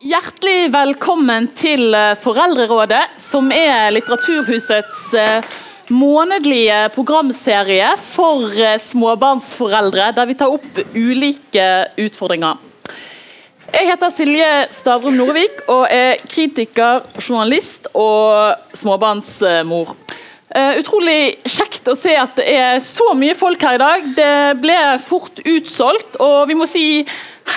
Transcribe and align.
Hjertelig 0.00 0.70
velkommen 0.72 1.50
til 1.60 1.92
eh, 1.92 2.14
Foreldrerådet, 2.16 3.18
som 3.20 3.50
er 3.52 3.90
Litteraturhusets 3.92 5.02
eh, 5.12 5.48
månedlige 5.92 6.86
programserie 6.94 7.90
for 8.00 8.46
eh, 8.56 8.78
småbarnsforeldre, 8.80 10.06
der 10.16 10.30
vi 10.30 10.36
tar 10.40 10.54
opp 10.54 10.80
ulike 10.94 11.66
utfordringer. 12.00 12.56
Jeg 13.74 13.90
heter 13.90 14.14
Silje 14.14 14.46
Stavrum 14.72 15.18
Norvik 15.20 15.60
og 15.66 15.84
er 15.92 16.16
kritiker, 16.24 17.04
journalist 17.20 17.90
og 17.92 18.56
småbarnsmor. 18.80 19.92
utrolig 20.80 21.36
kjekt 21.44 21.92
å 21.92 21.94
se 21.94 22.16
at 22.16 22.40
det 22.40 22.48
er 22.56 22.80
så 22.80 23.12
mye 23.12 23.36
folk 23.36 23.60
her 23.68 23.76
i 23.76 23.84
dag. 23.84 24.08
Det 24.16 24.32
ble 24.64 24.80
fort 25.04 25.44
utsolgt, 25.44 26.16
og 26.24 26.48
vi 26.48 26.56
må 26.56 26.64
si 26.64 27.04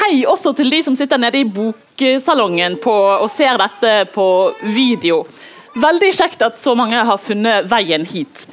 hei 0.01 0.25
også 0.27 0.51
til 0.59 0.75
de 0.75 0.83
som 0.83 0.99
sitter 0.99 1.23
nede 1.23 1.39
i 1.39 1.47
bok 1.47 1.79
boksalongen 1.97 2.77
på, 2.77 2.93
og 2.93 3.29
ser 3.31 3.57
dette 3.57 4.05
på 4.13 4.53
video. 4.63 5.25
Veldig 5.75 6.13
kjekt 6.13 6.41
at 6.41 6.59
så 6.59 6.75
mange 6.75 6.95
har 6.95 7.17
funnet 7.17 7.69
veien 7.69 8.05
hit. 8.05 8.47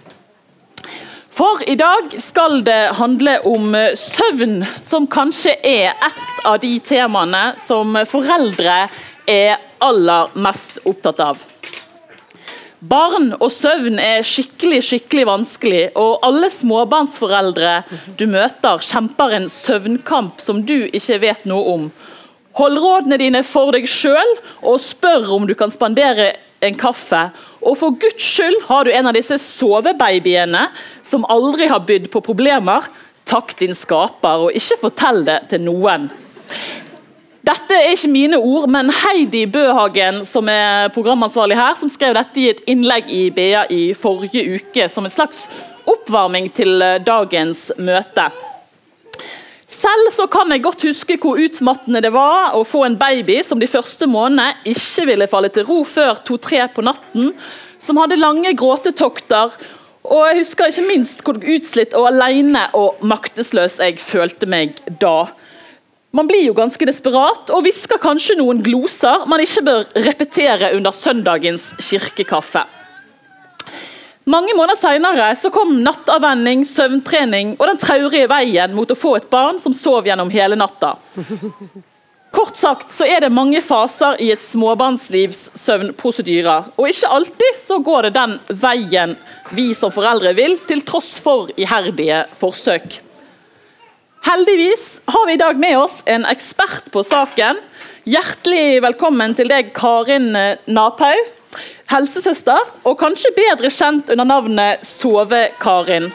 For 1.31 1.63
i 1.67 1.75
dag 1.75 2.13
skal 2.21 2.63
det 2.65 2.97
handle 2.99 3.41
om 3.45 3.75
søvn, 3.97 4.65
som 4.83 5.07
kanskje 5.07 5.57
er 5.65 5.93
et 5.95 6.45
av 6.45 6.59
de 6.61 6.79
temaene 6.81 7.55
som 7.59 7.97
foreldre 8.07 8.91
er 9.27 9.57
aller 9.81 10.29
mest 10.35 10.81
opptatt 10.85 11.21
av. 11.21 11.39
Barn 12.81 13.35
og 13.41 13.51
søvn 13.53 13.99
er 14.01 14.25
skikkelig 14.25 14.83
skikkelig 14.85 15.27
vanskelig, 15.29 15.91
og 15.97 16.21
alle 16.25 16.49
småbarnsforeldre 16.51 17.83
du 18.17 18.27
møter, 18.27 18.81
kjemper 18.81 19.37
en 19.37 19.49
søvnkamp 19.53 20.41
som 20.41 20.63
du 20.65 20.89
ikke 20.89 21.21
vet 21.21 21.45
noe 21.49 21.75
om. 21.75 21.91
Hold 22.61 22.77
rådene 22.77 23.17
dine 23.17 23.41
for 23.47 23.73
deg 23.73 23.87
sjøl, 23.89 24.35
og 24.61 24.83
spør 24.85 25.31
om 25.33 25.47
du 25.49 25.55
kan 25.57 25.73
spandere 25.73 26.35
en 26.61 26.75
kaffe. 26.77 27.23
Og 27.65 27.79
for 27.81 27.97
guds 27.97 28.21
skyld 28.21 28.59
har 28.67 28.85
du 28.85 28.91
en 28.93 29.09
av 29.09 29.17
disse 29.17 29.39
sovebabyene 29.41 30.67
som 31.01 31.25
aldri 31.33 31.71
har 31.71 31.87
bydd 31.89 32.11
på 32.13 32.21
problemer. 32.27 32.85
Takk 33.31 33.55
din 33.63 33.73
skaper, 33.79 34.45
og 34.45 34.59
ikke 34.59 34.77
fortell 34.83 35.23
det 35.25 35.39
til 35.55 35.65
noen. 35.65 36.11
Dette 37.49 37.79
er 37.79 37.95
ikke 37.95 38.13
mine 38.13 38.37
ord, 38.37 38.69
men 38.69 38.93
Heidi 38.93 39.47
Bøhagen, 39.49 40.21
som 40.29 40.53
er 40.53 40.93
programansvarlig 40.93 41.57
her, 41.57 41.81
som 41.81 41.89
skrev 41.89 42.13
dette 42.19 42.43
i 42.43 42.51
et 42.53 42.61
innlegg 42.69 43.09
i 43.09 43.23
BA 43.33 43.65
i 43.73 43.83
forrige 43.97 44.45
uke 44.59 44.91
som 44.93 45.09
en 45.09 45.17
slags 45.17 45.47
oppvarming 45.89 46.53
til 46.53 46.77
dagens 47.09 47.71
møte. 47.81 48.29
Selv 49.91 50.29
kan 50.31 50.53
jeg 50.53 50.63
godt 50.63 50.85
huske 50.87 51.17
hvor 51.19 51.41
utmattende 51.41 52.03
det 52.05 52.13
var 52.15 52.55
å 52.55 52.61
få 52.69 52.85
en 52.87 52.95
baby 52.99 53.41
som 53.43 53.59
de 53.59 53.67
første 53.67 54.07
månedene 54.07 54.53
ikke 54.71 55.07
ville 55.09 55.27
falle 55.31 55.51
til 55.51 55.67
ro 55.67 55.81
før 55.89 56.21
to-tre 56.27 56.61
på 56.71 56.85
natten, 56.87 57.33
som 57.83 57.99
hadde 57.99 58.21
lange 58.21 58.53
gråtetokter. 58.55 59.57
Og 60.07 60.23
jeg 60.29 60.39
husker 60.45 60.71
ikke 60.71 60.87
minst 60.87 61.25
hvor 61.27 61.41
utslitt 61.43 61.97
og 61.99 62.07
alene 62.13 62.69
og 62.79 63.03
maktesløs 63.03 63.81
jeg 63.83 63.99
følte 64.05 64.47
meg 64.47 64.79
da. 65.03 65.33
Man 66.15 66.31
blir 66.31 66.45
jo 66.45 66.55
ganske 66.55 66.87
desperat 66.87 67.51
og 67.51 67.67
hvisker 67.67 67.99
kanskje 68.03 68.39
noen 68.39 68.63
gloser 68.63 69.27
man 69.31 69.43
ikke 69.43 69.67
bør 69.67 69.89
repetere 70.07 70.71
under 70.77 70.95
søndagens 70.95 71.73
kirkekaffe. 71.83 72.63
Mange 74.31 74.55
måneder 74.55 74.79
senere 74.79 75.31
så 75.39 75.51
kom 75.51 75.81
nattavvenning, 75.83 76.63
søvntrening 76.69 77.57
og 77.57 77.65
den 77.67 77.79
traurige 77.81 78.29
veien 78.31 78.75
mot 78.77 78.91
å 78.93 78.99
få 78.99 79.17
et 79.19 79.31
barn 79.33 79.59
som 79.59 79.75
sov 79.75 80.07
gjennom 80.07 80.31
hele 80.31 80.59
natta. 80.61 80.93
Kort 82.31 82.55
sagt 82.61 82.93
så 82.95 83.09
er 83.11 83.25
det 83.25 83.33
mange 83.35 83.59
faser 83.65 84.21
i 84.23 84.29
et 84.31 84.43
småbarnslivs 84.45 85.49
søvnprosedyrer. 85.59 86.69
Og 86.79 86.93
ikke 86.93 87.11
alltid 87.17 87.59
så 87.59 87.81
går 87.83 88.07
det 88.07 88.13
den 88.21 88.37
veien 88.61 89.17
vi 89.57 89.73
som 89.75 89.91
foreldre 89.91 90.37
vil, 90.39 90.55
til 90.69 90.85
tross 90.87 91.17
for 91.25 91.51
iherdige 91.59 92.23
forsøk. 92.39 93.01
Heldigvis 94.29 94.87
har 95.11 95.27
vi 95.27 95.35
i 95.35 95.43
dag 95.43 95.59
med 95.59 95.81
oss 95.81 95.99
en 96.07 96.29
ekspert 96.29 96.93
på 96.95 97.03
saken. 97.03 97.59
Hjertelig 98.07 98.79
velkommen 98.87 99.35
til 99.35 99.51
deg, 99.51 99.75
Karin 99.75 100.31
Naphaug 100.71 101.40
helsesøster, 101.91 102.75
og 102.87 102.99
kanskje 103.01 103.35
bedre 103.37 103.71
kjent 103.73 104.11
under 104.13 104.29
navnet 104.29 104.85
Sove-Karin. 104.87 106.11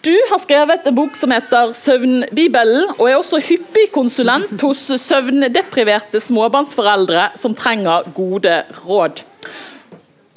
Du 0.00 0.14
har 0.30 0.40
skrevet 0.40 0.86
en 0.88 0.96
bok 0.96 1.16
som 1.16 1.32
heter 1.34 1.74
Søvnbibelen, 1.76 2.94
og 2.96 3.02
er 3.04 3.18
også 3.18 3.40
hyppig 3.44 3.90
konsulent 3.92 4.62
hos 4.64 4.86
søvndepriverte 5.02 6.22
småbarnsforeldre 6.24 7.26
som 7.40 7.56
trenger 7.56 8.08
gode 8.16 8.62
råd. 8.86 9.20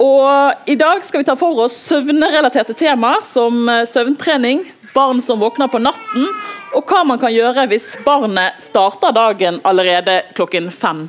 Og 0.04 0.68
I 0.68 0.76
dag 0.76 1.00
skal 1.06 1.22
vi 1.22 1.28
ta 1.30 1.36
for 1.38 1.64
oss 1.64 1.78
søvnrelaterte 1.88 2.76
temaer 2.76 3.24
som 3.24 3.64
søvntrening, 3.88 4.66
barn 4.92 5.22
som 5.24 5.40
våkner 5.40 5.72
på 5.72 5.80
natten, 5.80 6.28
og 6.76 6.84
hva 6.90 7.00
man 7.08 7.22
kan 7.22 7.32
gjøre 7.32 7.64
hvis 7.70 7.94
barnet 8.04 8.60
starter 8.60 9.16
dagen 9.16 9.62
allerede 9.64 10.20
klokken 10.36 10.68
fem. 10.74 11.06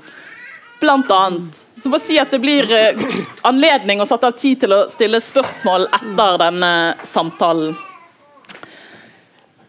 Blant 0.80 1.12
annet 1.12 1.65
så 1.86 1.90
bare 1.90 2.02
si 2.02 2.16
at 2.18 2.32
det 2.34 2.40
blir 2.42 2.72
eh, 2.74 3.02
anledning 3.46 4.00
og 4.02 4.08
satt 4.10 4.24
av 4.26 4.34
tid 4.42 4.64
til 4.64 4.72
å 4.74 4.78
stille 4.90 5.20
spørsmål 5.22 5.84
etter 5.94 6.40
denne 6.42 6.70
samtalen. 7.06 7.76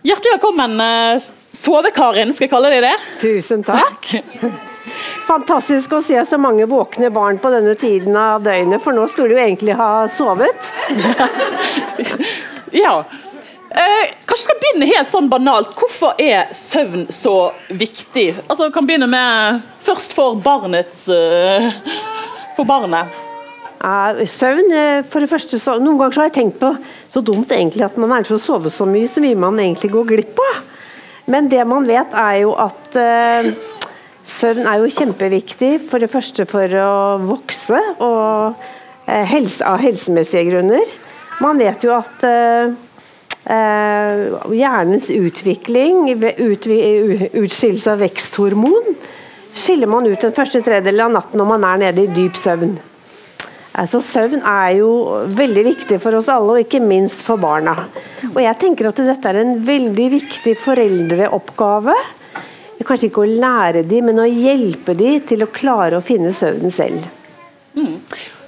Hjertelig 0.06 0.38
velkommen, 0.38 0.78
eh, 0.80 1.26
Sove-Karin, 1.52 2.32
skal 2.32 2.46
jeg 2.46 2.52
kalle 2.54 2.70
deg 2.72 2.86
det? 2.86 2.94
Tusen 3.20 3.66
takk. 3.66 4.08
Fantastisk 5.28 5.92
å 5.92 6.00
se 6.00 6.16
så 6.24 6.40
mange 6.40 6.64
våkne 6.70 7.12
barn 7.12 7.36
på 7.42 7.52
denne 7.52 7.76
tiden 7.76 8.16
av 8.16 8.48
døgnet, 8.48 8.80
for 8.80 8.96
nå 8.96 9.04
skulle 9.12 9.36
du 9.36 9.42
egentlig 9.42 9.76
ha 9.76 10.06
sovet. 10.08 10.72
ja. 12.86 13.02
Eh, 13.76 14.12
kanskje 14.24 14.46
skal 14.46 14.56
begynne 14.62 14.88
helt 14.88 15.10
sånn 15.12 15.26
banalt. 15.28 15.74
Hvorfor 15.76 16.16
er 16.22 16.48
søvn 16.56 17.10
så 17.12 17.50
viktig? 17.68 18.30
Altså, 18.46 18.70
kan 18.72 18.86
begynne 18.88 19.08
med 19.10 19.60
Først 19.84 20.16
for 20.16 20.38
barnets 20.40 21.04
eh, 21.12 21.68
For 22.56 22.64
barnet. 22.68 23.12
Søvn 24.32 24.72
eh, 24.72 25.02
for 25.04 25.20
det 25.20 25.28
første 25.28 25.60
så, 25.60 25.76
Noen 25.76 26.00
ganger 26.00 26.22
har 26.22 26.30
jeg 26.30 26.36
tenkt 26.38 26.60
på 26.62 26.72
så 27.12 27.20
dumt 27.24 27.52
egentlig 27.52 27.84
at 27.84 27.98
man 28.00 28.14
er 28.16 28.24
for 28.26 28.38
å 28.38 28.42
sove 28.42 28.72
så 28.72 28.88
mye, 28.88 29.10
så 29.12 29.20
mye 29.24 29.36
man 29.38 29.60
egentlig 29.60 29.92
går 29.92 30.08
glipp 30.08 30.40
av. 30.40 30.56
Men 31.30 31.50
det 31.52 31.62
man 31.68 31.84
vet, 31.88 32.16
er 32.16 32.40
jo 32.46 32.56
at 32.60 32.96
eh, 33.00 33.52
søvn 34.24 34.64
er 34.64 34.80
jo 34.80 34.90
kjempeviktig. 34.96 35.74
For 35.90 36.00
det 36.00 36.10
første 36.12 36.48
for 36.48 36.80
å 36.80 36.96
vokse, 37.24 37.80
og 38.00 38.56
uh, 38.56 39.24
helse, 39.30 39.64
av 39.64 39.80
helsemessige 39.84 40.48
grunner. 40.50 40.92
Man 41.44 41.60
vet 41.60 41.84
jo 41.84 41.92
at 41.96 42.24
Eh, 42.24 42.72
hjernens 43.46 45.10
utvikling, 45.14 46.08
utskillelse 46.16 47.92
av 47.92 48.02
veksthormon, 48.02 48.96
skiller 49.56 49.88
man 49.90 50.06
ut 50.08 50.20
den 50.20 50.34
første 50.36 50.60
tredjedelen 50.64 51.06
av 51.06 51.14
natten 51.20 51.40
når 51.40 51.50
man 51.52 51.66
er 51.68 51.82
nede 51.86 52.04
i 52.04 52.12
dyp 52.12 52.36
søvn. 52.40 52.76
Altså, 53.76 54.00
søvn 54.00 54.40
er 54.40 54.78
jo 54.78 54.90
veldig 55.36 55.64
viktig 55.66 55.98
for 56.00 56.16
oss 56.16 56.30
alle, 56.32 56.54
og 56.54 56.62
ikke 56.64 56.80
minst 56.80 57.20
for 57.24 57.40
barna. 57.40 57.74
Og 58.32 58.38
jeg 58.40 58.56
tenker 58.62 58.88
at 58.88 59.02
dette 59.04 59.32
er 59.32 59.42
en 59.42 59.58
veldig 59.66 60.06
viktig 60.14 60.54
foreldreoppgave. 60.62 61.96
Kanskje 62.86 63.10
ikke 63.10 63.24
å 63.24 63.36
lære 63.42 63.82
dem, 63.88 64.08
men 64.08 64.22
å 64.22 64.28
hjelpe 64.28 64.94
dem 64.96 65.20
til 65.28 65.44
å 65.44 65.52
klare 65.52 65.98
å 65.98 66.04
finne 66.04 66.32
søvnen 66.36 66.72
selv. 66.72 67.04
Mm. 67.76 67.98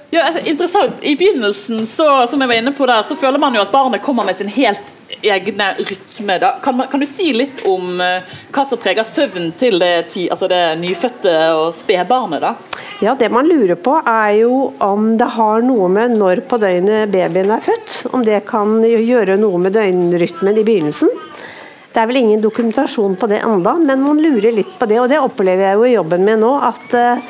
Ja, 0.09 0.33
interessant. 0.43 1.03
I 1.05 1.15
begynnelsen 1.15 1.87
så, 1.87 2.27
som 2.27 2.41
jeg 2.41 2.49
var 2.49 2.57
inne 2.57 2.71
på 2.73 2.85
der, 2.89 3.03
så 3.05 3.15
føler 3.15 3.41
man 3.41 3.53
jo 3.53 3.61
at 3.61 3.71
barnet 3.71 4.01
kommer 4.01 4.25
med 4.25 4.37
sin 4.37 4.49
helt 4.49 4.81
egne 5.21 5.73
rytme. 5.77 6.37
Kan, 6.63 6.77
man, 6.77 6.87
kan 6.87 7.01
du 7.01 7.05
si 7.09 7.27
litt 7.33 7.61
om 7.67 8.01
uh, 8.01 8.25
hva 8.53 8.63
som 8.65 8.79
preger 8.81 9.05
søvnen 9.05 9.51
til 9.59 9.77
det, 9.81 9.91
altså 10.31 10.49
det 10.49 10.61
nyfødte 10.81 11.33
og 11.57 11.73
spedbarnet? 11.77 12.41
da? 12.41 12.53
Ja, 13.05 13.15
Det 13.19 13.29
man 13.33 13.49
lurer 13.49 13.77
på 13.77 13.99
er 14.01 14.39
jo 14.39 14.71
om 14.81 15.11
det 15.19 15.29
har 15.35 15.65
noe 15.65 15.89
med 15.93 16.17
når 16.17 16.43
på 16.49 16.57
døgnet 16.61 17.13
babyen 17.13 17.53
er 17.53 17.65
født. 17.65 17.99
Om 18.13 18.25
det 18.25 18.41
kan 18.49 18.79
gjøre 18.85 19.37
noe 19.41 19.61
med 19.61 19.77
døgnrytmen 19.77 20.57
i 20.57 20.65
begynnelsen. 20.65 21.13
Det 21.89 22.01
er 22.01 22.09
vel 22.09 22.21
ingen 22.21 22.41
dokumentasjon 22.41 23.15
på 23.17 23.29
det 23.29 23.41
enda, 23.45 23.73
men 23.81 24.01
man 24.05 24.21
lurer 24.21 24.53
litt 24.53 24.73
på 24.79 24.89
det. 24.89 24.99
Og 25.01 25.09
det 25.09 25.21
opplever 25.21 25.71
jeg 25.71 25.77
jo 25.77 25.85
i 25.85 25.93
jobben 25.95 26.25
min 26.25 26.41
nå. 26.41 26.55
at 26.69 26.97
Eh, 26.97 27.29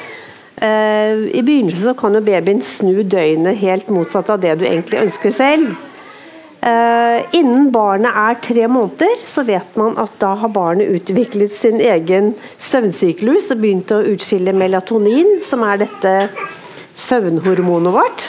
I 0.59 1.41
begynnelsen 1.45 1.85
så 1.85 1.93
kan 1.95 2.17
jo 2.17 2.19
babyen 2.25 2.59
snu 2.65 3.03
døgnet 3.07 3.61
helt 3.61 3.87
motsatt 3.93 4.27
av 4.33 4.41
det 4.43 4.57
du 4.59 4.65
egentlig 4.67 4.99
ønsker 5.05 5.31
selv. 5.31 5.77
Uh, 6.59 7.23
innen 7.31 7.69
barnet 7.71 8.11
er 8.19 8.35
tre 8.43 8.65
måneder, 8.67 9.21
så 9.23 9.45
vet 9.47 9.77
man 9.79 9.95
at 10.01 10.11
da 10.19 10.33
har 10.41 10.51
barnet 10.51 10.91
utviklet 10.91 11.53
sin 11.55 11.79
egen 11.79 12.33
søvnsyklus 12.59 13.47
og 13.53 13.61
begynt 13.61 13.93
å 13.95 14.01
utskille 14.11 14.51
melatonin, 14.51 15.37
som 15.47 15.63
er 15.63 15.85
dette 15.85 16.13
søvnhormonet 16.99 17.95
vårt. 17.95 18.25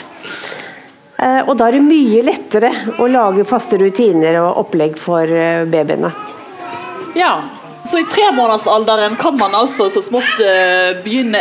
Uh, 1.19 1.43
og 1.43 1.57
da 1.59 1.67
er 1.67 1.75
det 1.75 1.83
mye 1.89 2.21
lettere 2.29 2.71
å 3.03 3.09
lage 3.11 3.43
faste 3.49 3.81
rutiner 3.81 4.39
og 4.45 4.63
opplegg 4.63 4.95
for 4.99 5.27
babyene. 5.71 6.13
Ja, 7.19 7.41
Så 7.81 7.97
i 7.97 8.05
tremånedersalderen 8.05 9.15
kan 9.17 9.33
man 9.39 9.55
altså 9.57 9.87
så 9.89 10.03
smått 10.05 10.37
begynne 11.01 11.39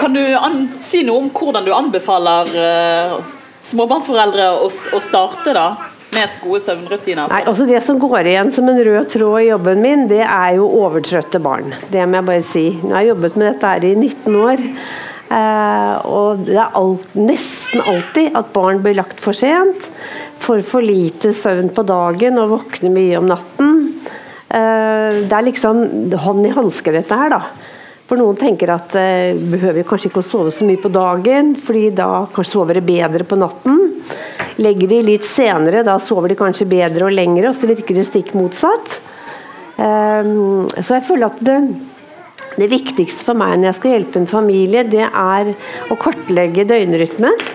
Kan 0.00 0.16
du 0.16 0.22
si 0.80 1.02
noe 1.04 1.26
om 1.26 1.30
hvordan 1.34 1.66
du 1.66 1.74
anbefaler 1.76 2.50
uh, 2.56 3.16
småbarnsforeldre 3.60 4.46
å, 4.56 4.68
å, 4.68 5.00
starte 5.04 5.52
da? 5.56 5.66
Med 6.14 6.38
gode 6.42 6.62
søvnrutiner? 6.64 7.28
Nei, 7.30 7.42
altså 7.46 7.66
Det 7.68 7.82
som 7.84 8.00
går 8.02 8.30
igjen 8.32 8.48
som 8.54 8.66
en 8.70 8.80
rød 8.86 9.12
tråd 9.12 9.36
i 9.42 9.50
jobben 9.50 9.84
min, 9.84 10.08
det 10.10 10.24
er 10.24 10.56
jo 10.56 10.70
overtrøtte 10.80 11.38
barn. 11.44 11.74
Det 11.92 12.02
må 12.08 12.18
jeg 12.18 12.28
bare 12.30 12.46
si. 12.48 12.64
Nå 12.80 12.96
har 12.96 13.04
jeg 13.04 13.12
jobbet 13.12 13.38
med 13.38 13.48
dette 13.52 13.74
her 13.74 13.86
i 13.86 13.92
19 13.94 14.40
år. 14.40 14.64
Uh, 15.30 15.94
og 16.10 16.42
det 16.48 16.56
er 16.58 16.80
alt, 16.80 17.04
nesten 17.14 17.84
alltid 17.86 18.34
at 18.40 18.50
barn 18.56 18.80
blir 18.82 18.96
lagt 18.98 19.20
for 19.22 19.36
sent. 19.36 19.86
Får 20.42 20.64
for 20.66 20.82
lite 20.82 21.30
søvn 21.36 21.70
på 21.76 21.84
dagen 21.86 22.40
og 22.40 22.56
våkner 22.56 22.96
mye 22.96 23.20
om 23.20 23.28
natten. 23.30 23.76
Uh, 24.50 25.20
det 25.28 25.36
er 25.36 25.46
liksom 25.46 25.84
hånd 26.24 26.48
i 26.48 26.56
hanske, 26.56 26.96
dette 26.96 27.20
her, 27.20 27.36
da. 27.36 27.69
For 28.10 28.18
noen 28.18 28.34
tenker 28.34 28.72
at 28.74 28.94
eh, 28.98 29.38
behøver 29.38 29.86
kanskje 29.86 30.08
ikke 30.10 30.18
å 30.18 30.26
sove 30.26 30.50
så 30.50 30.66
mye 30.66 30.80
på 30.82 30.90
dagen, 30.90 31.52
fordi 31.54 31.92
da 31.94 32.24
kanskje 32.34 32.56
sover 32.56 32.80
de 32.80 32.82
bedre 32.82 33.22
på 33.22 33.38
natten. 33.38 33.76
Legger 34.58 34.90
de 34.90 34.98
litt 35.06 35.28
senere, 35.28 35.84
da 35.86 35.94
sover 36.02 36.32
de 36.32 36.38
kanskje 36.40 36.66
bedre 36.72 37.06
og 37.06 37.14
lengre, 37.14 37.52
og 37.52 37.54
så 37.54 37.70
virker 37.70 37.94
det 37.94 38.08
stikk 38.08 38.32
motsatt. 38.34 38.96
Um, 39.78 40.66
så 40.74 40.98
jeg 40.98 41.06
føler 41.06 41.30
at 41.30 41.38
det 41.46 41.60
det 42.58 42.66
viktigste 42.68 43.24
for 43.24 43.38
meg 43.38 43.54
når 43.56 43.70
jeg 43.70 43.76
skal 43.78 43.94
hjelpe 43.94 44.18
en 44.20 44.28
familie, 44.28 44.82
det 44.84 45.06
er 45.06 45.52
å 45.88 45.96
kartlegge 46.00 46.66
døgnrytmen. 46.68 47.46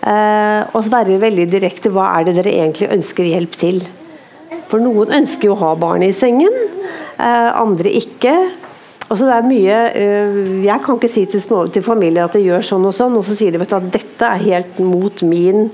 Uh, 0.00 0.64
og 0.72 0.88
være 0.90 1.20
veldig 1.20 1.44
direkte 1.52 1.92
hva 1.92 2.08
er 2.16 2.26
det 2.26 2.38
dere 2.38 2.56
egentlig 2.62 2.88
ønsker 2.96 3.28
hjelp 3.28 3.58
til. 3.60 3.82
For 4.72 4.82
noen 4.82 5.12
ønsker 5.20 5.50
jo 5.50 5.58
å 5.58 5.60
ha 5.60 5.74
barn 5.78 6.02
i 6.06 6.10
sengen, 6.16 6.56
uh, 7.20 7.50
andre 7.60 7.92
ikke. 8.00 8.32
Og 9.10 9.18
så 9.18 9.26
det 9.26 9.34
er 9.34 9.46
mye 9.46 9.78
øh, 9.98 10.36
Jeg 10.62 10.82
kan 10.84 10.98
ikke 10.98 11.10
si 11.10 11.24
til, 11.26 11.42
små, 11.42 11.64
til 11.74 11.82
familier 11.82 12.28
at 12.28 12.36
det 12.36 12.44
gjør 12.44 12.62
sånn 12.66 12.86
og 12.86 12.94
sånn, 12.94 13.16
og 13.18 13.26
så 13.26 13.36
sier 13.38 13.54
de 13.54 13.62
vet 13.62 13.72
du, 13.72 13.78
at 13.80 13.90
dette 13.98 14.28
er 14.28 14.44
helt 14.44 14.78
mot 14.84 15.24
min 15.26 15.66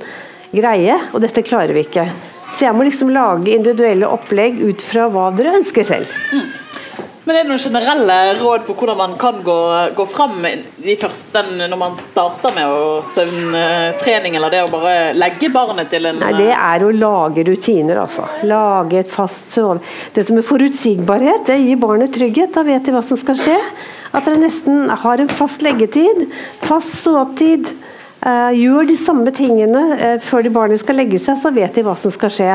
greie, 0.56 0.96
og 1.12 1.20
dette 1.20 1.44
klarer 1.44 1.76
vi 1.76 1.84
ikke. 1.84 2.06
Så 2.54 2.64
jeg 2.64 2.76
må 2.76 2.86
liksom 2.86 3.10
lage 3.12 3.52
individuelle 3.52 4.08
opplegg 4.08 4.60
ut 4.62 4.84
fra 4.84 5.10
hva 5.12 5.28
dere 5.36 5.58
ønsker 5.58 5.84
selv. 5.84 6.12
Mm. 6.32 6.65
Men 7.26 7.34
er 7.34 7.42
det 7.42 7.50
noen 7.50 7.58
generelle 7.58 8.16
råd 8.38 8.68
på 8.68 8.74
hvordan 8.78 8.98
man 9.00 9.14
kan 9.18 9.40
gå, 9.42 9.54
gå 9.98 10.04
fram 10.06 10.44
første, 11.00 11.40
når 11.58 11.80
man 11.80 11.96
starter 11.98 12.54
med 12.54 13.08
søvntrening, 13.10 14.36
eller 14.38 14.54
det 14.54 14.60
å 14.62 14.68
bare 14.70 14.92
legge 15.18 15.50
barnet 15.50 15.90
til 15.90 16.06
en 16.06 16.20
Nei, 16.22 16.30
Det 16.38 16.52
er 16.54 16.84
å 16.86 16.92
lage 16.94 17.42
rutiner, 17.48 17.98
altså. 18.04 18.28
Lage 18.46 19.02
et 19.02 19.10
fast 19.10 19.50
sove. 19.56 19.82
Dette 20.14 20.36
med 20.36 20.46
forutsigbarhet 20.46 21.50
det 21.50 21.58
gir 21.64 21.82
barnet 21.82 22.14
trygghet. 22.14 22.54
Da 22.54 22.62
vet 22.66 22.86
de 22.86 22.94
hva 22.94 23.02
som 23.02 23.18
skal 23.18 23.42
skje. 23.42 23.58
At 24.14 24.30
dere 24.30 24.44
nesten 24.46 24.86
har 25.02 25.18
en 25.18 25.34
fast 25.42 25.66
leggetid, 25.66 26.28
fast 26.62 26.94
sovetid. 27.02 27.66
Uh, 28.22 28.54
gjør 28.54 28.86
de 28.86 28.94
samme 28.98 29.34
tingene 29.34 29.82
uh, 29.98 30.16
før 30.22 30.46
de 30.46 30.54
barnet 30.54 30.80
skal 30.80 31.02
legge 31.02 31.18
seg, 31.20 31.42
så 31.42 31.50
vet 31.54 31.74
de 31.74 31.82
hva 31.86 31.98
som 31.98 32.14
skal 32.14 32.32
skje 32.32 32.54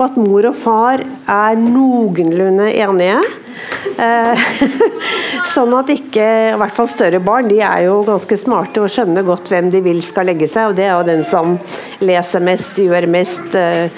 og 0.00 0.06
at 0.06 0.16
mor 0.16 0.46
og 0.48 0.56
far 0.56 1.02
er 1.04 1.58
noenlunde 1.60 2.70
enige. 2.72 3.18
Eh, 4.00 4.44
sånn 5.52 5.74
at 5.76 5.90
ikke, 5.92 6.26
i 6.54 6.58
hvert 6.60 6.76
fall 6.76 6.88
større 6.88 7.20
barn, 7.20 7.50
de 7.50 7.58
er 7.60 7.84
jo 7.84 7.98
ganske 8.06 8.38
smarte 8.40 8.80
og 8.80 8.88
skjønner 8.92 9.26
godt 9.26 9.50
hvem 9.52 9.68
de 9.72 9.82
vil 9.84 10.00
skal 10.04 10.30
legge 10.30 10.48
seg, 10.48 10.70
og 10.70 10.78
det 10.78 10.86
er 10.86 10.94
jo 10.94 11.08
den 11.10 11.24
som 11.28 11.58
leser 12.00 12.44
mest, 12.44 12.80
gjør 12.80 13.08
mest. 13.12 13.52
Eh, 13.52 13.92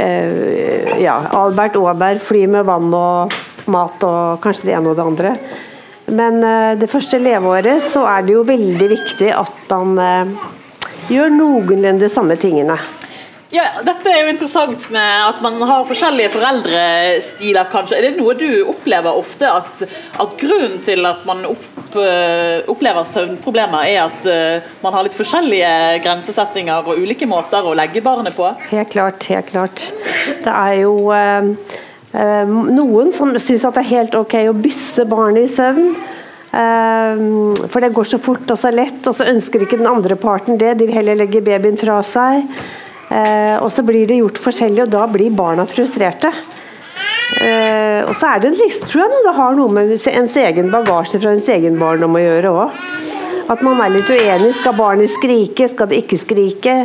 eh, 0.00 0.94
ja, 1.02 1.18
Albert 1.36 1.76
Aaberg, 1.80 2.22
fly 2.24 2.46
med 2.56 2.64
vann 2.68 2.88
og 2.96 3.36
mat 3.72 4.08
og 4.08 4.40
kanskje 4.42 4.70
det 4.70 4.78
ene 4.78 4.94
og 4.94 4.98
det 4.98 5.06
andre. 5.10 5.36
Men 6.12 6.42
det 6.80 6.88
første 6.90 7.16
leveåret 7.22 7.84
så 7.92 8.02
er 8.10 8.24
det 8.26 8.34
jo 8.34 8.40
veldig 8.44 8.88
viktig 8.90 9.28
at 9.38 9.70
man 9.70 10.34
gjør 11.08 11.30
noenlunde 11.32 12.02
de 12.02 12.10
samme 12.10 12.34
tingene. 12.42 12.74
Ja, 13.52 13.66
Dette 13.84 14.08
er 14.08 14.22
jo 14.22 14.30
interessant 14.32 14.86
med 14.94 15.24
at 15.26 15.42
man 15.44 15.58
har 15.68 15.84
forskjellige 15.84 16.30
foreldrestiler, 16.32 17.66
kanskje. 17.68 17.98
Er 17.98 18.06
det 18.06 18.12
noe 18.16 18.32
du 18.38 18.48
opplever 18.72 19.12
ofte, 19.12 19.44
at, 19.44 19.82
at 20.24 20.36
grunnen 20.40 20.78
til 20.86 21.04
at 21.04 21.26
man 21.28 21.44
opp, 21.50 21.66
uh, 21.92 22.64
opplever 22.72 23.04
søvnproblemer, 23.12 23.84
er 23.90 24.06
at 24.06 24.24
uh, 24.24 24.72
man 24.80 24.96
har 24.96 25.04
litt 25.04 25.18
forskjellige 25.18 25.68
grensesettinger 26.06 26.88
og 26.88 27.04
ulike 27.04 27.28
måter 27.28 27.68
å 27.68 27.76
legge 27.76 28.00
barnet 28.00 28.38
på? 28.38 28.48
Helt 28.72 28.94
klart, 28.96 29.28
helt 29.28 29.52
klart. 29.52 29.84
Det 30.46 30.56
er 30.56 30.80
jo 30.86 30.96
uh, 31.12 31.44
noen 32.72 33.12
som 33.12 33.36
syns 33.36 33.68
at 33.68 33.76
det 33.76 33.84
er 33.84 33.92
helt 33.98 34.16
ok 34.16 34.38
å 34.48 34.56
bysse 34.64 35.04
barnet 35.12 35.50
i 35.50 35.54
søvn. 35.60 35.92
For 36.52 37.80
det 37.80 37.94
går 37.96 38.08
så 38.10 38.18
fort 38.20 38.50
og 38.52 38.58
så 38.60 38.68
lett, 38.68 38.98
og 39.08 39.14
så 39.16 39.24
ønsker 39.30 39.62
ikke 39.64 39.78
den 39.80 39.88
andre 39.88 40.18
parten 40.20 40.58
det. 40.60 40.74
De 40.76 40.84
vil 40.84 40.98
heller 40.98 41.16
legge 41.16 41.40
babyen 41.40 41.78
fra 41.80 42.02
seg. 42.04 42.44
Eh, 43.12 43.56
og 43.60 43.68
så 43.72 43.84
blir 43.84 44.06
det 44.08 44.20
gjort 44.22 44.40
forskjellig, 44.40 44.86
og 44.86 44.92
da 44.94 45.06
blir 45.10 45.34
barna 45.36 45.66
frustrerte. 45.68 46.32
Eh, 47.42 48.00
og 48.06 48.14
så 48.16 48.34
er 48.34 48.42
det 48.42 48.52
liksom, 48.58 48.88
tror 48.90 49.04
jeg 49.04 49.24
det 49.24 49.34
har 49.36 49.56
noe 49.56 49.72
med 49.72 49.94
ens 49.96 50.36
egen 50.36 50.70
bagasje 50.72 51.20
fra 51.20 51.32
ens 51.36 51.48
egen 51.52 51.78
barndom 51.80 52.16
å 52.16 52.22
gjøre 52.22 52.52
òg. 52.52 52.78
At 53.52 53.64
man 53.64 53.80
er 53.84 53.92
litt 53.96 54.08
uenig. 54.08 54.52
Skal 54.56 54.76
barnet 54.78 55.10
skrike? 55.12 55.66
Skal 55.68 55.90
det 55.90 56.04
ikke 56.04 56.20
skrike? 56.20 56.76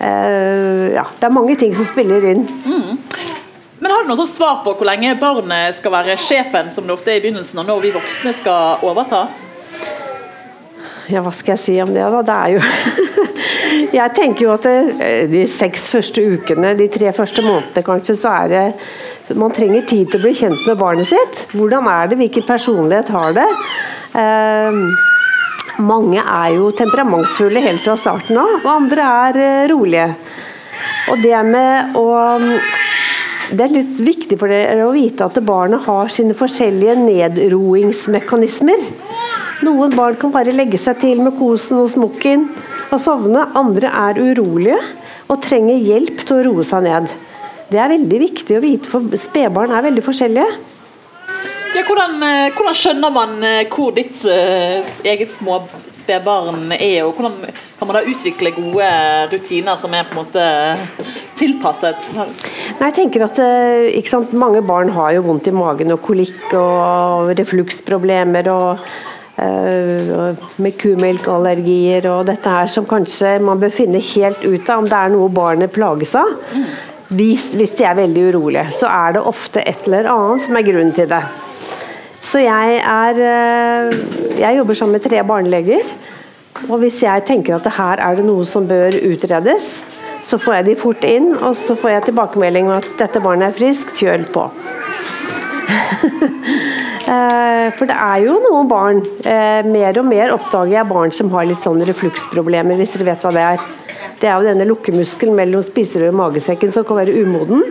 Eh, 0.00 0.86
ja, 0.96 1.04
det 1.20 1.28
er 1.28 1.34
mange 1.34 1.58
ting 1.60 1.74
som 1.76 1.86
spiller 1.86 2.24
inn. 2.32 2.46
Mm. 2.64 2.96
Men 3.80 3.94
Har 3.94 4.04
du 4.04 4.10
noe 4.10 4.26
svar 4.28 4.62
på 4.64 4.74
hvor 4.76 4.88
lenge 4.88 5.14
barnet 5.20 5.78
skal 5.78 5.94
være 5.94 6.16
sjefen, 6.20 6.72
som 6.72 6.88
det 6.88 6.96
ofte 6.96 7.12
er 7.12 7.20
i 7.20 7.24
begynnelsen, 7.24 7.62
og 7.62 7.68
når 7.68 7.86
vi 7.86 7.94
voksne 7.94 8.34
skal 8.36 8.82
overta? 8.86 9.26
Ja, 11.10 11.22
hva 11.24 11.32
skal 11.34 11.56
jeg 11.56 11.62
si 11.62 11.76
om 11.82 11.90
det, 11.94 12.02
da? 12.12 12.22
Det 12.22 12.34
er 12.36 12.54
jo 12.54 12.60
Jeg 14.00 14.14
tenker 14.16 14.44
jo 14.44 14.52
at 14.54 14.66
eh, 14.70 15.24
de 15.30 15.44
seks 15.50 15.88
første 15.90 16.22
ukene, 16.22 16.74
de 16.78 16.88
tre 16.92 17.12
første 17.14 17.42
månedene 17.44 17.86
kanskje, 17.86 18.16
så 18.18 18.34
er 18.44 18.52
det 18.52 19.36
Man 19.38 19.54
trenger 19.54 19.86
tid 19.86 20.10
til 20.10 20.18
å 20.18 20.24
bli 20.24 20.34
kjent 20.34 20.66
med 20.66 20.78
barnet 20.80 21.06
sitt. 21.10 21.44
Hvordan 21.54 21.86
er 21.90 22.10
det? 22.10 22.18
Hvilken 22.18 22.46
personlighet 22.48 23.12
har 23.14 23.36
det? 23.36 23.46
Eh, 24.18 24.80
mange 25.80 26.20
er 26.20 26.56
jo 26.56 26.72
temperamentsfulle 26.76 27.62
helt 27.62 27.82
fra 27.84 27.94
starten 27.98 28.40
av, 28.42 28.56
og 28.60 28.70
andre 28.72 29.10
er 29.26 29.40
eh, 29.44 29.68
rolige. 29.70 30.08
Og 31.10 31.22
det 31.22 31.42
med 31.46 31.98
å 31.98 32.06
det 33.50 33.64
er 33.64 33.72
litt 33.74 33.96
viktig 33.98 34.36
for 34.38 34.50
dere 34.52 34.84
å 34.86 34.92
vite 34.94 35.26
at 35.26 35.38
barnet 35.42 35.82
har 35.88 36.10
sine 36.12 36.36
forskjellige 36.38 36.94
nedroingsmekanismer. 37.00 38.84
Noen 39.60 39.92
barn 39.92 40.16
kan 40.16 40.32
bare 40.32 40.54
legge 40.56 40.78
seg 40.80 41.02
til 41.02 41.18
med 41.20 41.34
kosen 41.36 41.82
og 41.82 41.90
smokken 41.92 42.46
og 42.88 43.00
sovne. 43.02 43.44
Andre 43.58 43.90
er 43.92 44.20
urolige 44.20 44.78
og 45.30 45.42
trenger 45.44 45.82
hjelp 45.84 46.22
til 46.24 46.38
å 46.38 46.44
roe 46.48 46.64
seg 46.66 46.86
ned. 46.86 47.10
Det 47.70 47.78
er 47.78 47.92
veldig 47.92 48.20
viktig 48.22 48.56
å 48.56 48.62
vite, 48.64 48.90
for 48.90 49.04
spedbarn 49.20 49.74
er 49.76 49.84
veldig 49.84 50.04
forskjellige. 50.06 50.54
Ja, 51.70 51.84
hvordan, 51.86 52.16
eh, 52.26 52.48
hvordan, 52.56 52.74
skjønner 52.74 53.12
man 53.14 53.36
eh, 53.46 53.68
hvor 53.70 53.92
ditt 53.94 54.24
uh, 54.26 54.80
eget 55.06 55.30
små 55.30 55.60
spedbarn 55.94 56.72
er, 56.74 57.04
og 57.04 57.12
hvordan 57.14 57.36
kan 57.78 57.86
man 57.86 57.98
da 58.00 58.02
utvikle 58.10 58.50
gode 58.56 58.88
rutiner 59.30 59.78
som 59.78 59.94
er 59.94 60.08
på 60.08 60.16
en 60.16 60.22
måte 60.24 60.48
tilpasset? 61.38 62.10
Nei, 62.16 62.26
jeg 62.88 62.96
tenker 62.96 63.28
at 63.28 64.34
Mange 64.34 64.64
barn 64.66 64.90
har 64.96 65.14
jo 65.14 65.22
vondt 65.28 65.46
i 65.46 65.54
magen 65.54 65.94
og 65.94 66.02
kolikk 66.02 66.56
og 66.58 67.30
refluksproblemer. 67.38 68.50
og 68.50 68.82
Eh, 68.82 69.09
med 69.40 70.74
kumelkallergier 70.76 72.04
og 72.10 72.26
dette 72.28 72.50
her 72.50 72.68
som 72.68 72.84
kanskje 72.88 73.38
man 73.40 73.60
bør 73.62 73.72
finne 73.72 74.02
helt 74.02 74.42
ut 74.44 74.68
av 74.68 74.82
om 74.82 74.88
det 74.90 74.98
er 74.98 75.12
noe 75.14 75.30
barnet 75.32 75.72
plages 75.72 76.12
av. 76.18 76.34
Hvis, 77.10 77.48
hvis 77.58 77.72
de 77.78 77.86
er 77.88 77.96
veldig 77.98 78.26
urolige, 78.30 78.66
så 78.76 78.90
er 78.90 79.16
det 79.16 79.22
ofte 79.26 79.62
et 79.66 79.88
eller 79.88 80.06
annet 80.12 80.44
som 80.44 80.58
er 80.58 80.66
grunnen 80.66 80.92
til 80.94 81.08
det. 81.10 81.22
Så 82.20 82.42
jeg 82.44 82.76
er 82.84 83.20
eh, 83.24 83.96
Jeg 84.38 84.56
jobber 84.56 84.74
sammen 84.74 84.92
med 84.92 85.02
tre 85.02 85.22
barneleger. 85.26 85.88
Og 86.68 86.78
hvis 86.82 87.02
jeg 87.02 87.24
tenker 87.26 87.56
at 87.56 87.64
det 87.64 87.72
her 87.72 88.02
er 88.04 88.18
det 88.18 88.26
noe 88.26 88.44
som 88.44 88.68
bør 88.68 88.94
utredes, 89.08 89.80
så 90.26 90.38
får 90.38 90.60
jeg 90.60 90.66
de 90.68 90.76
fort 90.78 91.04
inn, 91.08 91.32
og 91.34 91.56
så 91.56 91.74
får 91.74 91.94
jeg 91.94 92.04
tilbakemelding 92.10 92.68
om 92.68 92.76
at 92.76 92.88
dette 92.98 93.22
barnet 93.24 93.48
er 93.48 93.56
friskt, 93.56 93.94
kjøl 93.96 94.26
på. 94.34 94.44
Eh, 97.10 97.68
for 97.74 97.90
det 97.90 97.96
er 97.98 98.22
jo 98.22 98.36
noen 98.38 98.68
barn 98.70 99.00
eh, 99.26 99.66
Mer 99.66 99.96
og 99.98 100.06
mer 100.06 100.30
oppdager 100.30 100.76
jeg 100.76 100.86
barn 100.86 101.10
som 101.14 101.30
har 101.32 101.48
litt 101.48 101.64
sånn 101.64 101.82
refluksproblemer, 101.88 102.78
hvis 102.78 102.92
dere 102.94 103.08
vet 103.08 103.24
hva 103.26 103.32
det 103.34 103.46
er. 103.54 103.64
Det 104.20 104.28
er 104.28 104.36
jo 104.36 104.46
denne 104.50 104.66
lukkemuskelen 104.68 105.34
mellom 105.34 105.64
spiserøret 105.64 106.12
og 106.12 106.18
magesekken 106.20 106.70
som 106.74 106.84
kan 106.86 107.00
være 107.00 107.16
umoden. 107.24 107.64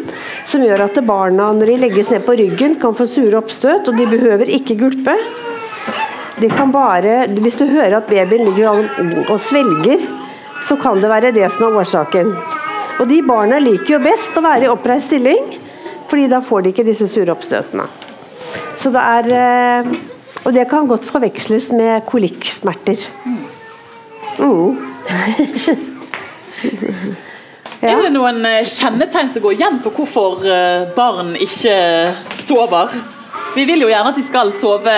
Som 0.50 0.66
gjør 0.66 0.88
at 0.88 0.98
barna, 1.08 1.52
når 1.56 1.72
de 1.72 1.78
legges 1.86 2.10
ned 2.12 2.26
på 2.26 2.36
ryggen, 2.42 2.76
kan 2.82 2.98
få 2.98 3.06
sure 3.08 3.38
oppstøt, 3.38 3.88
og 3.88 4.02
de 4.02 4.10
behøver 4.10 4.50
ikke 4.58 4.80
gulpe. 4.82 5.14
De 6.42 6.50
kan 6.50 6.74
bare, 6.74 7.28
Hvis 7.30 7.60
du 7.62 7.68
hører 7.70 8.00
at 8.00 8.10
babyen 8.10 8.50
ligger 8.50 8.90
og 9.30 9.40
svelger, 9.46 10.04
så 10.66 10.76
kan 10.76 11.00
det 11.00 11.12
være 11.12 11.32
det 11.36 11.48
som 11.54 11.70
er 11.70 11.80
årsaken. 11.84 12.36
Og 13.00 13.08
de 13.08 13.22
barna 13.24 13.62
liker 13.62 13.96
jo 13.96 14.04
best 14.04 14.36
å 14.36 14.44
være 14.44 14.68
i 14.68 14.74
oppreist 14.74 15.14
stilling, 15.14 15.54
fordi 16.10 16.28
da 16.28 16.42
får 16.42 16.64
de 16.66 16.74
ikke 16.74 16.88
disse 16.90 17.08
sure 17.08 17.32
oppstøtene. 17.32 18.09
Så 18.80 18.92
det 18.96 19.04
er 19.04 19.30
eh, 19.36 19.94
Og 20.48 20.54
det 20.56 20.70
kan 20.72 20.88
godt 20.88 21.04
forveksles 21.08 21.72
med 21.76 22.06
kolikksmerter. 22.08 23.08
Mm. 23.26 23.46
Ja. 27.80 27.94
Er 27.94 28.02
det 28.04 28.10
noen 28.12 28.44
eh, 28.44 28.66
kjennetegn 28.68 29.30
som 29.32 29.40
går 29.46 29.54
igjen 29.56 29.78
på 29.80 29.94
hvorfor 29.96 30.42
eh, 30.44 30.90
barn 30.98 31.30
ikke 31.40 31.72
sover? 32.36 32.92
Vi 33.56 33.64
vil 33.70 33.86
jo 33.86 33.88
gjerne 33.88 34.12
at 34.12 34.18
de 34.20 34.24
skal 34.28 34.52
sove 34.60 34.96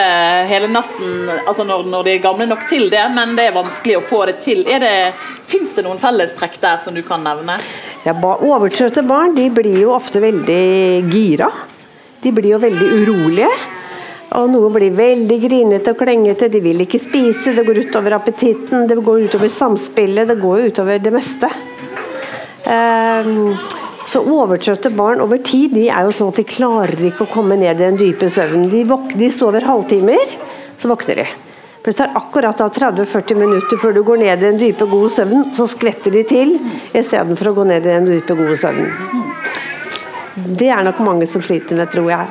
hele 0.50 0.66
natten 0.72 1.30
altså 1.30 1.62
når, 1.62 1.86
når 1.94 2.08
de 2.08 2.16
er 2.16 2.24
gamle 2.24 2.48
nok 2.50 2.66
til 2.72 2.88
det, 2.90 3.04
men 3.14 3.36
det 3.38 3.46
er 3.52 3.54
vanskelig 3.54 4.00
å 4.00 4.04
få 4.10 4.24
det 4.32 4.40
til. 4.42 4.66
Fins 5.46 5.76
det 5.78 5.86
noen 5.86 6.02
fellestrekk 6.02 6.58
der 6.64 6.82
som 6.82 6.98
du 6.98 7.04
kan 7.06 7.22
nevne? 7.22 7.60
Ja, 8.02 8.18
Overtrøtte 8.18 9.06
barn 9.06 9.38
de 9.38 9.46
blir 9.54 9.78
jo 9.84 9.94
ofte 9.94 10.24
veldig 10.26 10.66
gira. 11.14 11.52
De 12.22 12.34
blir 12.36 12.54
jo 12.54 12.62
veldig 12.62 12.90
urolige. 13.02 13.52
Og 14.40 14.48
noen 14.48 14.72
blir 14.78 14.94
veldig 14.96 15.38
grinete 15.44 15.92
og 15.92 16.00
klengete, 16.00 16.48
de 16.52 16.62
vil 16.64 16.86
ikke 16.86 17.02
spise, 17.02 17.52
det 17.52 17.66
går 17.68 17.82
utover 17.84 18.16
appetitten, 18.16 18.86
det 18.88 18.96
går 19.04 19.26
utover 19.28 19.52
samspillet, 19.52 20.30
det 20.30 20.38
går 20.40 20.70
utover 20.72 21.02
det 21.04 21.12
meste. 21.12 21.50
Um, 22.64 23.58
så 24.08 24.22
overtrøtte 24.24 24.92
barn 24.96 25.20
over 25.24 25.42
tid 25.44 25.76
de 25.76 25.88
er 25.92 26.08
jo 26.08 26.14
sånn 26.16 26.32
at 26.32 26.40
de 26.40 26.48
klarer 26.48 27.04
ikke 27.10 27.26
å 27.26 27.32
komme 27.32 27.58
ned 27.60 27.76
i 27.76 27.84
den 27.84 28.00
dype 28.00 28.30
søvnen. 28.32 28.70
De, 28.72 28.86
de 29.20 29.30
sover 29.34 29.68
halvtimer, 29.68 30.36
så 30.80 30.92
våkner 30.92 31.24
de. 31.24 31.28
For 31.82 31.92
Det 31.92 31.98
tar 31.98 32.16
akkurat 32.16 32.62
30-40 32.62 33.40
minutter 33.40 33.80
før 33.82 33.96
du 33.98 34.04
går 34.06 34.22
ned 34.22 34.36
i 34.36 34.46
den 34.46 34.62
dype, 34.62 34.86
gode 34.90 35.12
søvnen. 35.16 35.50
Så 35.58 35.68
skvetter 35.74 36.14
de 36.14 36.24
til 36.30 36.56
istedenfor 36.94 37.52
å 37.52 37.58
gå 37.58 37.68
ned 37.72 37.84
i 37.84 37.96
den 37.96 38.10
dype, 38.14 38.38
gode 38.38 38.60
søvnen. 38.62 39.21
Det 40.36 40.70
er 40.72 40.84
nok 40.88 41.02
mange 41.04 41.28
som 41.28 41.44
sliter 41.44 41.76
med, 41.76 41.92
tror 41.92 42.10
jeg. 42.12 42.28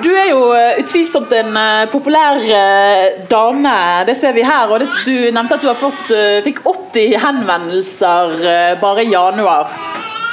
Du 0.00 0.08
er 0.16 0.30
jo 0.30 0.44
eh, 0.56 0.78
utvilsomt 0.80 1.32
en 1.36 1.50
uh, 1.52 1.88
populær 1.92 2.40
uh, 2.40 3.24
dame, 3.28 3.74
det 4.08 4.16
ser 4.16 4.32
vi 4.32 4.46
her. 4.46 4.70
og 4.72 4.80
Du 5.04 5.12
nevnte 5.12 5.58
at 5.58 5.64
du 5.64 5.74
fått, 5.76 6.14
fikk 6.46 6.62
80 6.64 7.18
henvendelser 7.20 8.78
bare 8.80 9.04
i 9.04 9.12
januar. 9.12 9.76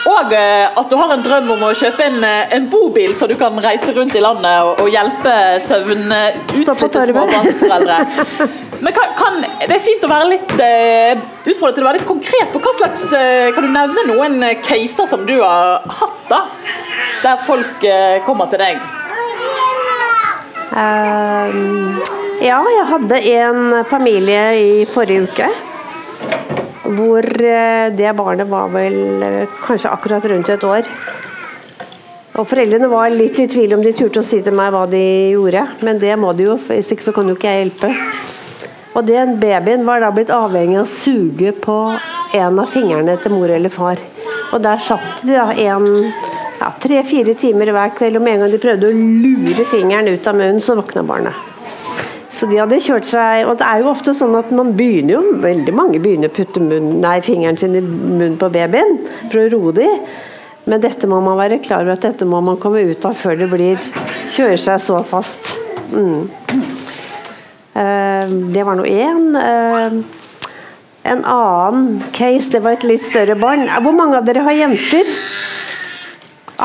Og 0.07 0.33
at 0.33 0.87
du 0.91 0.95
har 0.95 1.11
en 1.11 1.23
drøm 1.23 1.49
om 1.57 1.63
å 1.67 1.73
kjøpe 1.75 2.05
en, 2.05 2.23
en 2.23 2.67
bobil, 2.71 3.11
så 3.17 3.27
du 3.27 3.35
kan 3.39 3.57
reise 3.63 3.91
rundt 3.95 4.15
i 4.15 4.23
landet 4.23 4.63
og, 4.63 4.83
og 4.83 4.91
hjelpe 4.93 5.33
søvnutslitte 5.65 7.07
småbarnsforeldre. 7.11 7.97
Men 8.85 8.93
kan, 8.93 9.13
kan, 9.17 9.39
det 9.41 9.73
er 9.73 9.81
fint 9.83 10.05
å 10.05 10.11
være 10.11 10.29
litt 10.29 10.53
utfordret 10.53 11.79
til 11.79 11.83
å 11.83 11.87
være 11.89 11.97
litt 11.99 12.07
konkret 12.07 12.51
på 12.53 12.61
hva 12.61 12.73
slags 12.77 13.07
Kan 13.55 13.65
du 13.65 13.71
nevne 13.73 14.03
noen 14.11 14.45
caser 14.61 15.09
som 15.09 15.25
du 15.25 15.33
har 15.41 15.81
hatt, 15.99 16.19
da? 16.29 16.43
Der 17.23 17.41
folk 17.47 17.87
kommer 18.27 18.51
til 18.53 18.61
deg? 18.61 18.85
Uh, 20.77 21.97
ja, 22.43 22.59
jeg 22.69 22.85
hadde 22.91 23.21
en 23.33 23.85
familie 23.89 24.43
i 24.61 24.85
forrige 24.85 25.25
uke. 25.25 25.47
Hvor 26.87 27.25
eh, 27.43 27.89
det 27.95 28.15
barnet 28.15 28.47
var 28.47 28.71
vel 28.71 29.23
eh, 29.25 29.57
kanskje 29.65 29.91
akkurat 29.91 30.25
rundt 30.31 30.51
et 30.53 30.63
år. 30.63 30.87
Og 32.37 32.45
Foreldrene 32.45 32.87
var 32.91 33.09
litt 33.09 33.39
i 33.41 33.47
tvil 33.49 33.73
om 33.75 33.81
de 33.83 33.95
turte 33.97 34.21
å 34.21 34.25
si 34.25 34.39
til 34.45 34.53
meg 34.55 34.69
hva 34.71 34.85
de 34.89 35.03
gjorde. 35.33 35.63
Men 35.83 35.99
det 35.99 36.13
må 36.21 36.31
de 36.37 36.47
jo, 36.51 36.57
hvis 36.69 36.93
ikke 36.93 37.09
så 37.09 37.15
kan 37.15 37.27
jo 37.27 37.35
ikke 37.37 37.49
jeg 37.49 37.65
hjelpe. 37.65 37.91
Og 38.97 39.05
den 39.05 39.35
babyen 39.41 39.85
var 39.85 40.01
da 40.01 40.11
blitt 40.13 40.31
avhengig 40.33 40.77
av 40.79 40.85
å 40.85 40.91
suge 40.91 41.53
på 41.65 41.77
en 42.37 42.61
av 42.61 42.71
fingrene 42.71 43.17
til 43.21 43.35
mor 43.35 43.51
eller 43.53 43.73
far. 43.73 44.01
Og 44.53 44.61
der 44.63 44.79
satt 44.81 45.25
de 45.25 45.35
da 45.35 45.49
en 45.51 45.89
ja, 46.61 46.71
tre-fire 46.81 47.35
timer 47.37 47.73
hver 47.73 47.93
kveld, 47.97 48.17
og 48.17 48.25
med 48.25 48.37
en 48.37 48.45
gang 48.45 48.53
de 48.53 48.61
prøvde 48.61 48.89
å 48.89 48.95
lure 48.95 49.67
fingeren 49.69 50.09
ut 50.13 50.29
av 50.29 50.37
munnen, 50.37 50.63
så 50.63 50.77
våkna 50.77 51.05
barnet. 51.05 51.56
Så 52.37 52.45
de 52.49 52.59
hadde 52.59 52.77
kjørt 52.83 53.07
seg 53.09 53.47
Og 53.49 53.57
det 53.59 53.65
er 53.65 53.81
jo 53.81 53.91
ofte 53.91 54.13
sånn 54.17 54.35
at 54.37 54.51
man 54.55 54.73
begynner 54.77 55.17
jo 55.17 55.35
Veldig 55.43 55.73
mange 55.75 56.01
begynner 56.03 56.29
å 56.29 56.35
putte 56.35 56.61
munnen, 56.61 56.99
nei, 57.01 57.17
fingeren 57.25 57.57
sin 57.59 57.77
i 57.77 57.81
munnen 57.81 58.37
på 58.39 58.51
babyen 58.53 58.99
for 59.31 59.41
å 59.41 59.47
roe 59.55 59.73
dem. 59.75 60.03
Men 60.67 60.83
dette 60.83 61.07
må 61.07 61.21
man 61.23 61.39
være 61.39 61.61
klar 61.63 61.85
over 61.85 61.95
at 61.95 62.03
dette 62.03 62.27
må 62.27 62.41
man 62.43 62.59
komme 62.59 62.83
ut 62.89 63.05
av 63.07 63.15
før 63.15 63.37
det 63.39 63.47
blir 63.51 63.81
kjører 64.33 64.59
seg 64.59 64.81
så 64.83 64.99
fast. 65.07 65.53
Mm. 65.93 66.27
Uh, 67.71 68.25
det 68.51 68.65
var 68.67 68.75
nå 68.75 68.83
én. 68.83 69.29
Uh, 69.31 70.01
en 71.07 71.23
annen 71.23 72.01
case, 72.11 72.51
det 72.51 72.59
var 72.65 72.75
et 72.75 72.87
litt 72.89 73.05
større 73.07 73.37
barn. 73.39 73.63
Hvor 73.85 73.95
mange 73.95 74.19
av 74.19 74.27
dere 74.27 74.43
har 74.43 74.59
jenter? 74.59 75.07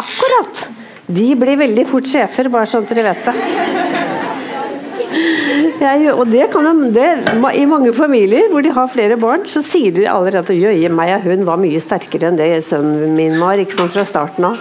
Akkurat! 0.02 0.66
De 1.12 1.28
blir 1.38 1.60
veldig 1.60 1.86
fort 1.86 2.08
sjefer, 2.08 2.50
bare 2.50 2.66
sånn 2.70 2.86
at 2.86 2.94
dere 2.94 3.12
vet 3.12 3.28
det. 3.28 4.01
Jeg, 5.82 6.12
og 6.14 6.28
det 6.30 6.46
kan 6.52 6.82
det, 6.94 7.08
I 7.58 7.64
mange 7.66 7.90
familier 7.96 8.50
hvor 8.52 8.62
de 8.62 8.70
har 8.74 8.90
flere 8.90 9.16
barn, 9.18 9.46
så 9.50 9.62
sier 9.66 9.94
de 9.96 10.06
allerede 10.06 10.54
at 10.54 10.54
jøye 10.54 10.90
meg, 10.92 11.16
hun 11.26 11.46
var 11.48 11.58
mye 11.58 11.80
sterkere 11.82 12.30
enn 12.30 12.38
det 12.38 12.52
sønnen 12.66 13.16
min 13.18 13.34
var 13.40 13.58
ikke 13.58 13.80
sånn 13.80 13.90
fra 13.90 14.06
starten 14.06 14.52
av. 14.52 14.60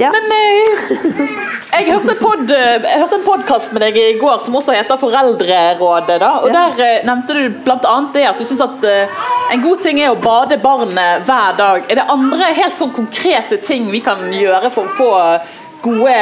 Ja. 0.00 0.08
Men 0.14 0.28
nei. 0.30 1.26
jeg 1.72 1.88
hørte, 1.90 2.14
pod, 2.20 2.48
jeg 2.48 3.00
hørte 3.02 3.18
en 3.18 3.24
podkast 3.26 3.74
med 3.74 3.84
deg 3.84 3.98
i 4.00 4.14
går 4.20 4.38
som 4.44 4.56
også 4.58 4.74
heter 4.76 5.00
Foreldrerådet. 5.00 6.16
Da, 6.22 6.30
og 6.40 6.48
ja. 6.48 6.62
Der 6.72 6.84
eh, 6.86 7.06
nevnte 7.08 7.36
du 7.36 7.58
bl.a. 7.66 7.96
det 8.14 8.24
at 8.30 8.40
du 8.40 8.46
syns 8.48 8.62
at 8.64 8.86
eh, 8.88 9.24
en 9.52 9.64
god 9.64 9.82
ting 9.84 10.00
er 10.00 10.14
å 10.14 10.20
bade 10.20 10.58
barnet 10.62 11.26
hver 11.28 11.58
dag. 11.58 11.90
Er 11.90 12.00
det 12.00 12.06
andre 12.14 12.52
helt 12.56 12.78
sånn 12.78 12.94
konkrete 12.94 13.60
ting 13.64 13.90
vi 13.92 14.00
kan 14.04 14.24
gjøre 14.32 14.72
for 14.72 14.88
å 14.88 14.96
få 14.96 15.12
gode 15.82 16.14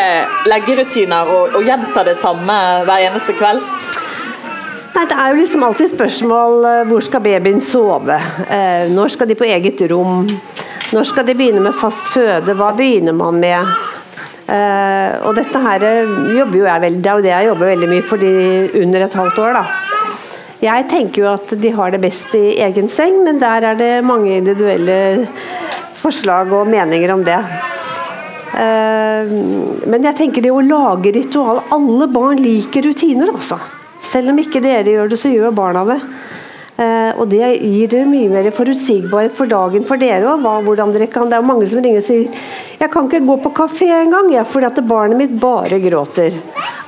leggerutiner 0.50 1.31
og, 1.31 1.57
og 1.59 1.67
gjenta 1.67 2.05
det 2.07 2.17
samme 2.21 2.57
hver 2.88 3.07
eneste 3.11 3.37
kveld? 3.38 3.62
Nei, 4.95 5.05
Det 5.07 5.17
er 5.17 5.31
jo 5.31 5.38
liksom 5.38 5.62
alltid 5.64 5.93
spørsmål 5.93 6.67
hvor 6.90 7.05
skal 7.05 7.23
babyen 7.25 7.61
sove? 7.62 8.19
når 8.90 9.14
skal 9.14 9.31
de 9.31 9.38
på 9.38 9.47
eget 9.49 9.81
rom? 9.93 10.26
Når 10.90 11.07
skal 11.07 11.29
de 11.29 11.37
begynne 11.38 11.62
med 11.62 11.76
fast 11.79 12.11
føde? 12.11 12.57
Hva 12.59 12.73
begynner 12.75 13.14
man 13.14 13.38
med? 13.38 13.79
Uh, 14.50 15.14
og 15.29 15.37
dette 15.38 15.61
her 15.62 15.85
jobber 16.35 16.57
jo 16.59 16.64
jeg 16.67 16.83
veldig, 16.83 17.02
Det 17.05 17.11
er 17.11 17.19
jo 17.19 17.23
det 17.23 17.31
jeg 17.31 17.47
jobber 17.47 17.69
veldig 17.71 17.90
mye 17.93 18.07
for 18.09 18.19
de 18.19 18.33
under 18.83 19.05
et 19.07 19.14
halvt 19.14 19.38
år. 19.38 19.59
da. 19.61 19.64
Jeg 20.61 20.88
tenker 20.90 21.23
jo 21.23 21.29
at 21.31 21.52
de 21.62 21.71
har 21.73 21.95
det 21.95 22.02
best 22.02 22.35
i 22.35 22.59
egen 22.61 22.88
seng, 22.90 23.23
men 23.25 23.38
der 23.40 23.64
er 23.71 23.79
det 23.79 23.93
mange 24.05 24.35
individuelle 24.37 25.29
forslag 26.02 26.50
og 26.52 26.67
meninger 26.67 27.14
om 27.14 27.23
det. 27.25 27.38
Uh, 28.50 29.30
men 29.87 30.07
jeg 30.09 30.16
tenker 30.19 30.42
det 30.42 30.50
å 30.50 30.62
lage 30.64 31.12
ritual 31.14 31.61
Alle 31.71 32.09
barn 32.11 32.40
liker 32.42 32.83
rutiner, 32.83 33.30
altså. 33.30 33.61
Selv 34.02 34.33
om 34.33 34.40
ikke 34.42 34.62
dere 34.64 34.90
gjør 34.90 35.12
det, 35.12 35.21
så 35.23 35.30
gjør 35.30 35.54
barna 35.54 35.85
det. 35.87 36.00
Eh, 36.80 37.11
og 37.21 37.28
det 37.28 37.42
gir 37.61 37.90
dere 37.92 38.09
mye 38.09 38.30
mer 38.33 38.47
forutsigbarhet 38.57 39.35
for 39.37 39.50
dagen 39.50 39.85
for 39.85 40.00
dere 40.00 40.30
òg. 40.30 40.47
Det 40.78 41.37
er 41.37 41.45
mange 41.45 41.66
som 41.69 41.83
ringer 41.83 42.00
og 42.00 42.07
sier 42.07 42.28
'Jeg 42.80 42.90
kan 42.90 43.04
ikke 43.04 43.26
gå 43.26 43.37
på 43.42 43.52
kafé 43.52 43.88
engang 43.92 44.33
ja, 44.33 44.45
fordi 44.45 44.66
at 44.66 44.88
barnet 44.88 45.19
mitt 45.19 45.40
bare 45.40 45.76
gråter'. 45.78 46.40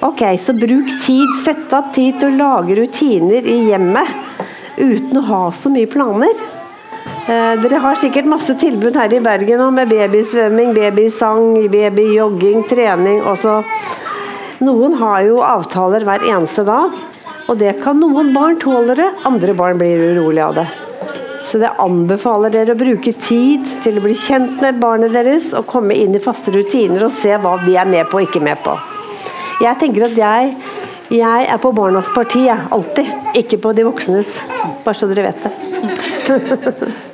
Ok, 0.03 0.23
så 0.39 0.57
bruk 0.57 0.89
tid. 1.05 1.29
Sett 1.45 1.73
av 1.73 1.93
tid 1.93 2.19
til 2.19 2.31
å 2.31 2.39
lage 2.39 2.75
rutiner 2.75 3.45
i 3.45 3.69
hjemmet 3.69 4.09
uten 4.79 5.19
å 5.19 5.27
ha 5.27 5.51
så 5.51 5.69
mye 5.69 5.87
planer. 5.87 6.33
Eh, 7.23 7.55
dere 7.63 7.79
har 7.79 7.99
sikkert 8.01 8.27
masse 8.27 8.55
tilbud 8.59 8.97
her 8.99 9.13
i 9.15 9.21
Bergen 9.23 9.61
nå, 9.63 9.69
med 9.71 9.91
babysvømming, 9.93 10.73
babysang, 10.75 11.69
babyjogging, 11.71 12.65
trening 12.67 13.21
også. 13.31 13.61
Noen 14.67 14.97
har 14.99 15.21
jo 15.29 15.39
avtaler 15.47 16.03
hver 16.07 16.25
eneste 16.27 16.65
dag. 16.67 16.97
Og 17.51 17.59
det 17.61 17.77
kan 17.83 17.99
noen 17.99 18.33
barn 18.35 18.59
tåle 18.63 18.97
det, 18.99 19.07
andre 19.29 19.55
barn 19.55 19.79
blir 19.79 20.03
urolige 20.17 20.49
av 20.49 20.59
det. 20.59 20.67
Så 21.47 21.59
det 21.63 21.71
anbefaler 21.83 22.55
dere 22.55 22.75
å 22.75 22.79
bruke 22.79 23.15
tid 23.19 23.67
til 23.85 23.99
å 23.99 24.05
bli 24.05 24.15
kjent 24.19 24.63
med 24.63 24.79
barnet 24.83 25.15
deres 25.15 25.51
og 25.59 25.67
komme 25.71 25.95
inn 25.99 26.15
i 26.15 26.23
faste 26.23 26.55
rutiner 26.55 27.07
og 27.07 27.15
se 27.15 27.35
hva 27.39 27.57
de 27.63 27.77
er 27.79 27.91
med 27.91 28.11
på 28.11 28.19
og 28.19 28.27
ikke 28.29 28.43
med 28.43 28.63
på. 28.67 28.75
Jeg 29.63 29.79
tenker 29.79 30.09
at 30.09 30.19
jeg, 30.19 30.55
jeg 31.15 31.51
er 31.55 31.63
på 31.63 31.75
barnas 31.77 32.11
parti, 32.15 32.49
jeg. 32.49 32.67
Alltid. 32.75 33.15
Ikke 33.39 33.61
på 33.63 33.75
de 33.79 33.87
voksnes. 33.87 34.41
Bare 34.83 34.99
så 34.99 35.11
dere 35.11 35.31
vet 35.31 35.47
det. 35.47 36.12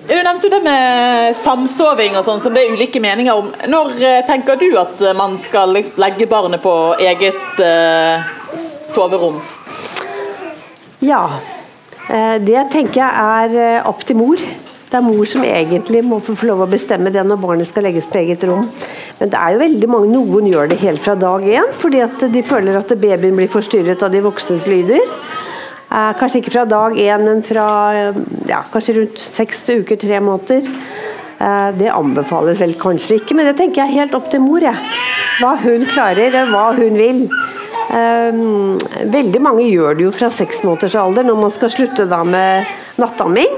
Du 0.09 0.15
nevnte 0.15 0.49
det 0.49 0.63
med 0.65 1.37
samsoving 1.37 2.17
og 2.17 2.25
sånn, 2.25 2.41
som 2.41 2.55
det 2.55 2.65
er 2.65 2.73
ulike 2.73 3.01
meninger 3.05 3.37
om. 3.37 3.53
Når 3.69 3.95
eh, 4.01 4.23
tenker 4.29 4.57
du 4.61 4.71
at 4.81 5.03
man 5.19 5.37
skal 5.43 5.77
legge 5.77 6.29
barnet 6.31 6.65
på 6.65 6.75
eget 7.05 7.61
uh, 7.61 8.25
soverom? 8.89 9.41
Ja. 11.05 11.39
Eh, 12.09 12.37
det 12.41 12.71
tenker 12.73 13.03
jeg 13.03 13.13
er 13.13 13.59
eh, 13.61 13.89
opp 13.89 14.01
til 14.09 14.19
mor. 14.19 14.41
Det 14.89 14.97
er 14.97 15.05
mor 15.05 15.27
som 15.29 15.45
egentlig 15.45 16.01
må 16.07 16.17
få 16.25 16.33
lov 16.49 16.65
å 16.65 16.71
bestemme 16.71 17.13
det 17.13 17.21
når 17.27 17.41
barnet 17.43 17.69
skal 17.69 17.85
legges 17.85 18.09
på 18.09 18.23
eget 18.23 18.47
rom. 18.49 18.71
Men 19.19 19.33
det 19.33 19.37
er 19.37 19.53
jo 19.53 19.61
veldig 19.61 19.91
mange, 19.93 20.09
noen 20.15 20.49
gjør 20.49 20.71
det 20.71 20.81
helt 20.81 21.03
fra 21.05 21.15
dag 21.19 21.45
én, 21.45 21.69
fordi 21.77 22.01
at 22.07 22.25
de 22.33 22.43
føler 22.47 22.79
at 22.79 22.95
babyen 22.97 23.37
blir 23.37 23.53
forstyrret 23.53 24.03
av 24.03 24.15
de 24.15 24.25
voksnes 24.25 24.65
lyder. 24.71 25.05
Eh, 25.89 26.11
kanskje 26.21 26.43
ikke 26.43 26.53
fra 26.53 26.65
dag 26.69 26.97
én, 27.01 27.25
men 27.25 27.45
fra 27.47 27.69
ja, 28.49 28.63
kanskje 28.73 28.99
rundt 28.99 29.23
seks 29.23 29.63
uker, 29.69 29.97
tre 29.97 30.21
måneder. 30.21 30.69
Det 31.79 31.87
anbefales 31.95 32.59
vel 32.59 32.73
kanskje 32.75 33.21
ikke, 33.21 33.37
men 33.39 33.47
det 33.47 33.53
tenker 33.61 33.85
jeg 33.85 33.95
helt 34.01 34.15
opp 34.19 34.27
til 34.33 34.43
mor. 34.43 34.59
Jeg. 34.59 34.75
hva 35.39 35.53
hun 35.63 35.85
klarer, 35.87 36.35
hva 36.51 36.73
hun 36.75 36.99
vil. 36.99 37.21
Veldig 39.15 39.43
mange 39.45 39.69
gjør 39.69 39.95
det 39.95 40.03
jo 40.09 40.15
fra 40.17 40.33
seks 40.35 40.65
måneders 40.67 40.97
alder 40.99 41.29
når 41.29 41.39
man 41.39 41.55
skal 41.55 41.71
slutte 41.71 42.09
da 42.11 42.25
med 42.27 42.67
nattamming. 42.99 43.55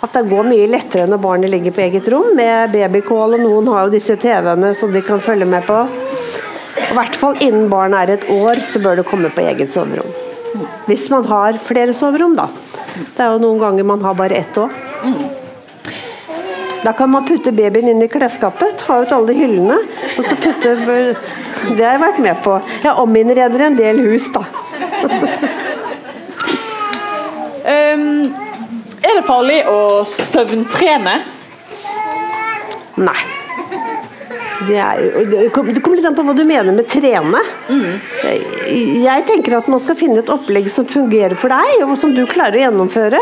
At 0.00 0.14
det 0.14 0.28
går 0.30 0.46
mye 0.46 0.68
lettere 0.70 1.08
når 1.10 1.22
barnet 1.22 1.50
ligger 1.50 1.74
på 1.74 1.82
eget 1.88 2.08
rom 2.12 2.30
med 2.38 2.70
babykål, 2.74 3.34
og 3.34 3.42
noen 3.42 3.70
har 3.72 3.86
jo 3.86 3.96
disse 3.96 4.14
TV-ene 4.20 4.70
som 4.78 4.94
de 4.94 5.02
kan 5.02 5.22
følge 5.22 5.48
med 5.48 5.66
på. 5.66 5.82
I 6.78 6.94
hvert 6.94 7.18
fall 7.18 7.42
innen 7.42 7.66
barnet 7.72 8.04
er 8.04 8.14
et 8.16 8.30
år, 8.32 8.62
så 8.62 8.80
bør 8.82 9.02
det 9.02 9.08
komme 9.10 9.32
på 9.34 9.44
eget 9.44 9.74
soverom. 9.74 10.27
Hvis 10.88 11.08
man 11.12 11.26
har 11.28 11.58
flere 11.64 11.94
soverom, 11.96 12.36
da. 12.38 12.48
Det 12.98 13.24
er 13.24 13.34
jo 13.34 13.42
noen 13.42 13.60
ganger 13.62 13.86
man 13.86 14.02
har 14.04 14.16
bare 14.18 14.40
ett 14.40 14.58
òg. 14.58 14.72
Da 16.84 16.92
kan 16.94 17.10
man 17.10 17.26
putte 17.26 17.52
babyen 17.52 17.88
inn 17.90 18.02
i 18.02 18.08
klesskapet, 18.10 18.78
ta 18.78 19.00
ut 19.02 19.12
alle 19.12 19.34
hyllene, 19.34 19.78
og 20.16 20.24
så 20.24 20.36
putte 20.38 20.74
Det 20.78 21.82
har 21.82 21.96
jeg 21.96 22.02
vært 22.04 22.20
med 22.22 22.42
på. 22.44 22.58
Jeg 22.84 22.94
ominnreder 23.02 23.66
en 23.66 23.78
del 23.78 23.98
hus, 24.06 24.28
da. 24.34 24.44
um, 27.74 28.06
er 29.02 29.18
det 29.18 29.26
farlig 29.26 29.58
å 29.70 29.80
søvntrene? 30.06 31.18
Nei. 32.98 33.37
Det, 34.66 34.74
er, 34.74 35.24
det, 35.30 35.50
kommer 35.54 35.98
litt 35.98 36.06
an 36.08 36.16
på 36.16 36.24
hva 36.26 36.34
du 36.34 36.42
mener 36.46 36.74
med 36.74 36.88
trene. 36.90 37.42
Mm. 37.70 38.00
Jeg 39.04 39.26
tenker 39.28 39.58
at 39.60 39.68
man 39.70 39.82
skal 39.82 39.98
finne 39.98 40.22
et 40.22 40.32
opplegg 40.32 40.66
som 40.72 40.88
fungerer 40.88 41.38
for 41.38 41.54
deg, 41.54 41.84
og 41.86 41.94
som 42.02 42.14
du 42.16 42.24
klarer 42.26 42.58
å 42.58 42.64
gjennomføre. 42.64 43.20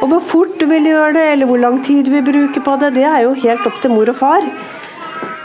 Og 0.00 0.12
Hvor 0.12 0.22
fort 0.30 0.54
du 0.60 0.66
vil 0.70 0.86
gjøre 0.86 1.16
det, 1.18 1.26
eller 1.34 1.50
hvor 1.50 1.62
lang 1.62 1.80
tid 1.86 2.06
du 2.06 2.12
vil 2.14 2.26
bruke 2.26 2.62
på 2.62 2.76
det, 2.82 2.94
det 2.98 3.06
er 3.08 3.24
jo 3.26 3.34
helt 3.42 3.66
opp 3.66 3.80
til 3.82 3.94
mor 3.96 4.12
og 4.12 4.20
far. 4.20 4.46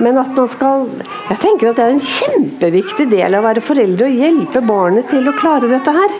Men 0.02 0.18
at 0.18 0.32
man 0.34 0.48
skal 0.50 0.88
Jeg 1.30 1.42
tenker 1.44 1.70
at 1.70 1.78
det 1.78 1.84
er 1.86 1.96
en 1.96 2.06
kjempeviktig 2.12 3.10
del 3.12 3.36
av 3.38 3.44
å 3.44 3.50
være 3.50 3.66
foreldre 3.66 4.08
å 4.08 4.14
hjelpe 4.14 4.64
barnet 4.66 5.10
til 5.14 5.30
å 5.30 5.36
klare 5.38 5.70
dette 5.72 5.98
her. 5.98 6.16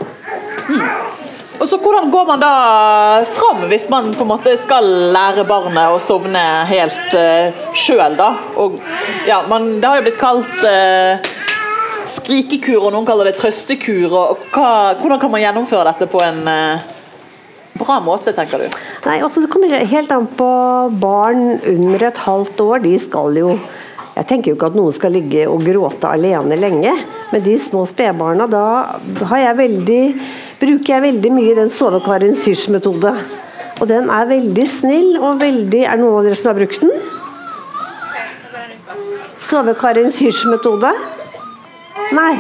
Mm. 0.72 0.84
Og 1.62 1.70
så 1.70 1.78
Hvordan 1.78 2.10
går 2.10 2.26
man 2.26 2.42
da 2.42 2.54
fram 3.30 3.68
hvis 3.70 3.86
man 3.90 4.10
på 4.18 4.26
en 4.26 4.32
måte 4.32 4.56
skal 4.58 4.88
lære 5.14 5.46
barnet 5.46 5.94
å 5.94 6.00
sovne 6.02 6.42
helt 6.70 7.14
uh, 7.14 7.54
sjøl? 7.78 8.18
Ja, 9.28 9.44
det 9.46 9.86
har 9.86 10.00
jo 10.00 10.06
blitt 10.08 10.18
kalt 10.22 10.66
uh, 10.66 11.22
skrikekur, 12.10 12.80
og 12.82 12.96
noen 12.96 13.06
kaller 13.06 13.30
det 13.30 13.38
trøstekur. 13.38 14.10
og 14.10 14.42
hva, 14.56 14.98
Hvordan 15.04 15.22
kan 15.22 15.34
man 15.34 15.46
gjennomføre 15.46 15.86
dette 15.92 16.10
på 16.10 16.24
en 16.26 16.42
uh, 16.50 16.90
bra 17.78 18.02
måte, 18.02 18.34
tenker 18.34 18.66
du? 18.66 18.82
Nei, 19.06 19.22
altså 19.22 19.46
Det 19.46 19.54
kommer 19.54 19.86
helt 19.94 20.18
an 20.18 20.26
på 20.34 20.52
barn 20.98 21.60
under 21.62 22.10
et 22.10 22.26
halvt 22.26 22.66
år. 22.66 22.86
De 22.90 22.98
skal 23.06 23.38
jo 23.38 23.56
jeg 24.12 24.28
tenker 24.28 24.52
jo 24.52 24.58
ikke 24.58 24.68
at 24.74 24.76
noen 24.76 24.94
skal 24.94 25.14
ligge 25.16 25.46
og 25.48 25.62
gråte 25.64 26.10
alene 26.10 26.58
lenge, 26.60 26.92
men 27.32 27.44
de 27.46 27.54
små 27.64 27.86
spedbarna, 27.88 28.44
da 28.52 28.66
har 29.30 29.40
jeg 29.40 29.60
veldig 29.62 30.02
bruker 30.62 30.94
jeg 30.94 31.06
veldig 31.08 31.32
mye 31.34 31.56
den 31.58 31.72
sovekaren 31.74 32.36
syrs 32.38 32.68
metode. 32.72 33.16
Og 33.82 33.88
den 33.90 34.12
er 34.14 34.30
veldig 34.30 34.68
snill 34.70 35.16
og 35.18 35.40
veldig 35.42 35.80
Er 35.88 35.98
det 35.98 36.04
noen 36.04 36.20
av 36.20 36.28
dere 36.28 36.38
som 36.38 36.52
har 36.52 36.60
brukt 36.60 36.84
den? 36.84 36.94
Sove-Karin 39.52 40.12
Syrs-metode? 40.14 40.94
Nei. 42.16 42.34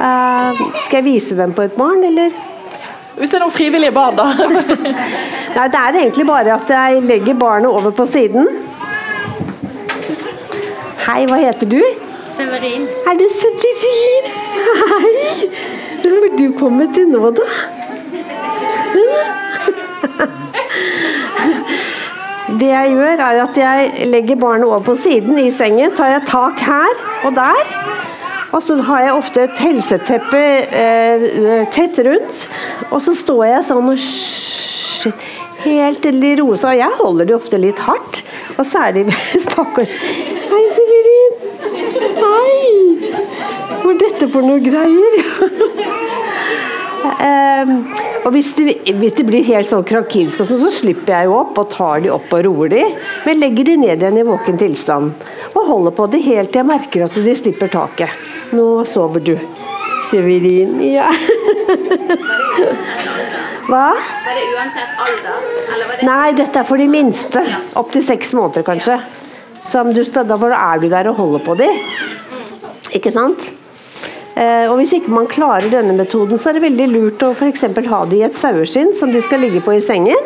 Uh, 0.00 0.60
skal 0.84 1.00
jeg 1.00 1.06
vise 1.08 1.36
den 1.38 1.54
på 1.56 1.64
et 1.66 1.74
barn, 1.74 2.04
eller? 2.06 2.30
Hvis 3.16 3.32
det 3.32 3.40
er 3.40 3.42
noen 3.42 3.54
frivillige 3.56 3.94
barn, 3.96 4.20
da? 4.20 4.28
Nei, 5.56 5.66
det 5.72 5.80
er 5.80 5.98
egentlig 6.04 6.28
bare 6.28 6.54
at 6.54 6.70
jeg 6.70 7.02
legger 7.08 7.40
barnet 7.40 7.72
over 7.72 7.90
på 7.96 8.06
siden. 8.06 8.46
Hei, 11.08 11.24
hva 11.26 11.40
heter 11.40 11.72
du? 11.72 11.80
Severin. 12.36 12.86
Er 13.10 13.18
det 13.18 13.30
Severin? 13.40 14.32
Hei! 14.94 15.79
Hvor 16.10 16.32
du 16.38 16.46
kommet 16.58 16.94
til 16.94 17.06
nå, 17.10 17.30
da? 17.36 17.46
Det 22.60 22.66
jeg 22.66 22.94
gjør, 22.96 23.20
er 23.22 23.42
at 23.44 23.58
jeg 23.58 24.08
legger 24.10 24.38
barnet 24.40 24.66
over 24.66 24.82
på 24.90 24.96
siden 24.98 25.38
i 25.38 25.50
sengen. 25.54 25.92
Tar 25.96 26.16
jeg 26.16 26.26
tak 26.26 26.58
her 26.66 27.04
og 27.28 27.36
der. 27.36 27.60
Og 28.50 28.62
så 28.66 28.74
har 28.82 29.04
jeg 29.04 29.12
ofte 29.14 29.44
et 29.46 29.60
helseteppe 29.62 30.40
eh, 30.82 31.68
tett 31.70 32.00
rundt. 32.06 32.42
Og 32.90 32.98
så 33.04 33.14
står 33.14 33.44
jeg 33.52 33.68
sånn 33.68 33.92
og 33.92 34.02
helt 35.62 36.10
i 36.10 36.34
rosa. 36.40 36.74
Jeg 36.74 36.98
holder 36.98 37.30
det 37.30 37.38
ofte 37.38 37.60
litt 37.62 37.78
hardt. 37.86 38.24
Og 38.58 38.66
særlig 38.66 39.06
Stakkars 39.46 39.94
Hei, 40.50 40.64
Severin. 40.74 41.34
Hei. 42.18 42.54
Hva 43.80 43.94
er 43.94 44.02
dette 44.02 44.28
for 44.32 44.42
noe 44.44 44.60
greier? 44.64 45.20
Um, 47.00 47.70
og 48.26 48.34
hvis 48.34 48.50
de, 48.56 48.66
hvis 49.00 49.14
de, 49.16 49.24
blir 49.24 49.44
helt 49.46 49.68
sånn 49.68 49.84
krakilske, 49.86 50.44
så 50.46 50.70
slipper 50.74 51.14
jeg 51.14 51.28
jo 51.30 51.36
opp 51.38 51.58
og 51.60 51.70
tar 51.72 52.02
de 52.04 52.10
opp 52.12 52.32
og 52.36 52.44
roer 52.46 52.72
de. 52.72 52.82
Men 53.26 53.40
legger 53.40 53.70
de 53.70 53.76
ned 53.80 54.04
igjen 54.04 54.20
i 54.20 54.26
våken 54.26 54.60
tilstand. 54.60 55.14
Og 55.54 55.68
holder 55.68 55.94
på 55.96 56.08
det 56.12 56.22
helt 56.26 56.52
til 56.52 56.60
jeg 56.60 56.68
merker 56.68 57.06
at 57.06 57.16
de 57.16 57.36
slipper 57.38 57.72
taket. 57.72 58.32
Nå 58.56 58.66
sover 58.88 59.24
du. 59.24 59.34
Severin. 60.10 60.76
Ja. 60.84 61.08
Hva? 63.70 63.86
Var 63.94 64.34
det 64.34 64.44
uansett 64.50 65.02
alder? 65.04 65.44
Det... 65.70 66.06
Nei, 66.08 66.32
dette 66.34 66.60
er 66.60 66.66
for 66.66 66.80
de 66.80 66.88
minste. 66.90 67.44
Opp 67.78 67.92
til 67.94 68.04
seks 68.04 68.34
måneder, 68.36 68.66
kanskje. 68.66 68.98
Som 69.70 69.92
du, 69.94 70.02
da 70.02 70.24
er 70.26 70.82
du 70.82 70.88
der 70.90 71.12
og 71.12 71.20
holder 71.20 71.44
på 71.46 71.54
de. 71.60 71.70
Ikke 72.98 73.12
sant? 73.14 73.46
Eh, 74.40 74.70
og 74.70 74.78
Hvis 74.80 74.94
ikke 74.96 75.12
man 75.12 75.26
klarer 75.28 75.68
denne 75.68 75.92
metoden, 75.96 76.38
så 76.40 76.48
er 76.48 76.52
det 76.56 76.64
veldig 76.64 76.86
lurt 76.94 77.20
å 77.26 77.34
for 77.36 77.46
ha 77.92 78.00
de 78.08 78.16
i 78.16 78.24
et 78.24 78.36
saueskinn 78.36 78.94
som 78.96 79.12
de 79.12 79.20
skal 79.20 79.40
ligge 79.44 79.60
på 79.60 79.72
i 79.76 79.80
sengen. 79.84 80.16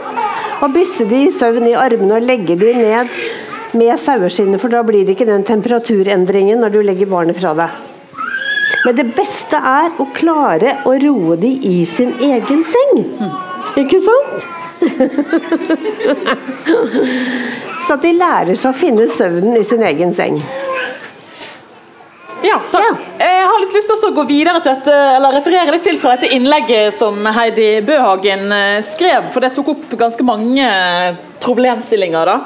Og 0.63 0.73
bysse 0.75 1.05
de 1.11 1.25
i 1.27 1.31
søvn 1.35 1.67
i 1.67 1.75
armene 1.75 2.15
og 2.21 2.27
legge 2.29 2.55
de 2.57 2.75
ned 2.79 3.09
med 3.75 3.99
saueskinnet, 3.99 4.61
for 4.63 4.69
da 4.71 4.83
blir 4.87 5.05
det 5.05 5.13
ikke 5.17 5.27
den 5.27 5.43
temperaturendringen 5.43 6.61
når 6.63 6.71
du 6.71 6.83
legger 6.87 7.07
barnet 7.11 7.37
fra 7.41 7.55
deg. 7.59 7.69
Men 8.85 8.95
det 9.01 9.15
beste 9.17 9.57
er 9.57 9.91
å 9.99 10.07
klare 10.15 10.77
å 10.87 10.95
roe 11.03 11.37
de 11.41 11.51
i 11.67 11.85
sin 11.89 12.13
egen 12.23 12.65
seng. 12.69 13.05
Ikke 13.81 14.01
sant? 14.05 14.45
Så 17.85 17.93
at 17.97 18.05
de 18.05 18.13
lærer 18.15 18.55
seg 18.55 18.71
å 18.71 18.77
finne 18.77 19.09
søvnen 19.11 19.57
i 19.59 19.65
sin 19.67 19.83
egen 19.85 20.15
seng. 20.15 20.39
Ja, 22.45 22.59
takk. 22.71 22.85
Ja. 22.85 23.25
Jeg 23.25 23.47
har 23.49 23.63
litt 23.63 23.75
lyst 23.79 23.89
til 23.89 24.05
å 24.11 24.13
gå 24.13 24.27
videre 24.29 24.61
til 24.61 24.75
dette, 24.75 24.95
eller 25.17 25.33
referere 25.39 25.73
litt 25.73 25.87
til 25.87 25.97
fra 26.01 26.13
dette 26.13 26.29
innlegget 26.37 26.93
som 26.97 27.25
Heidi 27.25 27.79
Bøhagen 27.87 28.53
eh, 28.53 28.85
skrev, 28.85 29.31
for 29.33 29.41
det 29.41 29.55
tok 29.57 29.71
opp 29.73 29.95
ganske 29.97 30.27
mange 30.29 30.69
problemstillinger. 31.41 32.29
da. 32.29 32.37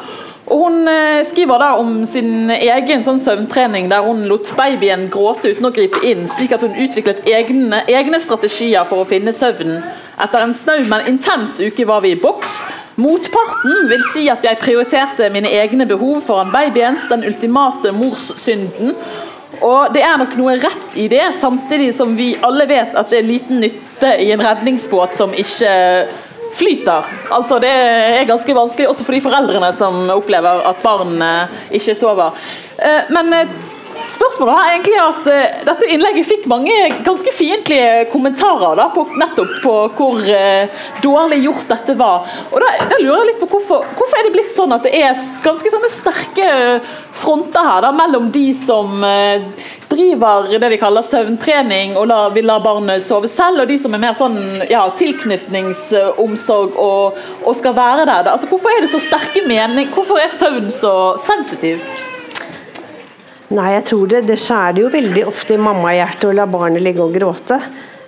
Og 0.49 0.63
Hun 0.63 0.89
eh, 0.89 1.25
skriver 1.27 1.61
da 1.61 1.73
om 1.83 2.05
sin 2.07 2.51
egen 2.55 3.03
sånn 3.05 3.19
søvntrening 3.21 3.91
der 3.91 4.07
hun 4.07 4.23
lot 4.31 4.53
babyen 4.57 5.09
gråte 5.13 5.51
uten 5.51 5.67
å 5.67 5.75
gripe 5.75 6.01
inn, 6.07 6.29
slik 6.31 6.55
at 6.55 6.63
hun 6.63 6.79
utviklet 6.79 7.27
egne, 7.29 7.83
egne 7.91 8.21
strategier 8.23 8.87
for 8.89 9.03
å 9.03 9.09
finne 9.09 9.35
søvnen. 9.35 9.83
Etter 10.19 10.45
en 10.45 10.55
snau, 10.55 10.79
men 10.87 11.11
intens 11.11 11.59
uke 11.59 11.87
var 11.91 12.07
vi 12.07 12.15
i 12.15 12.21
boks. 12.23 12.61
Motparten 12.99 13.85
vil 13.91 14.01
si 14.11 14.25
at 14.31 14.47
jeg 14.47 14.59
prioriterte 14.59 15.29
mine 15.31 15.51
egne 15.55 15.87
behov 15.87 16.23
foran 16.27 16.55
babyens, 16.55 17.05
den 17.11 17.27
ultimate 17.29 17.93
morssynden, 17.95 18.97
og 19.65 19.93
Det 19.95 20.03
er 20.05 20.17
nok 20.21 20.37
noe 20.39 20.57
rett 20.61 20.97
i 20.99 21.09
det, 21.11 21.25
samtidig 21.41 21.93
som 21.97 22.15
vi 22.19 22.33
alle 22.45 22.67
vet 22.71 22.97
at 22.99 23.11
det 23.11 23.23
er 23.23 23.29
liten 23.29 23.63
nytte 23.65 24.15
i 24.23 24.31
en 24.35 24.43
redningsbåt 24.45 25.17
som 25.19 25.35
ikke 25.35 25.73
flyter. 26.59 27.09
Altså 27.35 27.59
Det 27.63 27.71
er 27.71 28.29
ganske 28.29 28.55
vanskelig 28.55 28.89
også 28.91 29.07
for 29.07 29.17
de 29.17 29.25
foreldrene 29.25 29.73
som 29.77 30.09
opplever 30.15 30.65
at 30.69 30.83
barn 30.83 31.19
ikke 31.75 31.97
sover. 31.99 32.39
Eh, 32.79 33.11
men 33.15 33.33
eh, 33.35 33.57
Spørsmålet 34.09 34.55
er 34.55 34.73
egentlig 34.73 34.99
at 35.03 35.27
uh, 35.29 35.57
dette 35.69 35.89
innlegget 35.93 36.29
fikk 36.29 36.47
mange 36.51 36.75
ganske 37.07 37.33
fiendtlige 37.37 38.09
kommentarer 38.13 38.79
da, 38.79 38.89
på, 38.95 39.05
nettopp 39.21 39.57
på 39.65 39.75
hvor 39.99 40.21
uh, 40.23 40.85
dårlig 41.05 41.43
gjort 41.45 41.67
dette 41.73 41.97
var. 41.99 42.29
Og 42.53 42.63
da, 42.63 42.73
da, 42.91 43.01
lurer 43.03 43.23
jeg 43.23 43.31
litt 43.33 43.43
på 43.43 43.51
hvorfor, 43.55 43.87
hvorfor 43.99 44.21
er 44.21 44.29
det 44.29 44.35
blitt 44.37 44.55
sånn 44.57 44.75
at 44.77 44.87
det 44.87 44.95
er 44.99 45.19
ganske 45.45 45.75
sånne 45.75 45.93
sterke 45.93 46.49
fronter 47.19 47.67
her 47.67 47.85
da, 47.85 47.93
mellom 47.95 48.31
de 48.35 48.47
som 48.59 49.03
uh, 49.05 49.67
driver 49.89 50.59
det 50.61 50.69
vi 50.73 50.81
kaller 50.81 51.07
søvntrening 51.07 51.97
og 51.99 52.09
lar, 52.11 52.33
vil 52.35 52.49
la 52.49 52.59
barnet 52.63 53.05
sove 53.05 53.31
selv, 53.33 53.63
og 53.63 53.71
de 53.71 53.79
som 53.81 53.95
er 53.97 54.03
mer 54.03 54.19
sånn 54.19 54.39
ja, 54.71 54.85
tilknytningsomsorg 54.99 56.77
og, 56.77 57.19
og, 57.45 57.55
skal 57.59 57.77
være 57.77 58.05
der. 58.05 58.27
Da. 58.27 58.37
Altså, 58.37 58.51
hvorfor 58.51 58.73
er 58.75 58.85
det 58.85 58.93
så 58.93 59.03
sterke 59.03 59.45
mening? 59.49 59.91
Hvorfor 59.95 60.21
er 60.21 60.33
søvn 60.33 60.71
så 60.75 60.95
sensitivt? 61.25 62.18
Nei, 63.49 63.69
jeg 63.79 63.85
tror 63.89 64.09
det. 64.11 64.27
Det 64.29 64.37
skjærer 64.41 64.83
jo 64.83 64.91
veldig 64.93 65.23
ofte 65.31 65.57
i 65.57 65.63
mammahjertet 65.63 66.27
å 66.29 66.35
la 66.37 66.45
barnet 66.51 66.85
ligge 66.85 67.05
og 67.05 67.15
gråte. 67.17 67.57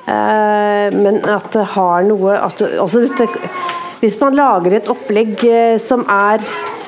Eh, 0.04 0.88
men 0.92 1.20
at 1.24 1.48
det 1.54 1.64
har 1.76 2.04
noe 2.04 2.34
at, 2.40 2.60
altså 2.60 3.06
dette, 3.06 3.28
Hvis 4.00 4.16
man 4.20 4.36
lager 4.36 4.74
et 4.78 4.88
opplegg 4.88 5.42
eh, 5.44 5.76
som 5.78 6.06
er 6.08 6.40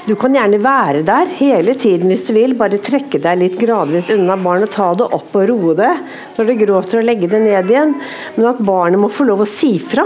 Du 0.09 0.15
kan 0.19 0.33
gjerne 0.35 0.59
være 0.65 1.03
der 1.07 1.29
hele 1.39 1.77
tiden 1.79 2.11
hvis 2.11 2.27
du 2.29 2.33
vil. 2.37 2.57
Bare 2.59 2.81
trekke 2.83 3.21
deg 3.23 3.41
litt 3.41 3.59
gradvis 3.61 4.11
unna 4.13 4.37
barnet. 4.37 4.75
Ta 4.75 4.91
det 4.99 5.09
opp 5.09 5.33
og 5.39 5.49
roe 5.49 5.77
det 5.79 5.93
når 6.37 6.49
det 6.49 6.61
gråter, 6.65 7.01
og 7.01 7.09
legge 7.09 7.31
det 7.31 7.41
ned 7.45 7.73
igjen. 7.73 7.95
Men 8.37 8.53
at 8.53 8.65
barnet 8.67 9.01
må 9.01 9.13
få 9.13 9.29
lov 9.29 9.47
å 9.47 9.49
si 9.49 9.77
fra 9.79 10.05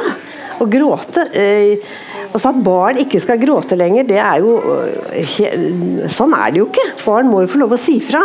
og 0.61 0.71
gråte. 0.73 1.27
Eh, 1.35 1.81
altså 2.33 2.53
At 2.53 2.63
barn 2.65 3.01
ikke 3.03 3.21
skal 3.23 3.41
gråte 3.41 3.79
lenger, 3.79 4.07
det 4.09 4.19
er 4.23 4.43
jo 4.45 4.57
eh, 5.13 5.37
Sånn 6.13 6.35
er 6.37 6.53
det 6.53 6.63
jo 6.63 6.71
ikke. 6.71 6.89
Barn 7.05 7.31
må 7.31 7.45
jo 7.45 7.53
få 7.53 7.63
lov 7.63 7.77
å 7.77 7.81
si 7.81 7.99
fra. 8.05 8.25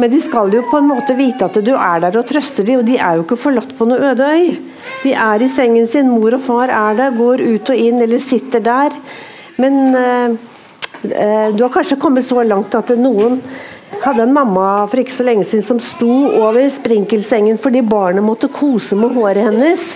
Men 0.00 0.12
de 0.12 0.20
skal 0.24 0.52
jo 0.54 0.62
på 0.70 0.78
en 0.80 0.88
måte 0.88 1.16
vite 1.18 1.44
at 1.44 1.58
du 1.64 1.74
er 1.74 2.00
der 2.00 2.16
og 2.16 2.28
trøster 2.28 2.64
dem, 2.64 2.80
og 2.80 2.86
de 2.88 2.96
er 2.96 3.18
jo 3.18 3.24
ikke 3.26 3.40
forlatt 3.40 3.74
på 3.76 3.88
noe 3.88 4.12
øde 4.12 4.28
øy. 4.32 4.46
De 5.02 5.12
er 5.12 5.42
i 5.44 5.48
sengen 5.50 5.88
sin, 5.88 6.08
mor 6.08 6.36
og 6.38 6.44
far 6.46 6.72
er 6.72 6.96
der, 6.96 7.18
går 7.18 7.42
ut 7.44 7.72
og 7.72 7.82
inn 7.88 8.00
eller 8.00 8.22
sitter 8.22 8.64
der. 8.64 8.96
Men 9.60 9.92
øh, 9.96 10.38
du 11.02 11.60
har 11.66 11.74
kanskje 11.74 12.00
kommet 12.00 12.24
så 12.24 12.40
langt 12.46 12.74
at 12.78 12.94
noen 12.96 13.42
hadde 14.00 14.24
en 14.24 14.32
mamma 14.32 14.86
for 14.88 15.02
ikke 15.02 15.16
så 15.16 15.26
lenge 15.26 15.44
siden 15.44 15.64
som 15.66 15.80
sto 15.82 16.12
over 16.40 16.68
sprinkelsengen 16.72 17.58
fordi 17.60 17.82
barnet 17.84 18.24
måtte 18.24 18.48
kose 18.52 18.96
med 18.96 19.12
håret 19.16 19.44
hennes. 19.50 19.92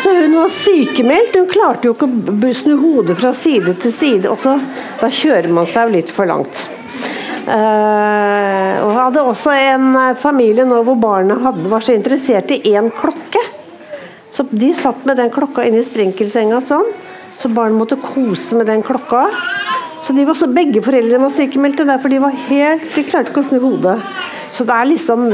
Så 0.00 0.12
hun 0.16 0.36
var 0.38 0.48
sykemeldt. 0.48 1.36
Hun 1.36 1.48
klarte 1.50 1.88
jo 1.88 1.94
ikke 1.94 2.08
å 2.08 2.52
snu 2.56 2.76
hodet 2.80 3.18
fra 3.20 3.32
side 3.36 3.74
til 3.82 3.92
side. 3.92 4.30
Også, 4.32 4.56
da 5.00 5.10
kjører 5.12 5.52
man 5.52 5.68
seg 5.68 5.92
litt 5.92 6.12
for 6.12 6.28
langt. 6.30 6.64
Uh, 7.40 8.76
og 8.84 8.90
hadde 8.94 9.22
også 9.24 9.52
en 9.56 9.94
familie 10.20 10.66
nå 10.68 10.82
hvor 10.86 10.98
barna 11.00 11.38
hadde, 11.40 11.64
var 11.72 11.82
så 11.82 11.96
interessert 11.96 12.52
i 12.54 12.60
én 12.72 12.90
klokke. 12.94 13.42
Så 14.30 14.46
de 14.50 14.70
satt 14.76 15.04
med 15.08 15.18
den 15.18 15.32
klokka 15.34 15.64
inni 15.66 15.82
sprinkelsenga 15.84 16.60
sånn. 16.64 16.92
Så 17.40 17.48
barnet 17.52 17.80
måtte 17.80 17.98
kose 18.00 18.58
med 18.58 18.68
den 18.70 18.84
klokka. 18.86 19.26
Så 20.02 20.12
de 20.16 20.24
var 20.24 20.34
så, 20.34 20.48
begge 20.48 20.82
foreldrene 20.84 21.26
var 21.26 21.34
sykemeldte, 21.34 21.84
derfor 21.88 22.12
de 22.12 22.20
var 22.22 22.36
helt 22.48 22.88
De 22.94 23.04
klarte 23.04 23.32
ikke 23.32 23.42
å 23.44 23.48
snu 23.50 23.60
hodet. 23.62 23.98
Så 24.50 24.66
det 24.66 24.74
er 24.74 24.88
liksom 24.90 25.26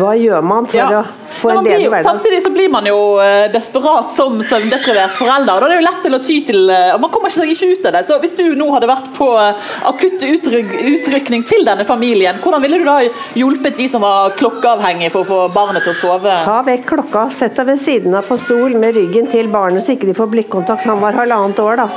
Hva 0.00 0.12
gjør 0.18 0.44
man 0.44 0.66
for 0.68 0.78
ja. 0.80 1.00
å 1.00 1.36
få 1.40 1.52
en 1.54 1.62
bedre 1.64 1.88
hverdag? 1.88 2.04
Samtidig 2.04 2.40
så 2.44 2.50
blir 2.52 2.68
man 2.72 2.84
jo 2.88 2.98
eh, 3.22 3.46
desperat 3.52 4.12
som 4.12 4.36
søvndeprivert 4.44 5.16
forelder. 5.16 5.62
Da 5.62 5.68
er 5.68 5.72
det 5.72 5.78
jo 5.78 5.86
lett 5.86 6.02
til 6.04 6.16
å 6.16 6.20
ty 6.24 6.36
til 6.50 6.72
eh, 6.72 6.92
og 6.94 7.00
Man 7.04 7.12
kommer 7.14 7.32
seg 7.32 7.52
ikke 7.54 7.70
ut 7.72 7.88
av 7.88 7.96
det. 7.96 8.02
Så 8.08 8.18
Hvis 8.22 8.36
du 8.38 8.44
nå 8.58 8.68
hadde 8.74 8.90
vært 8.90 9.10
på 9.16 9.28
eh, 9.40 9.70
akutt 9.88 10.24
utrykning 10.26 11.46
til 11.48 11.64
denne 11.68 11.86
familien, 11.88 12.40
hvordan 12.44 12.64
ville 12.64 12.80
du 12.82 12.88
da 12.88 12.98
hjulpet 13.38 13.78
de 13.80 13.88
som 13.92 14.04
var 14.04 14.34
klokkeavhengige 14.40 15.14
for 15.14 15.24
å 15.24 15.30
få 15.30 15.40
barnet 15.56 15.86
til 15.86 15.94
å 15.94 16.00
sove? 16.02 16.40
Ta 16.44 16.60
vekk 16.66 16.88
klokka, 16.92 17.28
sett 17.34 17.56
deg 17.56 17.72
ved 17.72 17.80
siden 17.80 18.18
av 18.20 18.28
på 18.28 18.38
stol 18.40 18.76
med 18.80 18.98
ryggen 18.98 19.30
til 19.32 19.48
barnet 19.52 19.86
så 19.86 19.96
ikke 19.96 20.10
de 20.10 20.18
får 20.18 20.34
blikkontakt. 20.36 20.88
Han 20.90 21.00
var 21.02 21.16
halvannet 21.16 21.64
år, 21.64 21.84
da. 21.86 21.88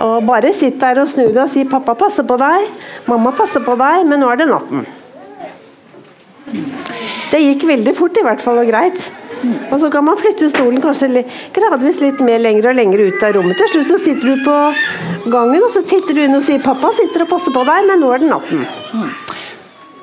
Og 0.00 0.26
bare 0.26 0.52
sitt 0.56 0.80
der 0.80 1.02
og 1.02 1.08
snu 1.08 1.26
deg 1.28 1.42
og 1.44 1.50
si 1.50 1.64
'pappa 1.64 1.94
passer 1.94 2.22
på 2.22 2.36
deg', 2.40 2.68
'mamma 3.06 3.32
passer 3.36 3.60
på 3.60 3.76
deg', 3.76 4.06
men 4.06 4.20
nå 4.20 4.30
er 4.32 4.36
det 4.36 4.48
natten. 4.48 4.86
Det 7.32 7.40
gikk 7.40 7.66
veldig 7.68 7.94
fort 7.96 8.16
i 8.16 8.22
hvert 8.22 8.40
fall, 8.40 8.58
og 8.58 8.68
greit. 8.68 9.10
Og 9.72 9.78
så 9.80 9.90
kan 9.90 10.04
man 10.04 10.16
flytte 10.16 10.50
stolen 10.50 10.80
kanskje 10.82 11.24
gradvis 11.52 12.00
litt 12.00 12.20
mer 12.20 12.38
lenger 12.38 12.70
og 12.70 12.76
lenger 12.78 13.00
ut 13.08 13.24
av 13.26 13.34
rommet. 13.34 13.58
Til 13.58 13.68
slutt 13.72 13.90
så 13.90 13.98
sitter 14.04 14.36
du 14.36 14.44
på 14.44 14.56
gangen 15.32 15.62
og 15.62 15.70
så 15.74 15.82
titter 15.82 16.14
du 16.14 16.22
inn 16.22 16.36
og 16.38 16.42
sier 16.46 16.62
'pappa 16.62 16.92
sitter 16.94 17.22
og 17.22 17.28
passer 17.28 17.52
på 17.52 17.64
deg', 17.66 17.86
men 17.90 18.00
nå 18.00 18.12
er 18.14 18.18
det 18.18 18.30
natten. 18.30 18.66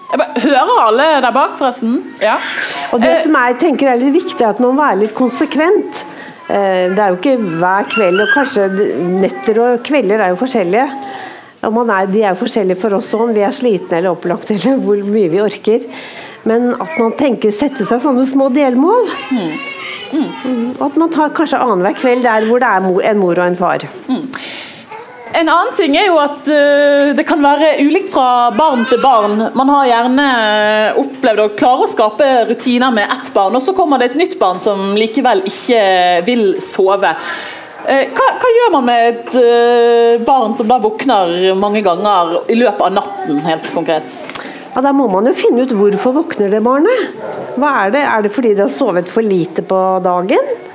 Hører 0.09 0.79
alle 0.81 1.21
der 1.21 1.31
bak, 1.31 1.57
forresten? 1.57 1.99
Ja. 2.21 2.39
Og 2.91 3.01
det 3.01 3.19
som 3.23 3.35
jeg 3.37 3.59
tenker 3.61 3.91
er 3.91 3.99
litt 4.01 4.15
viktig, 4.15 4.41
er 4.41 4.49
at 4.49 4.59
man 4.59 4.73
må 4.73 4.81
være 4.81 5.03
litt 5.03 5.13
konsekvent. 5.13 6.03
Eh, 6.49 6.85
det 6.95 6.97
er 6.97 7.11
jo 7.11 7.17
ikke 7.19 7.35
hver 7.61 7.89
kveld, 7.91 8.21
og 8.23 8.31
kanskje 8.33 8.67
netter 9.21 9.59
og 9.61 9.83
kvelder 9.85 10.23
er 10.25 10.33
jo 10.33 10.39
forskjellige. 10.39 10.87
Er, 11.59 12.07
de 12.09 12.21
er 12.23 12.31
jo 12.31 12.39
forskjellige 12.39 12.79
for 12.79 12.95
oss 12.97 13.11
òg, 13.13 13.27
om 13.27 13.33
vi 13.35 13.43
er 13.45 13.53
slitne 13.53 13.99
eller 13.99 14.15
opplagte 14.15 14.53
eller 14.57 14.79
hvor 14.81 15.03
mye 15.05 15.29
vi 15.29 15.43
orker. 15.43 15.85
Men 16.49 16.71
at 16.73 16.95
man 16.97 17.13
tenker 17.19 17.53
sette 17.53 17.85
seg 17.85 18.01
sånne 18.01 18.25
små 18.29 18.47
delmål. 18.55 19.11
Mm. 19.35 19.51
Mm. 20.09 20.69
At 20.81 20.95
man 20.97 21.11
tar 21.13 21.35
kanskje 21.37 21.59
annenhver 21.61 21.97
kveld 21.99 22.25
der 22.25 22.47
hvor 22.49 22.63
det 22.63 22.69
er 22.69 23.11
en 23.11 23.19
mor 23.21 23.37
og 23.37 23.45
en 23.45 23.59
far. 23.59 23.85
Mm. 24.07 24.23
En 25.37 25.45
annen 25.45 25.75
ting 25.77 25.93
er 25.97 26.07
jo 26.07 26.17
at 26.17 26.47
uh, 26.49 27.11
det 27.17 27.25
kan 27.29 27.43
være 27.43 27.75
ulikt 27.83 28.09
fra 28.13 28.49
barn 28.55 28.81
til 28.89 29.01
barn. 29.03 29.43
Man 29.57 29.69
har 29.69 29.89
gjerne 29.89 30.25
opplevd 31.01 31.43
å 31.43 31.51
klare 31.59 31.85
å 31.85 31.91
skape 31.91 32.29
rutiner 32.49 32.93
med 32.95 33.11
ett 33.13 33.29
barn, 33.35 33.53
og 33.57 33.61
så 33.65 33.75
kommer 33.77 34.01
det 34.01 34.11
et 34.11 34.19
nytt 34.23 34.39
barn 34.41 34.61
som 34.63 34.95
likevel 34.97 35.43
ikke 35.49 35.81
vil 36.25 36.45
sove. 36.65 37.13
Uh, 37.85 38.05
hva, 38.09 38.31
hva, 38.41 38.53
gjør 38.55 38.73
man 38.73 38.89
med 38.89 39.11
et 39.11 40.25
barn 40.25 40.57
som 40.57 40.69
da 40.69 40.79
våkner 40.81 41.53
mange 41.57 41.83
ganger 41.85 42.39
i 42.49 42.57
løpet 42.57 42.87
av 42.89 42.97
natten, 42.97 43.43
helt 43.45 43.69
konkret? 43.75 44.17
Ja, 44.73 44.81
Da 44.85 44.93
må 44.93 45.07
man 45.11 45.29
jo 45.29 45.35
finne 45.37 45.65
ut 45.65 45.75
hvorfor 45.77 46.17
våkner 46.23 46.49
det 46.53 46.63
barnet. 46.65 47.21
Hva 47.59 47.85
Er 47.85 47.93
det 47.93 48.01
Er 48.05 48.25
det 48.25 48.33
fordi 48.33 48.55
det 48.55 48.65
har 48.65 48.73
sovet 48.73 49.09
for 49.09 49.25
lite 49.25 49.61
på 49.65 49.79
dagen? 50.05 50.68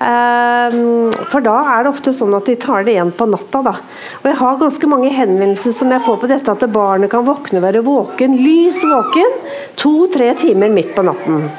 Ehm, 0.00 1.10
for 1.28 1.44
da 1.44 1.58
er 1.74 1.84
det 1.84 1.90
ofte 1.90 2.12
sånn 2.16 2.32
at 2.38 2.46
de 2.48 2.54
tar 2.60 2.86
det 2.86 2.94
igjen 2.94 3.12
på 3.12 3.26
natta. 3.28 3.60
Da. 3.66 3.72
Og 4.22 4.28
jeg 4.30 4.38
har 4.38 4.60
ganske 4.62 4.88
mange 4.88 5.10
henvendelser 5.12 5.74
som 5.76 5.92
jeg 5.92 6.04
får 6.06 6.20
på 6.22 6.30
dette 6.30 6.54
at 6.54 6.68
barnet 6.72 7.12
kan 7.12 7.26
våkne 7.26 7.60
og 7.60 7.66
være 7.66 7.82
våken, 7.84 8.38
lys 8.40 8.80
våken, 8.80 9.34
to-tre 9.80 10.32
timer 10.40 10.72
midt 10.72 10.94
på 10.96 11.04
natten. 11.04 11.50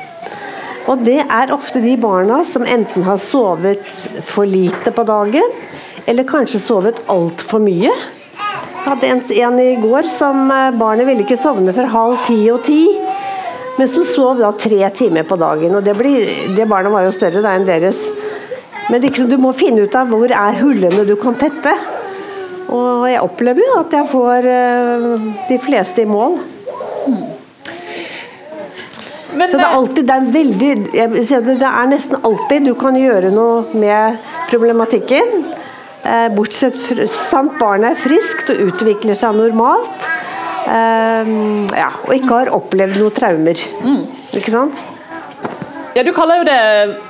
Og 0.90 1.04
det 1.06 1.20
er 1.22 1.54
ofte 1.54 1.84
de 1.84 1.94
barna 2.02 2.40
som 2.48 2.66
enten 2.66 3.06
har 3.06 3.22
sovet 3.22 3.86
for 4.26 4.50
lite 4.50 4.90
på 4.96 5.06
dagen, 5.06 5.54
eller 6.10 6.26
kanskje 6.26 6.64
sovet 6.64 7.04
altfor 7.14 7.62
mye. 7.62 7.94
Jeg 7.94 8.88
hadde 8.88 9.12
en, 9.14 9.22
en 9.46 9.60
i 9.62 9.76
går 9.78 10.10
som 10.10 10.50
eh, 10.50 10.72
barnet 10.74 11.06
ville 11.06 11.22
ikke 11.22 11.38
sovne 11.38 11.76
før 11.78 11.92
halv 11.94 12.24
ti 12.26 12.40
og 12.50 12.64
ti. 12.66 12.82
Men 13.78 13.88
som 13.88 14.04
sov 14.06 14.42
da 14.42 14.50
tre 14.58 14.90
timer 14.98 15.24
på 15.30 15.38
dagen. 15.40 15.78
Og 15.78 15.86
det, 15.86 15.94
blir, 15.98 16.26
det 16.58 16.66
barnet 16.70 16.92
var 16.94 17.06
jo 17.06 17.14
større 17.14 17.46
da 17.46 17.54
enn 17.56 17.70
deres. 17.70 18.02
Men 18.92 19.04
liksom, 19.06 19.30
du 19.32 19.38
må 19.40 19.54
finne 19.56 19.86
ut 19.88 19.96
av 19.96 20.12
hvor 20.12 20.32
er 20.36 20.58
hullene 20.60 21.06
du 21.08 21.16
kan 21.20 21.38
tette. 21.40 21.74
Og 22.72 23.08
jeg 23.10 23.22
opplever 23.24 23.64
jo 23.66 23.78
at 23.82 23.94
jeg 23.96 24.08
får 24.12 24.48
uh, 24.48 25.30
de 25.48 25.60
fleste 25.64 26.04
i 26.04 26.10
mål. 26.10 26.38
Mm. 27.08 27.22
Men, 29.32 29.48
så 29.48 29.58
det 29.58 29.64
er 29.64 29.70
eh, 29.70 29.78
alltid 29.78 30.08
det 30.10 30.16
er 30.16 30.26
veldig 30.34 30.72
Det 31.48 31.68
er 31.70 31.86
nesten 31.88 32.26
alltid 32.28 32.66
du 32.68 32.74
kan 32.76 32.98
gjøre 33.00 33.32
noe 33.32 33.80
med 33.80 34.20
problematikken. 34.52 35.46
Eh, 36.04 36.28
bortsett 36.36 36.76
fra 36.76 37.08
sant 37.08 37.56
barnet 37.62 37.94
er 37.94 38.02
friskt 38.02 38.52
og 38.52 38.60
utvikler 38.68 39.16
seg 39.16 39.38
normalt. 39.38 40.08
Eh, 40.68 41.32
ja, 41.80 41.92
og 42.04 42.16
ikke 42.18 42.34
har 42.34 42.52
opplevd 42.60 43.00
noen 43.00 43.16
traumer. 43.16 43.64
Mm. 43.86 44.04
Ikke 44.36 44.54
sant? 44.54 44.84
Ja, 45.94 46.04
Du 46.04 46.14
kaller 46.16 46.40
jo 46.40 46.46
det 46.48 46.60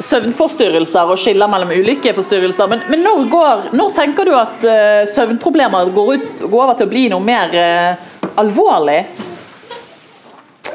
søvnforstyrrelser 0.02 1.12
og 1.13 1.20
skiller 1.22 1.50
mellom 1.52 1.70
ulike 1.70 2.15
forstyrrelser. 2.17 2.70
Men, 2.72 2.80
men 2.89 3.04
når, 3.06 3.28
går, 3.30 3.67
når, 3.78 3.91
tenker 3.98 4.26
du 4.26 4.34
at 4.34 4.63
uh, 4.65 5.02
søvnproblemer 5.12 5.91
går, 5.94 6.13
ut, 6.15 6.41
går, 6.48 6.63
over 6.63 6.80
til 6.80 6.89
å 6.89 6.94
bli 6.94 7.04
noe 7.13 7.22
mer 7.22 7.54
uh, 7.54 8.32
alvorlig? 8.41 9.04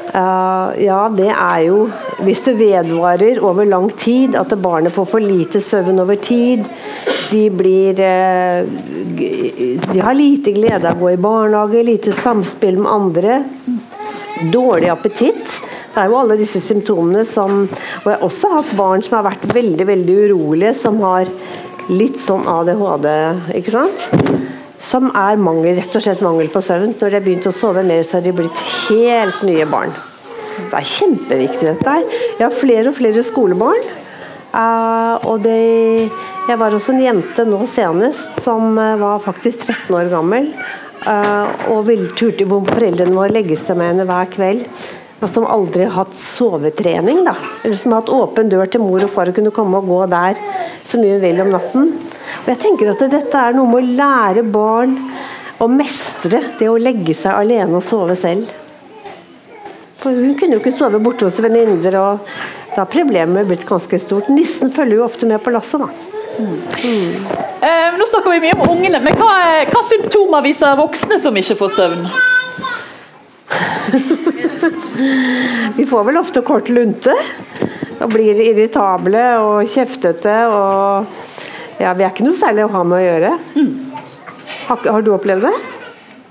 Uh, 0.07 0.71
ja, 0.79 1.01
det 1.11 1.33
er 1.33 1.65
jo 1.67 1.81
hvis 2.23 2.45
det 2.47 2.55
vedvarer 2.61 3.41
over 3.43 3.67
lang 3.67 3.91
tid, 3.99 4.37
at 4.39 4.55
barnet 4.63 4.95
får 4.95 5.11
for 5.11 5.23
lite 5.23 5.59
søvn 5.61 5.99
over 5.99 6.15
tid. 6.15 6.63
De 7.27 7.43
blir 7.51 7.97
De 9.91 9.99
har 9.99 10.15
lite 10.15 10.53
glede 10.55 10.87
av 10.87 10.95
å 10.95 11.01
gå 11.01 11.09
i 11.11 11.19
barnehage, 11.19 11.83
lite 11.83 12.15
samspill 12.15 12.79
med 12.79 12.91
andre. 12.93 13.41
Dårlig 14.53 14.93
appetitt. 14.95 15.59
Det 15.97 16.03
er 16.03 16.11
jo 16.11 16.17
alle 16.19 16.35
disse 16.37 16.59
symptomene 16.61 17.23
som 17.25 17.63
Og 17.65 18.03
jeg 18.05 18.11
har 18.11 18.25
også 18.27 18.51
hatt 18.51 18.73
barn 18.77 19.01
som 19.01 19.15
har 19.17 19.23
vært 19.31 19.47
veldig, 19.49 19.87
veldig 19.89 20.17
urolige, 20.27 20.73
som 20.77 20.99
har 21.01 21.31
litt 21.89 22.19
sånn 22.21 22.43
ADHD, 22.51 23.07
ikke 23.57 23.73
sant? 23.73 24.03
Som 24.83 25.07
er 25.17 25.39
mangel, 25.41 25.79
rett 25.79 25.95
og 25.97 26.03
slett 26.05 26.21
mangel 26.21 26.51
på 26.53 26.61
søvn. 26.61 26.93
Når 26.99 27.09
de 27.09 27.17
har 27.17 27.25
begynt 27.25 27.47
å 27.49 27.53
sove 27.55 27.81
mer, 27.87 28.03
så 28.05 28.19
har 28.19 28.27
de 28.27 28.33
blitt 28.35 28.61
helt 28.91 29.39
nye 29.47 29.65
barn. 29.71 29.95
Det 30.59 30.77
er 30.77 30.91
kjempeviktig, 30.91 31.71
dette 31.71 31.95
her. 31.95 32.05
Jeg 32.35 32.43
har 32.43 32.59
flere 32.59 32.91
og 32.91 32.97
flere 32.99 33.25
skolebarn. 33.25 33.89
Uh, 34.53 35.17
og 35.27 35.41
det 35.43 35.57
Jeg 36.47 36.59
var 36.61 36.71
også 36.77 36.93
en 36.93 37.01
jente 37.03 37.43
nå 37.43 37.65
senest 37.67 38.37
som 38.45 38.77
uh, 38.77 38.93
var 39.01 39.25
faktisk 39.25 39.65
13 39.65 39.97
år 39.97 40.13
gammel. 40.13 40.53
Uh, 41.07 41.73
og 41.73 41.89
turte 42.19 42.45
hvor 42.45 42.69
foreldrene 42.69 43.17
må 43.17 43.25
legge 43.33 43.57
seg 43.57 43.81
med 43.81 43.95
henne 43.95 44.07
hver 44.07 44.29
kveld 44.37 44.67
og 45.21 45.29
som 45.33 45.45
aldri 45.49 45.83
har 45.87 45.95
hatt 46.03 46.13
sovetrening. 46.19 47.23
da, 47.25 47.33
Eller 47.63 47.75
som 47.77 47.91
har 47.95 48.01
hatt 48.01 48.09
åpen 48.13 48.49
dør 48.51 48.69
til 48.69 48.81
mor 48.81 49.01
og 49.03 49.09
far 49.09 49.27
og 49.31 49.35
kunne 49.35 49.51
komme 49.55 49.77
og 49.81 49.87
gå 49.89 50.01
der 50.11 50.37
så 50.85 50.99
mye 51.01 51.15
hun 51.17 51.21
vil 51.23 51.41
om 51.41 51.49
natten. 51.55 51.87
Og 52.43 52.47
jeg 52.53 52.59
tenker 52.61 52.91
at 52.93 52.99
Dette 53.11 53.33
er 53.41 53.53
noe 53.57 53.65
med 53.71 53.81
å 53.83 53.95
lære 53.97 54.43
barn 54.53 54.93
å 55.59 55.67
mestre 55.73 56.43
det 56.59 56.67
å 56.69 56.77
legge 56.77 57.15
seg 57.17 57.33
alene 57.33 57.79
og 57.79 57.83
sove 57.83 58.15
selv. 58.15 58.45
For 59.97 60.13
Hun 60.13 60.35
kunne 60.37 60.53
jo 60.53 60.61
ikke 60.61 60.75
sove 60.77 60.99
borte 61.01 61.25
hos 61.25 61.39
venninner, 61.41 61.95
og 61.97 62.19
da 62.75 62.83
har 62.83 62.91
problemet 62.93 63.47
blitt 63.49 63.65
ganske 63.65 63.97
stort. 63.99 64.29
Nissen 64.29 64.69
følger 64.71 64.99
jo 64.99 65.07
ofte 65.07 65.25
med 65.25 65.41
på 65.41 65.49
lasset. 65.55 65.81
da. 65.81 65.89
Eh, 66.77 67.97
nå 67.97 68.05
snakker 68.05 68.29
vi 68.35 68.43
mye 68.45 68.53
om 68.61 68.69
ungene, 68.77 69.01
men 69.01 69.17
hva, 69.17 69.31
er- 69.57 69.65
hva 69.73 69.81
symptomer 69.83 70.43
viser 70.45 70.77
voksne 70.77 71.17
som 71.19 71.33
ikke 71.41 71.57
får 71.57 71.73
søvn? 71.79 72.05
Vi 75.77 75.85
får 75.85 76.03
vel 76.07 76.17
ofte 76.17 76.41
kort 76.45 76.69
lunte. 76.73 77.13
Og 77.97 78.11
blir 78.13 78.37
irritable 78.41 79.23
og 79.41 79.71
kjeftete 79.73 80.35
og 80.53 81.17
Ja, 81.77 81.91
vi 81.93 82.01
er 82.05 82.09
ikke 82.09 82.25
noe 82.25 82.37
særlig 82.37 82.63
å 82.65 82.71
ha 82.73 82.79
med 82.89 82.97
å 82.97 83.03
gjøre. 83.05 83.31
Har, 84.67 84.79
har 84.89 85.03
du 85.05 85.11
opplevd 85.13 85.45
det? 85.45 85.51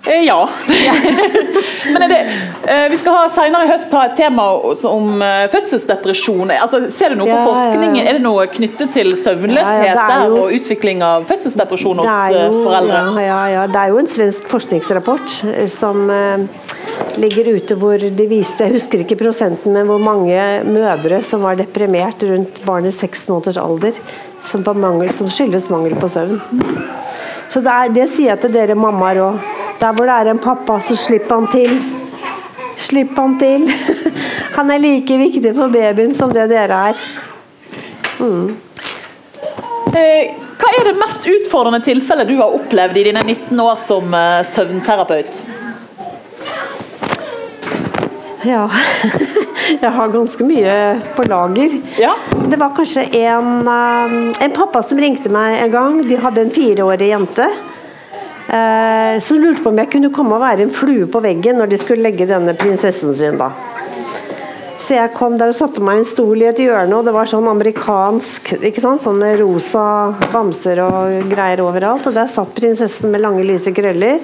Eh, 0.07 0.23
ja. 0.25 0.49
men 1.99 2.11
det, 2.11 2.19
eh, 2.67 2.89
vi 2.91 2.99
skal 2.99 3.17
ha 3.17 3.29
senere 3.33 3.67
i 3.67 3.71
høst 3.73 3.95
ha 3.97 4.05
et 4.07 4.17
tema 4.19 4.45
om 4.91 5.23
eh, 5.23 5.47
fødselsdepresjon. 5.51 6.53
Altså, 6.55 6.85
ser 6.95 7.15
du 7.15 7.21
noe 7.23 7.31
på 7.33 7.41
forskning? 7.51 7.97
ja, 7.99 8.05
ja. 8.05 8.11
Er 8.11 8.19
det 8.19 8.23
noe 8.25 8.47
knyttet 8.51 8.95
til 8.95 9.11
søvnløshet 9.19 9.89
Ja, 9.91 10.07
ja, 10.11 10.21
jo- 10.29 10.45
og 10.45 10.55
utvikling 10.55 11.03
av 11.03 11.27
fødselsdepresjon 11.31 12.03
hos 12.05 12.37
jo- 12.37 12.63
foreldre? 12.63 13.01
Ja, 13.17 13.25
ja, 13.27 13.41
ja. 13.57 13.67
Det 13.73 13.83
er 13.83 13.95
jo 13.95 13.99
en 14.03 14.11
svensk 14.11 14.47
forskningsrapport 14.53 15.37
som 15.75 16.07
ligger 17.21 17.51
ute 17.57 17.77
hvor 17.79 17.99
de 17.99 18.27
viste 18.31 18.67
Jeg 18.67 18.77
husker 18.77 19.03
ikke 19.03 19.19
prosenten, 19.21 19.75
men 19.75 19.89
hvor 19.89 20.01
mange 20.03 20.39
mødre 20.69 21.23
som 21.27 21.43
var 21.45 21.59
deprimert 21.59 22.23
rundt 22.23 22.63
barnets 22.67 23.01
seks 23.03 23.27
måneders 23.29 23.59
alder. 23.61 23.99
Som, 24.47 24.63
på 24.63 24.77
mangel, 24.79 25.11
som 25.11 25.27
skyldes 25.27 25.65
mangel 25.73 25.97
på 25.99 26.07
søvn. 26.07 26.37
Så 27.51 27.59
det, 27.65 27.73
er, 27.73 27.89
det 27.91 28.05
sier 28.13 28.29
jeg 28.31 28.45
til 28.45 28.53
dere 28.55 28.77
mammaer 28.79 29.19
òg. 29.25 29.41
Der 29.81 29.93
hvor 29.93 30.09
det 30.09 30.17
er 30.17 30.31
en 30.33 30.43
pappa, 30.43 30.81
så 30.81 30.97
slipp 30.97 31.31
han 31.31 31.47
til. 31.53 31.77
Slipp 32.81 33.17
han 33.17 33.39
til. 33.41 33.67
Han 34.57 34.71
er 34.73 34.81
like 34.81 35.17
viktig 35.21 35.53
for 35.57 35.69
babyen 35.73 36.15
som 36.17 36.31
det 36.33 36.47
dere 36.49 36.79
er. 36.91 37.01
Mm. 38.17 38.55
Hva 39.93 40.71
er 40.73 40.89
det 40.89 40.97
mest 40.97 41.27
utfordrende 41.29 41.83
tilfellet 41.85 42.29
du 42.29 42.39
har 42.41 42.55
opplevd 42.57 42.97
i 42.97 43.05
dine 43.11 43.21
19 43.23 43.61
år 43.61 43.77
som 43.81 44.17
eh, 44.17 44.41
søvnterapeut? 44.49 45.41
Ja. 48.47 48.65
Jeg 49.83 49.91
har 49.91 50.13
ganske 50.13 50.47
mye 50.47 50.75
på 51.17 51.25
lager. 51.27 51.79
Ja. 52.01 52.15
Det 52.49 52.59
var 52.61 52.75
kanskje 52.77 53.05
en, 53.21 53.69
eh, 53.69 54.19
en 54.47 54.57
pappa 54.57 54.83
som 54.83 55.01
ringte 55.01 55.33
meg 55.33 55.61
en 55.61 55.73
gang. 55.73 56.03
De 56.09 56.21
hadde 56.23 56.47
en 56.47 56.55
fireårig 56.55 57.11
jente. 57.13 57.49
Eh, 58.49 59.17
Som 59.21 59.41
lurte 59.43 59.63
på 59.63 59.73
om 59.73 59.81
jeg 59.83 59.93
kunne 59.93 60.13
komme 60.15 60.37
og 60.37 60.45
være 60.45 60.67
en 60.67 60.75
flue 60.75 61.09
på 61.11 61.23
veggen 61.25 61.59
når 61.61 61.73
de 61.73 61.81
skulle 61.83 62.05
legge 62.07 62.29
denne 62.29 62.55
prinsessen 62.59 63.15
sin. 63.17 63.39
da. 63.41 63.53
Så 64.87 64.95
jeg 64.95 65.17
kom 65.17 65.35
der 65.35 65.51
og 65.51 65.57
satte 65.59 65.83
meg 65.83 65.97
i 65.97 66.03
en 66.05 66.07
stol 66.07 66.43
i 66.45 66.47
et 66.47 66.61
hjørne, 66.63 66.95
og 66.95 67.07
det 67.09 67.15
var 67.17 67.27
sånn 67.27 67.49
amerikansk 67.51 68.53
ikke 68.61 68.85
sant? 68.85 69.03
Sånne 69.03 69.33
rosa 69.41 69.87
bamser 70.31 70.79
og 70.85 71.27
greier 71.33 71.65
overalt. 71.65 72.07
Og 72.07 72.15
der 72.15 72.31
satt 72.31 72.55
prinsessen 72.55 73.11
med 73.11 73.25
lange, 73.25 73.43
lyse 73.49 73.73
krøller. 73.75 74.23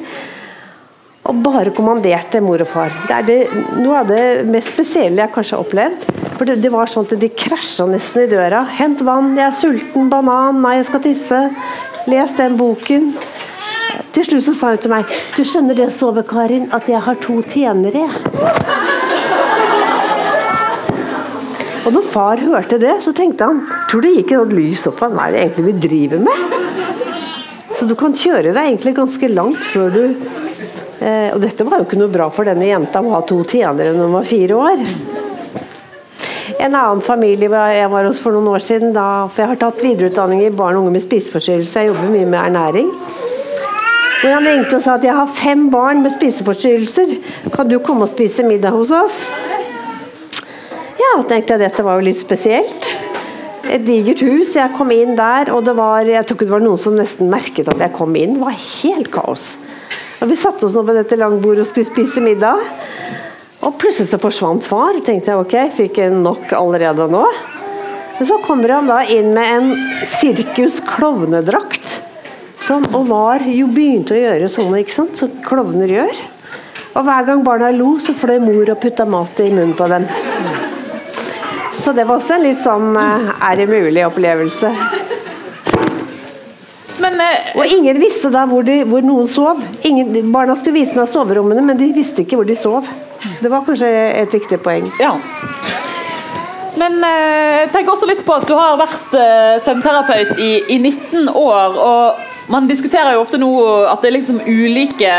Og 1.27 1.41
bare 1.43 1.73
kommanderte 1.75 2.39
mor 2.43 2.63
og 2.63 2.71
far. 2.71 2.95
Det 3.09 3.17
er 3.17 3.27
det, 3.27 3.39
noe 3.81 4.05
av 4.05 4.11
det 4.11 4.47
mest 4.47 4.71
spesielle 4.71 5.25
jeg 5.25 5.35
kanskje 5.35 5.59
har 5.59 5.67
opplevd. 5.67 6.07
For 6.37 6.47
det, 6.47 6.61
det 6.63 6.73
var 6.75 6.91
sånn 6.91 7.11
at 7.11 7.19
de 7.19 7.35
krasja 7.43 7.89
nesten 7.91 8.29
i 8.29 8.31
døra. 8.31 8.63
'Hent 8.71 9.03
vann, 9.07 9.35
jeg 9.39 9.49
er 9.49 9.59
sulten. 9.59 10.11
Banan. 10.15 10.63
Nei, 10.63 10.77
jeg 10.79 10.91
skal 10.93 11.07
tisse. 11.11 11.45
Les 12.07 12.39
den 12.39 12.59
boken.' 12.61 13.15
Til 14.13 14.27
slutt 14.27 14.45
så 14.45 14.55
sa 14.55 14.73
hun 14.73 14.83
til 14.83 14.93
meg 14.93 15.05
'Du 15.37 15.43
skjønner 15.45 15.75
det, 15.75 15.89
sove-Karin, 15.93 16.69
at 16.73 16.89
jeg 16.89 17.01
har 17.01 17.15
to 17.15 17.41
tjenere'. 17.43 18.11
Og 21.83 21.93
når 21.93 22.05
far 22.13 22.37
hørte 22.37 22.79
det, 22.79 23.03
så 23.03 23.13
tenkte 23.13 23.45
han 23.49 23.63
'Tror 23.91 24.03
det 24.03 24.15
gikk 24.17 24.33
et 24.33 24.53
lys 24.53 24.87
opp? 24.87 25.01
Hva 25.01 25.29
er 25.29 25.33
det 25.33 25.41
egentlig 25.41 25.67
vi 25.67 25.89
driver 25.89 26.19
med?' 26.19 26.73
Så 27.75 27.89
du 27.89 27.95
kan 27.95 28.13
kjøre 28.13 28.53
deg 28.53 28.63
egentlig 28.63 28.95
ganske 28.95 29.29
langt 29.33 29.65
før 29.73 29.89
du 29.91 30.05
eh, 31.01 31.33
Og 31.35 31.41
dette 31.41 31.65
var 31.65 31.81
jo 31.81 31.87
ikke 31.89 31.99
noe 31.99 32.13
bra 32.13 32.29
for 32.31 32.45
denne 32.45 32.69
jenta 32.69 33.01
å 33.01 33.15
ha 33.17 33.23
to 33.27 33.43
tjenere 33.43 33.97
når 33.97 34.07
hun 34.07 34.13
var 34.13 34.29
fire 34.29 34.55
år. 34.55 34.85
En 36.61 36.75
annen 36.77 37.01
familie 37.03 37.49
jeg 37.51 37.91
var 37.91 38.05
hos 38.07 38.21
for 38.23 38.37
noen 38.37 38.53
år 38.53 38.63
siden, 38.63 38.93
da, 38.95 39.27
for 39.27 39.43
jeg 39.43 39.49
har 39.49 39.61
tatt 39.65 39.83
videreutdanning 39.83 40.45
i 40.45 40.51
barn 40.55 40.77
og 40.77 40.85
unge 40.85 40.93
med 40.99 41.03
spiseforstyrrelse. 41.03 41.81
Jeg 41.81 41.91
jobber 41.91 42.13
mye 42.13 42.29
med 42.29 42.39
ernæring. 42.45 42.93
Hvor 44.23 44.37
han 44.37 44.45
ringte 44.47 44.77
og 44.79 44.83
sa 44.85 44.93
at 45.01 45.03
jeg 45.03 45.17
har 45.19 45.31
fem 45.35 45.65
barn 45.73 46.05
med 46.05 46.13
spiseforstyrrelser. 46.15 47.17
Kan 47.51 47.67
du 47.67 47.81
komme 47.83 48.07
og 48.07 48.13
spise 48.13 48.45
middag 48.47 48.71
hos 48.71 48.93
oss? 48.95 49.17
Ja, 50.95 51.17
tenkte 51.27 51.57
jeg 51.57 51.65
dette 51.65 51.83
var 51.83 51.99
jo 51.99 52.07
litt 52.07 52.21
spesielt. 52.21 52.93
Et 53.67 53.83
digert 53.83 54.23
hus. 54.23 54.53
Jeg 54.55 54.77
kom 54.77 54.93
inn 54.95 55.17
der, 55.19 55.51
og 55.51 55.67
det 55.67 55.75
var 55.75 56.07
jeg 56.07 56.23
tror 56.29 56.39
ikke 56.39 56.47
det 56.47 56.55
var 56.55 56.63
noen 56.63 56.79
som 56.79 56.95
nesten 56.95 57.33
merket 57.33 57.71
at 57.73 57.83
jeg 57.83 57.95
kom 57.97 58.15
inn. 58.15 58.37
Det 58.37 58.45
var 58.45 58.61
helt 58.61 59.11
kaos. 59.11 59.49
Og 60.23 60.31
Vi 60.31 60.39
satte 60.39 60.69
oss 60.69 60.79
nå 60.79 60.85
på 60.87 60.95
dette 60.95 61.19
langbordet 61.19 61.65
og 61.65 61.71
skulle 61.73 61.91
spise 61.91 62.23
middag. 62.23 62.63
Og 63.67 63.75
plutselig 63.79 64.13
så 64.13 64.23
forsvant 64.23 64.63
far. 64.63 65.03
tenkte 65.03 65.35
jeg 65.35 65.43
ok, 65.43 65.59
fikk 65.83 65.99
jeg 65.99 66.15
nok 66.15 66.55
allerede 66.55 67.11
nå? 67.11 67.27
Men 68.21 68.31
så 68.31 68.39
kommer 68.47 68.77
han 68.77 68.87
da 68.87 69.03
inn 69.11 69.35
med 69.35 69.51
en 69.57 70.07
sirkus-klovnedrakt. 70.15 72.02
Som, 72.73 72.87
og 72.97 73.03
var 73.05 73.43
jo 73.45 73.67
begynte 73.69 74.15
å 74.15 74.17
gjøre 74.17 74.47
sånne 74.49 74.79
ikke 74.81 74.95
sant, 74.95 75.19
som 75.21 75.33
klovner 75.45 75.91
gjør. 75.93 76.21
Og 76.97 77.05
hver 77.05 77.27
gang 77.27 77.43
barna 77.45 77.69
lo, 77.69 77.99
så 78.01 78.15
fløy 78.17 78.39
mor 78.41 78.71
og 78.73 78.79
putta 78.81 79.05
mat 79.05 79.43
i 79.45 79.51
munnen 79.51 79.75
på 79.77 79.89
dem. 79.93 80.07
Så 81.77 81.93
det 81.93 82.07
var 82.09 82.17
også 82.17 82.39
en 82.39 82.47
litt 82.47 82.63
sånn 82.65 82.97
eh, 82.97 83.29
er 83.45 83.61
det 83.61 83.67
mulig 83.69 84.07
opplevelse. 84.07 84.73
Men 87.05 87.21
eh, 87.21 87.53
Og 87.61 87.77
ingen 87.77 88.01
visste 88.01 88.33
da 88.33 88.47
hvor, 88.49 88.65
de, 88.65 88.79
hvor 88.89 89.05
noen 89.05 89.29
sov. 89.29 89.61
Ingen, 89.85 90.33
barna 90.33 90.57
skulle 90.57 90.79
vise 90.81 90.97
meg 90.97 91.13
soverommene, 91.13 91.69
men 91.69 91.77
de 91.77 91.93
visste 91.93 92.25
ikke 92.25 92.41
hvor 92.41 92.49
de 92.49 92.57
sov. 92.57 92.89
Det 93.45 93.53
var 93.53 93.69
kanskje 93.69 93.93
et 94.25 94.41
viktig 94.41 94.63
poeng. 94.65 94.89
Ja. 94.97 95.19
Men 96.81 97.03
eh, 97.05 97.69
tenk 97.77 97.93
også 97.93 98.09
litt 98.09 98.25
på 98.25 98.41
at 98.41 98.49
du 98.49 98.57
har 98.57 98.81
vært 98.81 99.21
eh, 99.21 99.57
søvnterapeut 99.61 100.39
i, 100.41 100.55
i 100.73 100.81
19 100.81 101.35
år. 101.37 101.83
og 101.85 102.29
man 102.51 102.67
diskuterer 102.67 103.15
jo 103.15 103.23
ofte 103.23 103.39
nå 103.39 103.51
at 103.87 104.03
det 104.03 104.11
er 104.11 104.17
liksom 104.17 104.41
ulike 104.47 105.13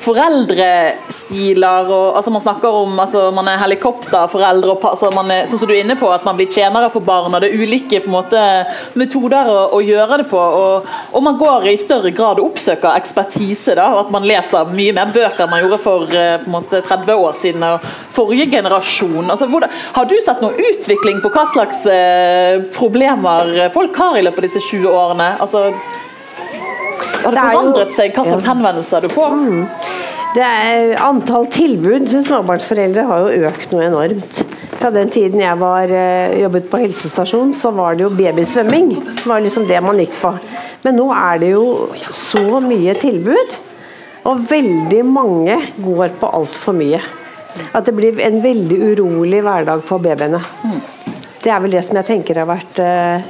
foreldrestiler. 0.00 1.88
Og, 1.88 2.16
altså 2.16 2.32
man 2.32 2.42
snakker 2.44 2.76
om 2.82 2.98
altså 3.00 3.26
man 3.36 3.48
er 3.48 3.60
helikopterforeldre, 3.62 4.74
og 4.74 4.84
altså 4.92 5.10
man 5.14 5.30
er, 5.32 5.48
sånn 5.48 5.60
som 5.60 5.68
du 5.68 5.74
er 5.74 5.82
inne 5.84 5.96
på, 6.00 6.10
at 6.12 6.26
man 6.26 6.38
blir 6.38 6.50
tjenere 6.52 6.90
for 6.92 7.04
barna. 7.04 7.40
Det 7.40 7.50
er 7.50 7.60
ulike 7.64 8.02
på 8.04 8.10
en 8.10 8.16
måte, 8.16 8.42
metoder 9.00 9.50
å, 9.52 9.58
å 9.76 9.80
gjøre 9.84 10.20
det 10.22 10.28
på. 10.32 10.40
Og, 10.40 10.90
og 11.14 11.24
man 11.24 11.38
går 11.40 11.70
i 11.72 11.76
større 11.80 12.12
grad 12.16 12.40
og 12.40 12.52
oppsøker 12.52 12.96
ekspertise. 12.96 13.76
da, 13.78 13.90
og 13.94 14.06
At 14.06 14.14
man 14.14 14.28
leser 14.28 14.74
mye 14.74 14.96
mer 14.96 15.12
bøker 15.14 15.46
enn 15.46 15.54
man 15.54 15.64
gjorde 15.64 15.80
for 15.84 16.12
eh, 16.12 16.36
på 16.42 16.50
en 16.50 16.56
måte 16.58 16.82
30 16.84 17.24
år 17.28 17.40
siden. 17.40 17.66
og 17.66 17.88
Forrige 18.16 18.50
generasjon. 18.52 19.30
altså 19.30 19.48
hvordan, 19.50 19.72
Har 19.96 20.08
du 20.08 20.16
sett 20.20 20.44
noen 20.44 20.60
utvikling 20.70 21.20
på 21.24 21.32
hva 21.32 21.46
slags 21.54 21.84
eh, 21.88 22.60
problemer 22.76 23.68
folk 23.74 23.96
har 24.00 24.18
i 24.18 24.24
løpet 24.26 24.44
av 24.44 24.48
disse 24.50 24.64
20 24.70 24.88
årene? 24.90 25.32
altså 25.40 25.68
har 27.24 27.34
det 27.36 27.44
forandret 27.44 27.92
seg 27.94 28.16
hva 28.16 28.24
slags 28.28 28.48
henvendelser 28.48 29.04
du 29.04 29.12
får? 29.12 29.36
Det 30.30 30.46
er, 30.46 30.92
antall 31.02 31.48
tilbud 31.50 32.06
til 32.06 32.22
småbarnsforeldre 32.22 33.02
har 33.08 33.24
jo 33.24 33.46
økt 33.48 33.72
noe 33.74 33.86
enormt. 33.88 34.42
Fra 34.78 34.92
den 34.94 35.10
tiden 35.10 35.42
jeg 35.42 35.58
var, 35.58 35.90
eh, 35.90 36.36
jobbet 36.44 36.68
på 36.70 36.78
helsestasjon, 36.84 37.50
så 37.52 37.72
var 37.74 37.98
det 37.98 38.06
jo 38.06 38.12
babysvømming. 38.14 38.92
Det 39.10 39.26
var 39.26 39.42
liksom 39.42 39.66
det 39.66 39.80
man 39.82 39.98
gikk 39.98 40.14
på. 40.22 40.30
Men 40.84 40.96
nå 40.96 41.08
er 41.12 41.42
det 41.42 41.50
jo 41.50 41.90
så 42.14 42.60
mye 42.62 42.94
tilbud, 42.94 43.56
og 44.30 44.46
veldig 44.48 45.02
mange 45.04 45.58
går 45.82 46.14
på 46.20 46.30
altfor 46.30 46.78
mye. 46.78 47.02
At 47.74 47.84
det 47.88 47.96
blir 47.96 48.20
en 48.22 48.38
veldig 48.44 48.78
urolig 48.92 49.42
hverdag 49.42 49.82
for 49.82 49.98
babyene. 49.98 50.40
Det 51.42 51.50
er 51.50 51.60
vel 51.64 51.74
det 51.74 51.82
som 51.86 51.96
jeg 51.96 52.06
tenker 52.06 52.38
har 52.38 52.48
vært 52.48 52.80
eh, 52.84 53.28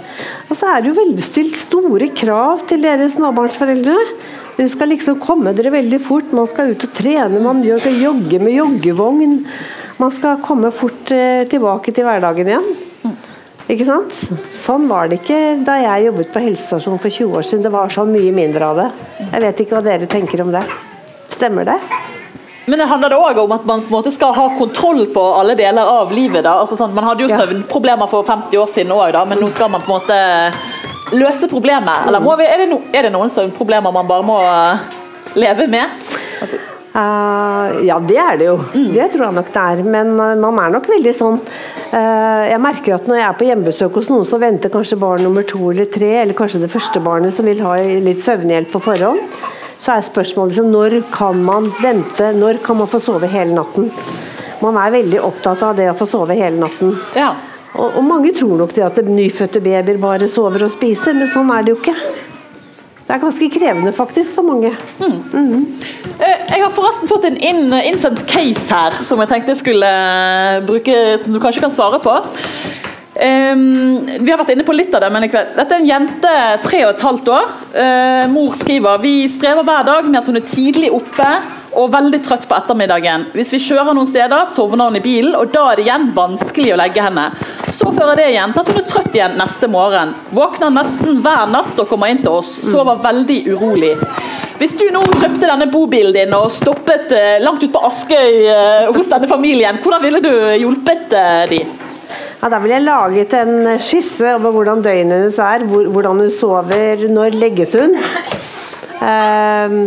Og 0.50 0.58
så 0.58 0.66
er 0.66 0.82
det 0.82 0.90
jo 0.90 0.98
veldig 0.98 1.22
stilt 1.22 1.54
store 1.58 2.10
krav 2.18 2.64
til 2.70 2.82
dere 2.82 3.06
småbarnsforeldre. 3.12 3.96
Dere 4.56 4.70
skal 4.72 4.90
liksom 4.90 5.20
komme 5.22 5.54
dere 5.54 5.70
veldig 5.72 6.00
fort. 6.02 6.34
Man 6.34 6.48
skal 6.50 6.74
ut 6.74 6.86
og 6.88 6.94
trene, 6.96 7.42
man 7.44 7.62
skal 7.62 8.00
jogge 8.02 8.42
med 8.42 8.56
joggevogn. 8.58 9.38
Man 10.00 10.14
skal 10.16 10.42
komme 10.42 10.72
fort 10.74 11.12
eh, 11.14 11.46
tilbake 11.50 11.94
til 11.94 12.08
hverdagen 12.08 12.50
igjen. 12.50 12.70
Ikke 13.70 13.86
sant? 13.86 14.24
Sånn 14.56 14.88
var 14.90 15.06
det 15.06 15.20
ikke 15.20 15.40
da 15.62 15.76
jeg 15.78 16.08
jobbet 16.08 16.32
på 16.34 16.42
helsestasjon 16.42 16.98
for 16.98 17.14
20 17.14 17.36
år 17.38 17.46
siden. 17.46 17.66
Det 17.68 17.74
var 17.76 17.94
sånn 17.94 18.10
mye 18.10 18.34
mindre 18.34 18.72
av 18.72 18.80
det. 18.82 18.88
Jeg 19.28 19.44
vet 19.46 19.62
ikke 19.62 19.78
hva 19.78 19.84
dere 19.86 20.10
tenker 20.10 20.42
om 20.42 20.50
det. 20.56 20.64
Stemmer 21.30 21.68
det? 21.68 21.78
Men 22.66 22.83
det 22.83 22.88
handler 22.90 23.12
det 23.12 23.18
òg 23.18 23.38
om 23.42 23.55
at 23.57 23.64
man 23.66 23.83
på 23.83 23.88
en 23.88 23.96
måte 23.96 24.12
skal 24.14 24.35
ha 24.37 24.49
kontroll 24.59 25.07
på 25.14 25.23
alle 25.38 25.57
deler 25.59 25.88
av 25.88 26.12
livet. 26.12 26.44
da, 26.44 26.59
altså 26.61 26.77
sånn, 26.79 26.94
Man 26.94 27.07
hadde 27.09 27.25
jo 27.25 27.31
søvnproblemer 27.33 28.11
for 28.11 28.27
50 28.27 28.61
år 28.61 28.68
siden 28.70 28.92
òg, 28.94 29.16
men 29.29 29.40
nå 29.40 29.51
skal 29.51 29.73
man 29.73 29.85
på 29.87 29.92
en 29.92 30.01
måte 30.01 31.16
løse 31.16 31.49
problemet. 31.51 32.09
Eller 32.09 32.23
vi, 32.23 32.46
er, 32.46 32.64
det 32.64 32.68
no, 32.70 32.83
er 32.92 33.09
det 33.09 33.14
noen 33.14 33.33
søvnproblemer 33.33 33.94
man 33.94 34.11
bare 34.11 34.27
må 34.27 34.40
eh, 34.44 34.90
leve 35.40 35.70
med? 35.70 35.96
Altså, 36.40 36.61
Uh, 36.90 37.85
ja, 37.87 38.01
det 38.03 38.16
er 38.18 38.38
det 38.40 38.46
jo. 38.49 38.57
Det 38.75 39.05
tror 39.12 39.29
jeg 39.29 39.35
nok 39.37 39.51
det 39.55 39.62
er. 39.62 39.83
Men 39.87 40.09
uh, 40.18 40.33
man 40.42 40.59
er 40.59 40.73
nok 40.75 40.88
veldig 40.90 41.12
sånn 41.14 41.37
uh, 41.92 42.42
Jeg 42.49 42.59
merker 42.64 42.96
at 42.96 43.07
når 43.07 43.20
jeg 43.20 43.27
er 43.29 43.37
på 43.38 43.46
hjemmebesøk 43.46 43.99
hos 44.01 44.11
noen, 44.11 44.27
så 44.27 44.40
venter 44.42 44.73
kanskje 44.75 44.99
barn 44.99 45.23
nummer 45.23 45.46
to 45.46 45.70
eller 45.70 45.87
tre, 45.87 46.11
eller 46.25 46.35
kanskje 46.35 46.64
det 46.64 46.73
første 46.73 47.03
barnet 47.05 47.37
som 47.37 47.46
vil 47.46 47.62
ha 47.62 47.77
litt 47.79 48.25
søvnhjelp 48.25 48.75
på 48.75 48.83
forhånd. 48.88 49.23
Så 49.81 49.95
er 49.95 50.05
spørsmålet 50.05 50.53
liksom, 50.55 50.73
når 50.75 50.99
kan 51.14 51.38
man 51.45 51.71
vente? 51.81 52.33
Når 52.37 52.61
kan 52.64 52.77
man 52.83 52.90
få 52.93 53.01
sove 53.01 53.29
hele 53.33 53.55
natten? 53.57 53.88
Man 54.61 54.77
er 54.77 54.93
veldig 54.93 55.23
opptatt 55.25 55.62
av 55.64 55.79
det 55.79 55.87
å 55.88 55.97
få 55.97 56.05
sove 56.09 56.37
hele 56.37 56.61
natten. 56.61 56.93
Ja. 57.16 57.31
Og, 57.73 57.95
og 57.97 58.03
mange 58.05 58.33
tror 58.37 58.59
nok 58.61 58.75
det 58.77 58.85
at 58.85 58.99
nyfødte 59.07 59.62
babyer 59.64 60.01
bare 60.03 60.29
sover 60.29 60.66
og 60.66 60.73
spiser, 60.75 61.16
men 61.16 61.31
sånn 61.33 61.53
er 61.55 61.64
det 61.64 61.73
jo 61.73 61.79
ikke. 61.81 61.95
Det 63.11 63.16
er 63.16 63.23
ganske 63.25 63.47
krevende 63.51 63.90
faktisk 63.97 64.37
for 64.37 64.47
mange. 64.47 64.69
Eh, 65.01 66.43
Jeg 66.51 66.61
har 66.62 66.71
forresten 66.77 67.09
fått 67.11 67.25
en 67.27 67.38
inn, 67.43 67.73
innsendt 67.81 68.23
case 68.31 68.69
her 68.71 68.95
som 69.03 69.19
jeg 69.25 69.31
tenkte 69.33 69.55
jeg 69.55 69.62
skulle 69.64 69.88
eh, 69.88 70.61
bruke, 70.69 70.95
som 71.25 71.35
du 71.35 71.40
kanskje 71.43 71.64
kan 71.64 71.75
svare 71.75 71.99
på. 72.05 72.14
Ehm, 73.20 74.00
vi 74.20 74.30
har 74.30 74.38
vært 74.40 74.54
inne 74.54 74.64
på 74.64 74.72
litt 74.72 74.94
av 74.96 75.02
det, 75.04 75.11
men 75.12 75.26
likevel. 75.26 75.52
Dette 75.59 75.76
er 75.76 75.83
en 75.83 75.88
jente 75.90 76.35
tre 76.64 76.85
og 76.87 76.94
et 76.94 77.02
halvt 77.04 77.33
år. 77.37 77.48
Uh, 77.74 78.24
mor 78.33 78.54
skriver 78.56 79.02
vi 79.02 79.14
strever 79.28 79.66
hver 79.66 79.85
dag 79.85 80.06
med 80.09 80.20
at 80.22 80.30
hun 80.30 80.40
er 80.40 80.46
tidlig 80.48 80.88
oppe 80.96 81.28
og 81.78 81.92
veldig 81.92 82.20
trøtt 82.24 82.46
på 82.48 82.56
ettermiddagen. 82.56 83.28
Hvis 83.37 83.52
vi 83.54 83.61
kjører 83.62 83.94
noen 83.94 84.09
steder, 84.09 84.48
sovner 84.50 84.88
hun 84.88 84.98
i 84.98 85.04
bilen, 85.04 85.37
og 85.38 85.52
da 85.54 85.68
er 85.70 85.78
det 85.78 85.85
igjen 85.85 86.09
vanskelig 86.16 86.72
å 86.74 86.80
legge 86.80 87.04
henne. 87.04 87.28
Så 87.70 87.92
fører 87.94 88.18
det 88.18 88.30
igjen 88.33 88.54
til 88.56 88.64
at 88.64 88.72
hun 88.72 88.80
er 88.80 88.88
trøtt 88.88 89.18
igjen 89.18 89.37
neste 89.38 89.70
morgen. 89.70 90.16
Våkner 90.35 90.72
nesten 90.74 91.20
hver 91.22 91.52
natt 91.52 91.76
og 91.76 91.92
kommer 91.92 92.11
inn 92.11 92.24
til 92.24 92.40
oss. 92.40 92.56
Sover 92.64 92.98
veldig 93.04 93.42
urolig. 93.52 93.92
Hvis 94.61 94.74
du 94.76 94.87
nå 94.92 95.04
kjøpte 95.14 95.46
denne 95.46 95.70
bobilen 95.72 96.12
din 96.16 96.35
og 96.37 96.50
stoppet 96.52 97.14
eh, 97.16 97.38
langt 97.40 97.62
ute 97.62 97.72
på 97.72 97.85
Askøy 97.87 98.42
eh, 98.44 98.90
hos 98.92 99.09
denne 99.09 99.28
familien, 99.30 99.78
hvordan 99.80 100.04
ville 100.04 100.20
du 100.24 100.33
hjulpet 100.61 101.16
eh, 101.16 101.44
de? 101.52 101.62
Ja, 102.40 102.48
da 102.48 102.57
ville 102.62 102.79
jeg 102.79 102.87
laget 102.87 103.35
en 103.37 103.66
skisse 103.85 104.31
over 104.38 104.55
hvordan 104.55 104.81
døgnet 104.81 105.12
hennes 105.12 105.35
er, 105.44 105.64
hvor, 105.68 105.85
hvordan 105.92 106.22
hun 106.24 106.31
sover, 106.33 107.03
når 107.12 107.37
legges 107.37 107.74
hun. 107.76 107.98
Um, 109.00 109.83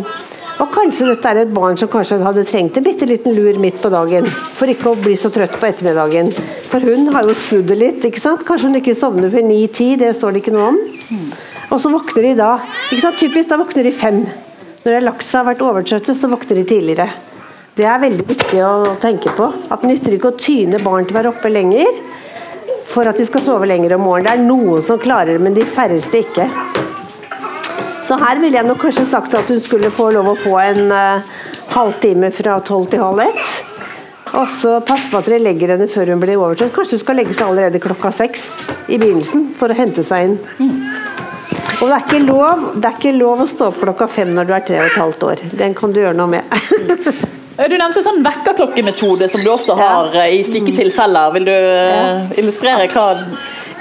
og 0.61 0.69
kanskje 0.75 1.07
dette 1.09 1.31
er 1.31 1.39
et 1.41 1.53
barn 1.53 1.79
som 1.81 1.89
kanskje 1.89 2.19
hadde 2.21 2.43
trengt 2.45 2.77
en 2.77 2.85
bitte 2.85 3.07
liten 3.09 3.33
lur 3.33 3.57
midt 3.61 3.79
på 3.81 3.89
dagen. 3.89 4.29
For 4.59 4.69
ikke 4.69 4.91
å 4.91 4.99
bli 5.01 5.15
så 5.17 5.33
trøtt 5.33 5.57
på 5.57 5.65
ettermiddagen. 5.65 6.29
For 6.69 6.85
hun 6.85 7.09
har 7.15 7.25
jo 7.25 7.33
snudd 7.33 7.73
det 7.73 7.79
litt. 7.79 8.05
ikke 8.05 8.21
sant? 8.21 8.45
Kanskje 8.45 8.69
hun 8.69 8.77
ikke 8.83 8.97
sovner 9.01 9.33
før 9.33 9.47
ni-ti, 9.49 9.95
det 9.97 10.13
står 10.19 10.37
det 10.37 10.43
ikke 10.43 10.53
noe 10.53 10.69
om. 10.75 10.79
Og 11.73 11.81
så 11.81 11.89
våkner 11.89 12.29
de 12.29 12.37
da. 12.37 12.53
ikke 12.91 13.01
sant? 13.07 13.17
Typisk 13.17 13.49
da 13.49 13.61
våkner 13.63 13.89
de 13.89 13.97
fem. 13.97 14.23
Når 14.83 14.91
de 14.91 14.97
har 14.99 15.09
lagt 15.09 15.25
seg 15.25 15.41
og 15.41 15.49
vært 15.49 15.65
overtrøtte, 15.71 16.13
så 16.13 16.29
våkner 16.29 16.61
de 16.61 16.69
tidligere. 16.69 17.09
Det 17.73 17.89
er 17.89 18.01
veldig 18.05 18.29
viktig 18.29 18.61
å 18.61 18.73
tenke 19.01 19.33
på. 19.33 19.49
At 19.73 19.81
det 19.81 19.89
nytter 19.89 20.19
ikke 20.19 20.35
å 20.35 20.37
tyne 20.37 20.85
barn 20.85 21.09
til 21.09 21.17
å 21.17 21.23
være 21.23 21.33
oppe 21.33 21.49
lenger 21.49 22.03
for 22.89 23.09
at 23.09 23.19
de 23.19 23.25
skal 23.27 23.43
sove 23.45 23.67
lenger 23.69 23.95
om 23.97 24.05
morgenen. 24.07 24.27
Det 24.27 24.33
er 24.33 24.47
noen 24.47 24.85
som 24.85 25.01
klarer 25.01 25.35
det, 25.35 25.43
men 25.43 25.55
de 25.57 25.65
færreste 25.67 26.23
ikke. 26.23 26.47
Så 28.03 28.17
her 28.19 28.39
ville 28.41 28.57
jeg 28.59 28.67
nok 28.67 28.81
kanskje 28.83 29.05
sagt 29.07 29.35
at 29.37 29.49
hun 29.49 29.61
skulle 29.63 29.91
få 29.93 30.09
lov 30.11 30.33
å 30.33 30.39
få 30.39 30.57
en 30.59 30.91
uh, 30.91 31.35
halvtime 31.71 32.31
fra 32.35 32.57
tolv 32.67 32.89
til 32.91 33.03
halv 33.03 33.23
ett. 33.23 33.53
Og 34.33 34.49
så 34.49 34.79
pass 34.85 35.05
på 35.11 35.19
at 35.19 35.29
dere 35.29 35.43
legger 35.45 35.75
henne 35.75 35.87
før 35.91 36.11
hun 36.11 36.21
blir 36.23 36.39
overtrøtt. 36.41 36.73
Kanskje 36.75 36.97
hun 36.97 37.03
skal 37.03 37.19
legge 37.21 37.35
seg 37.37 37.47
allerede 37.47 37.81
klokka 37.83 38.11
seks 38.13 38.47
i 38.89 38.97
begynnelsen 38.97 39.51
for 39.59 39.71
å 39.71 39.77
hente 39.77 40.03
seg 40.05 40.31
inn. 40.31 40.73
Og 41.83 41.89
det 41.91 41.99
er, 41.99 42.25
lov, 42.25 42.65
det 42.79 42.89
er 42.89 42.97
ikke 42.97 43.15
lov 43.17 43.43
å 43.43 43.47
stå 43.49 43.69
opp 43.69 43.79
klokka 43.83 44.07
fem 44.11 44.33
når 44.33 44.49
du 44.49 44.53
er 44.55 44.67
tre 44.67 44.81
og 44.81 44.87
et 44.87 44.99
halvt 44.99 45.25
år. 45.29 45.47
Den 45.59 45.77
kan 45.77 45.93
du 45.93 46.01
gjøre 46.01 46.17
noe 46.17 46.31
med. 46.37 47.33
Eh, 47.57 47.69
Du 47.69 47.77
nevnte 47.77 48.01
en 48.01 48.07
sånn 48.07 48.23
vekkerklokkemetode 48.25 49.29
som 49.29 49.43
du 49.43 49.49
også 49.53 49.75
har 49.77 50.15
eh, 50.17 50.39
i 50.39 50.43
slike 50.47 50.73
tilfeller. 50.77 51.33
Vil 51.37 51.45
du 51.49 51.53
eh, 51.53 52.39
illustrere 52.41 52.87
hva 52.93 53.07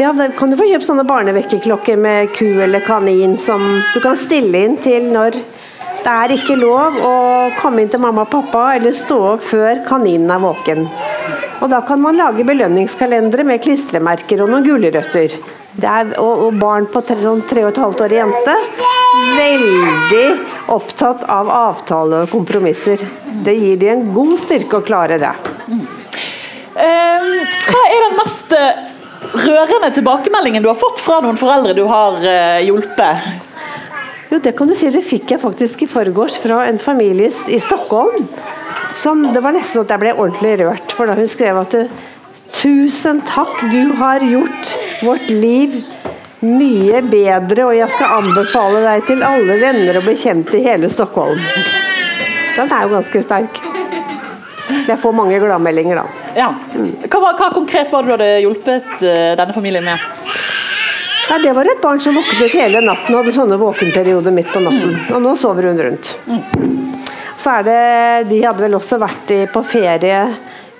Ja, 0.01 0.13
kan 0.39 0.51
du 0.51 0.57
få 0.57 0.67
kjøpt 0.69 0.89
sånne 0.89 1.05
barnevekkerklokker 1.09 1.99
med 2.01 2.33
ku 2.37 2.47
eller 2.65 2.81
kanin 2.85 3.37
som 3.39 3.63
du 3.93 4.01
kan 4.01 4.17
stille 4.19 4.65
inn 4.67 4.79
til 4.83 5.11
når 5.13 5.37
det 6.03 6.11
er 6.11 6.33
ikke 6.35 6.57
lov 6.59 6.97
å 7.07 7.13
komme 7.61 7.85
inn 7.85 7.91
til 7.93 8.01
mamma 8.03 8.25
og 8.25 8.33
pappa 8.33 8.63
eller 8.75 8.95
stå 8.97 9.19
opp 9.35 9.45
før 9.53 9.85
kaninen 9.87 10.33
er 10.35 10.41
våken. 10.43 10.89
Og 11.63 11.71
da 11.71 11.79
kan 11.87 12.01
man 12.03 12.19
lage 12.19 12.43
belønningskalendere 12.49 13.45
med 13.47 13.63
klistremerker 13.63 14.43
og 14.43 14.51
noen 14.51 14.67
gulrøtter. 14.67 15.37
Det 15.73 15.89
er, 15.89 16.11
og, 16.21 16.47
og 16.47 16.59
barn 16.61 16.87
på 16.93 17.01
tre, 17.07 17.17
sånn 17.23 17.45
tre 17.49 17.65
og 17.65 17.73
et 17.73 17.81
halvt 17.81 18.03
år 18.05 18.15
jente 18.19 18.57
veldig 19.37 20.27
opptatt 20.73 21.25
av 21.31 21.51
avtale 21.53 22.23
og 22.25 22.33
kompromisser. 22.33 23.03
Det 23.45 23.55
gir 23.57 23.79
de 23.81 23.91
en 23.93 24.07
god 24.15 24.35
styrke 24.43 24.81
å 24.81 24.87
klare 24.87 25.19
det. 25.23 25.33
Eh, 26.73 27.29
Hva 27.69 27.83
er 27.93 28.05
den 28.07 28.19
mest 28.19 28.53
eh, 28.57 28.83
rørende 29.47 29.93
tilbakemeldingen 29.97 30.65
du 30.65 30.71
har 30.71 30.79
fått 30.81 31.03
fra 31.05 31.21
noen 31.25 31.41
foreldre 31.41 31.77
du 31.77 31.85
har 31.89 32.21
eh, 32.21 32.61
hjulpet? 32.67 33.33
Jo, 34.33 34.41
det 34.41 34.55
kan 34.57 34.69
du 34.69 34.77
si. 34.77 34.89
Det 34.93 35.05
fikk 35.05 35.35
jeg 35.35 35.43
faktisk 35.43 35.85
i 35.85 35.91
forgårs 35.91 36.39
fra 36.41 36.63
en 36.69 36.81
familie 36.81 37.29
i 37.53 37.61
Stockholm. 37.61 38.25
Som, 38.97 39.27
det 39.33 39.41
var 39.45 39.57
nesten 39.57 39.85
at 39.85 39.93
jeg 39.93 40.01
ble 40.01 40.15
ordentlig 40.17 40.57
rørt, 40.61 40.93
for 40.97 41.09
da 41.09 41.17
hun 41.17 41.29
skrev 41.29 41.59
at 41.61 41.77
du, 41.77 42.01
Tusen 42.53 43.21
takk, 43.27 43.61
du 43.73 43.93
har 43.99 44.21
gjort 44.21 44.77
vårt 45.03 45.31
liv 45.31 45.81
mye 46.43 47.03
bedre, 47.07 47.65
og 47.69 47.77
jeg 47.77 47.91
skal 47.95 48.17
anbefale 48.19 48.83
deg 48.85 49.05
til 49.07 49.23
alle 49.27 49.57
venner 49.63 49.99
og 50.01 50.09
bekjente 50.09 50.59
i 50.59 50.65
hele 50.67 50.91
Stockholm. 50.91 51.39
Den 52.57 52.73
er 52.73 52.87
jo 52.87 52.97
ganske 52.97 53.23
sterk. 53.25 53.63
Jeg 54.89 54.99
får 55.01 55.15
mange 55.17 55.39
gladmeldinger 55.43 56.03
da. 56.03 56.05
Ja. 56.37 56.49
Hva, 57.13 57.33
hva 57.39 57.49
konkret 57.55 57.93
var 57.93 58.05
det 58.05 58.11
du 58.11 58.15
hadde 58.17 58.31
hjulpet 58.43 59.05
eh, 59.05 59.33
denne 59.39 59.55
familien 59.55 59.85
med? 59.87 60.11
Ja, 61.31 61.39
det 61.41 61.53
var 61.57 61.69
et 61.69 61.81
barn 61.81 62.01
som 62.03 62.17
våknet 62.19 62.53
hele 62.53 62.83
natten 62.85 63.15
og 63.15 63.23
hadde 63.23 63.35
sånne 63.37 63.59
våkenperioder 63.61 64.35
midt 64.35 64.51
på 64.53 64.61
natten. 64.65 64.97
Og 65.15 65.23
nå 65.25 65.35
sover 65.41 65.71
hun 65.71 65.81
rundt. 65.81 66.15
Så 67.41 67.55
er 67.59 67.67
det, 67.67 67.83
De 68.31 68.41
hadde 68.43 68.65
vel 68.67 68.77
også 68.77 68.99
vært 69.01 69.33
på 69.55 69.63
ferie 69.67 70.19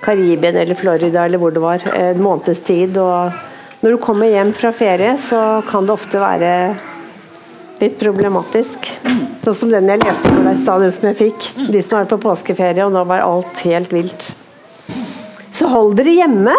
Karibien 0.03 0.55
eller 0.55 0.77
Florida 0.77 1.25
eller 1.25 1.41
hvor 1.41 1.53
det 1.55 1.63
var, 1.63 1.83
en 1.95 2.21
måneds 2.23 2.61
tid. 2.67 2.97
Og 2.99 3.83
når 3.83 3.95
du 3.95 4.01
kommer 4.03 4.31
hjem 4.31 4.53
fra 4.57 4.73
ferie, 4.75 5.15
så 5.19 5.63
kan 5.69 5.87
det 5.87 5.95
ofte 5.95 6.21
være 6.21 6.53
litt 7.81 7.97
problematisk. 7.99 8.87
Sånn 9.43 9.57
som 9.57 9.73
den 9.73 9.89
jeg 9.91 10.03
leste 10.03 10.29
for 10.29 10.45
deg 10.45 10.55
i 10.55 10.61
stad, 10.61 10.85
den 10.85 10.95
som 10.95 11.09
jeg 11.09 11.19
fikk. 11.19 11.49
De 11.73 11.81
som 11.83 11.97
var 11.97 12.07
på 12.11 12.21
påskeferie, 12.23 12.85
og 12.85 12.93
nå 12.95 13.03
var 13.09 13.25
alt 13.25 13.65
helt 13.65 13.91
vilt. 13.95 14.31
Så 15.53 15.67
hold 15.69 15.97
dere 15.99 16.15
hjemme. 16.17 16.55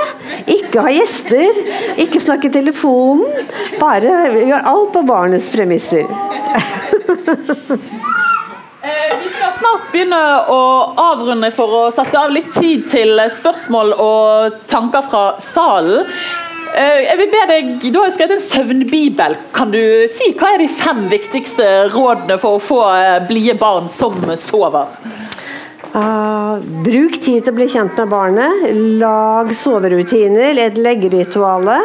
Ikke 0.50 0.84
ha 0.84 0.92
gjester. 0.94 1.58
Ikke 2.00 2.22
snakke 2.22 2.50
i 2.50 2.54
telefonen. 2.54 3.48
Bare 3.80 4.30
gjør 4.38 4.68
alt 4.70 4.92
på 4.94 5.02
barnets 5.08 5.48
premisser. 5.52 6.06
Snart 9.74 9.90
begynne 9.90 10.18
å 10.54 10.58
avrunde 11.02 11.48
for 11.50 11.72
å 11.74 11.78
sette 11.90 12.14
av 12.14 12.30
litt 12.30 12.52
tid 12.54 12.84
til 12.92 13.18
spørsmål 13.34 13.88
og 13.98 14.60
tanker 14.70 15.02
fra 15.10 15.22
salen. 15.42 16.04
Eh, 16.78 17.00
Jeg 17.08 17.18
vil 17.18 17.30
be 17.32 17.40
deg, 17.50 17.72
Du 17.82 17.98
har 17.98 18.06
jo 18.06 18.14
skrevet 18.14 18.36
en 18.36 18.44
søvnbibel. 18.44 19.34
Kan 19.52 19.72
du 19.72 20.06
si 20.06 20.30
hva 20.38 20.52
er 20.54 20.62
de 20.62 20.68
fem 20.68 21.08
viktigste 21.10 21.90
rådene 21.90 22.38
for 22.38 22.54
å 22.54 22.62
få 22.62 22.78
eh, 22.92 23.26
blide 23.26 23.58
barn 23.58 23.90
som 23.90 24.14
sover? 24.38 24.94
Uh, 25.90 26.62
bruk 26.86 27.18
tid 27.18 27.42
til 27.42 27.50
å 27.50 27.58
bli 27.58 27.66
kjent 27.66 27.98
med 27.98 28.14
barnet. 28.14 28.70
Lag 29.02 29.50
soverutiner, 29.58 30.54
et 30.54 30.78
leggerituale. 30.78 31.80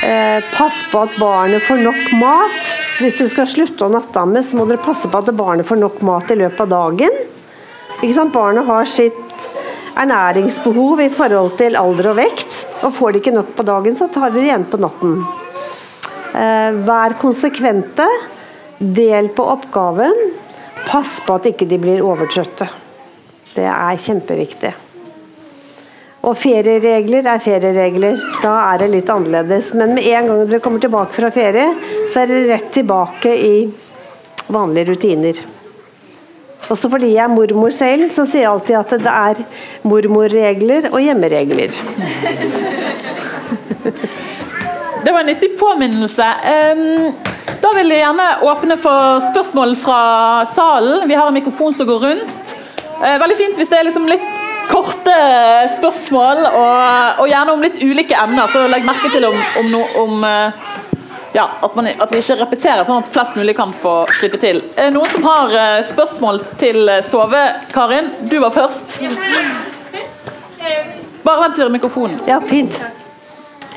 Uh, 0.00 0.40
pass 0.56 0.80
på 0.88 1.04
at 1.04 1.20
barnet 1.20 1.60
får 1.68 1.84
nok 1.90 2.12
mat. 2.24 2.76
Hvis 2.96 3.18
dere 3.18 3.28
skal 3.28 3.48
slutte 3.50 3.84
å 3.84 3.92
nattamme, 3.92 4.40
så 4.40 4.56
må 4.56 4.64
dere 4.68 4.80
passe 4.80 5.08
på 5.10 5.20
at 5.20 5.34
barnet 5.36 5.68
får 5.68 5.80
nok 5.82 5.98
mat 6.06 6.30
i 6.32 6.38
løpet 6.40 6.62
av 6.64 6.70
dagen. 6.70 7.18
Barnet 8.32 8.64
har 8.68 8.88
sitt 8.88 9.48
ernæringsbehov 9.96 11.02
i 11.04 11.10
forhold 11.12 11.56
til 11.60 11.76
alder 11.76 12.10
og 12.12 12.16
vekt. 12.20 12.62
Og 12.84 12.94
får 12.96 13.12
de 13.12 13.20
ikke 13.20 13.34
nok 13.36 13.52
på 13.56 13.66
dagen, 13.68 13.98
så 13.98 14.08
tar 14.12 14.32
vi 14.32 14.40
det 14.40 14.48
igjen 14.48 14.64
på 14.72 14.80
natten. 14.80 15.18
Eh, 16.36 16.80
vær 16.88 17.18
konsekvente. 17.20 18.08
Del 18.78 19.28
på 19.36 19.44
oppgaven. 19.44 20.16
Pass 20.86 21.18
på 21.24 21.36
at 21.36 21.48
ikke 21.52 21.68
de 21.68 21.80
blir 21.80 22.04
overtrøtte. 22.04 22.68
Det 23.56 23.68
er 23.68 24.02
kjempeviktig. 24.08 24.72
Og 26.26 26.34
ferieregler 26.34 27.28
er 27.30 27.42
ferieregler. 27.42 28.16
Da 28.42 28.54
er 28.72 28.82
det 28.82 28.88
litt 28.96 29.10
annerledes. 29.12 29.70
Men 29.78 29.94
med 29.94 30.06
en 30.10 30.30
gang 30.30 30.40
dere 30.50 30.62
kommer 30.64 30.82
tilbake 30.82 31.14
fra 31.14 31.30
ferie, 31.34 31.68
så 32.10 32.22
er 32.22 32.32
dere 32.32 32.48
rett 32.54 32.72
tilbake 32.74 33.34
i 33.36 33.54
vanlige 34.50 34.90
rutiner. 34.90 35.38
Også 36.66 36.90
fordi 36.90 37.12
jeg 37.12 37.22
er 37.22 37.30
mormor 37.30 37.70
selv, 37.74 38.08
så 38.10 38.24
sier 38.26 38.42
jeg 38.42 38.50
alltid 38.50 38.78
at 38.80 38.94
det 39.04 39.12
er 39.12 39.42
mormorregler 39.86 40.90
og 40.92 41.00
hjemmeregler. 41.04 41.76
Det 45.06 45.12
var 45.14 45.20
en 45.22 45.28
nyttig 45.30 45.52
påminnelse. 45.54 46.24
Da 47.62 47.70
vil 47.76 47.92
jeg 47.92 48.00
gjerne 48.00 48.24
åpne 48.42 48.74
for 48.80 49.20
spørsmål 49.28 49.76
fra 49.78 50.00
salen. 50.50 51.04
Vi 51.06 51.14
har 51.14 51.30
en 51.30 51.36
mikrofon 51.36 51.76
som 51.78 51.86
går 51.86 52.00
rundt. 52.08 52.54
Eh, 52.96 53.14
veldig 53.22 53.36
fint 53.38 53.60
hvis 53.60 53.70
det 53.70 53.78
er 53.78 53.86
liksom 53.86 54.08
litt 54.10 54.35
korte 54.70 55.16
spørsmål, 55.76 56.42
og, 56.48 57.22
og 57.22 57.30
gjerne 57.30 57.54
om 57.54 57.64
litt 57.64 57.80
ulike 57.82 58.18
emner. 58.18 58.50
Så 58.52 58.66
legg 58.70 58.86
merke 58.86 59.10
til 59.12 59.28
om, 59.28 59.38
om, 59.60 59.70
no, 59.72 59.82
om 60.02 60.26
eh, 60.26 60.66
ja, 61.36 61.46
at, 61.62 61.72
man, 61.76 61.88
at 61.92 62.12
vi 62.12 62.20
ikke 62.22 62.38
repeterer, 62.42 62.84
sånn 62.88 63.04
at 63.04 63.10
flest 63.12 63.38
mulig 63.38 63.56
kan 63.58 63.74
få 63.76 63.96
slippe 64.18 64.40
til. 64.42 64.62
Eh, 64.76 64.92
Noen 64.94 65.10
som 65.12 65.26
har 65.28 65.56
eh, 65.56 65.80
spørsmål 65.86 66.42
til 66.60 66.90
Sove? 67.08 67.42
Karin, 67.72 68.12
du 68.30 68.38
var 68.44 68.54
først. 68.56 68.98
Bare 71.26 71.42
vent 71.42 71.58
til 71.58 71.74
mikrofonen. 71.74 72.22
Ja, 72.28 72.38
fint. 72.44 72.78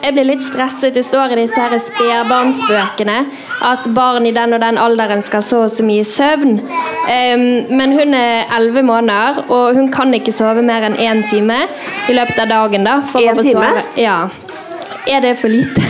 Jeg 0.04 0.14
blir 0.16 0.26
litt 0.30 0.42
stresset. 0.46 0.94
Det 0.96 1.04
står 1.06 1.34
i 1.36 1.42
disse 1.42 1.60
her 1.60 1.76
spedbarnsbøkene 1.84 3.18
at 3.68 3.88
barn 3.96 4.26
i 4.26 4.32
den 4.36 4.54
og 4.56 4.62
den 4.64 4.78
alderen 4.80 5.22
skal 5.26 5.44
så 5.46 5.64
og 5.66 5.72
så 5.74 5.84
mye 5.86 6.06
søvn. 6.08 6.60
Um, 6.64 7.46
men 7.78 7.96
hun 7.98 8.14
er 8.18 8.46
11 8.58 8.84
måneder, 8.88 9.42
og 9.50 9.76
hun 9.76 9.90
kan 9.92 10.14
ikke 10.16 10.32
sove 10.36 10.62
mer 10.66 10.88
enn 10.88 10.96
én 11.04 11.24
time 11.30 11.60
i 12.10 12.16
løpet 12.16 12.40
av 12.46 12.48
dagen. 12.54 12.88
da. 12.88 13.00
For 13.12 13.20
En 13.22 13.34
å 13.34 13.42
få 13.42 13.44
time? 13.50 13.74
sove. 13.76 13.84
Ja. 14.00 14.20
Er 15.10 15.20
det 15.26 15.36
for 15.42 15.50
lite? 15.52 15.84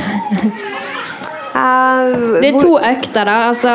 uh, 1.55 2.39
Det 2.41 2.53
er 2.53 2.59
to 2.61 2.75
økter, 2.79 3.23
da. 3.29 3.37
Altså 3.51 3.73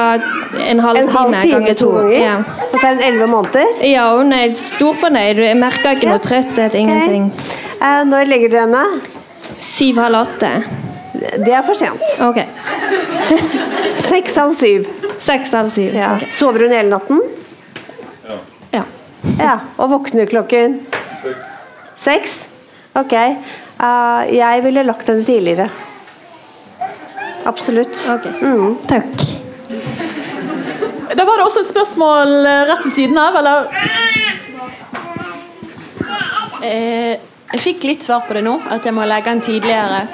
en 0.68 0.80
halv 0.80 1.10
time 1.10 1.42
ganger 1.50 1.74
to. 1.74 1.90
ganger. 1.94 2.18
Ja. 2.20 2.36
Og 2.72 2.78
så 2.80 2.86
er 2.90 2.94
hun 2.94 3.02
elleve 3.08 3.26
måneder. 3.30 3.82
ja, 3.86 4.08
hun 4.16 4.32
er 4.32 4.54
storfornøyd. 4.58 5.42
Jeg 5.46 5.56
merker 5.60 5.94
ikke 5.96 6.10
noe 6.10 6.22
trøtthet. 6.22 6.74
Ingenting. 6.74 7.30
Eh, 7.80 8.02
når 8.08 8.24
legger 8.30 8.48
dere 8.56 8.66
henne? 8.68 8.86
Syv-halv 9.58 10.20
åtte. 10.24 10.50
Det 11.14 11.52
er 11.54 11.62
for 11.64 11.78
sent. 11.78 12.02
Ok. 12.24 12.40
Seks 14.10 14.36
halv 14.36 14.56
syv. 14.58 14.88
Seks-halv 15.18 15.70
syv. 15.72 15.94
Ja. 15.94 16.14
Okay. 16.16 16.30
Sover 16.34 16.66
hun 16.66 16.74
hele 16.74 16.90
natten? 16.90 17.22
Ja. 18.74 18.82
Ja. 19.38 19.54
Og 19.78 19.90
våkner 19.94 20.28
klokken? 20.30 20.80
Seks. 22.00 22.42
Ok. 22.94 23.14
Uh, 23.80 24.22
jeg 24.34 24.64
ville 24.66 24.84
lagt 24.86 25.08
henne 25.10 25.24
tidligere. 25.26 25.68
Absolutt. 27.46 27.96
Ok. 28.10 28.28
Takk. 28.88 29.24
Da 31.14 31.24
var 31.24 31.38
det 31.38 31.44
også 31.46 31.62
et 31.62 31.68
spørsmål 31.68 32.32
eh, 32.48 32.62
rett 32.66 32.84
ved 32.84 32.92
siden 32.94 33.18
av, 33.20 33.36
eller? 33.38 33.68
Eh, 36.64 37.20
jeg 37.54 37.62
fikk 37.62 37.84
litt 37.86 38.02
svar 38.06 38.24
på 38.26 38.34
det 38.34 38.42
nå, 38.46 38.56
at 38.74 38.82
jeg 38.86 38.94
må 38.96 39.04
legge 39.06 39.30
den 39.30 39.40
tidligere. 39.44 40.04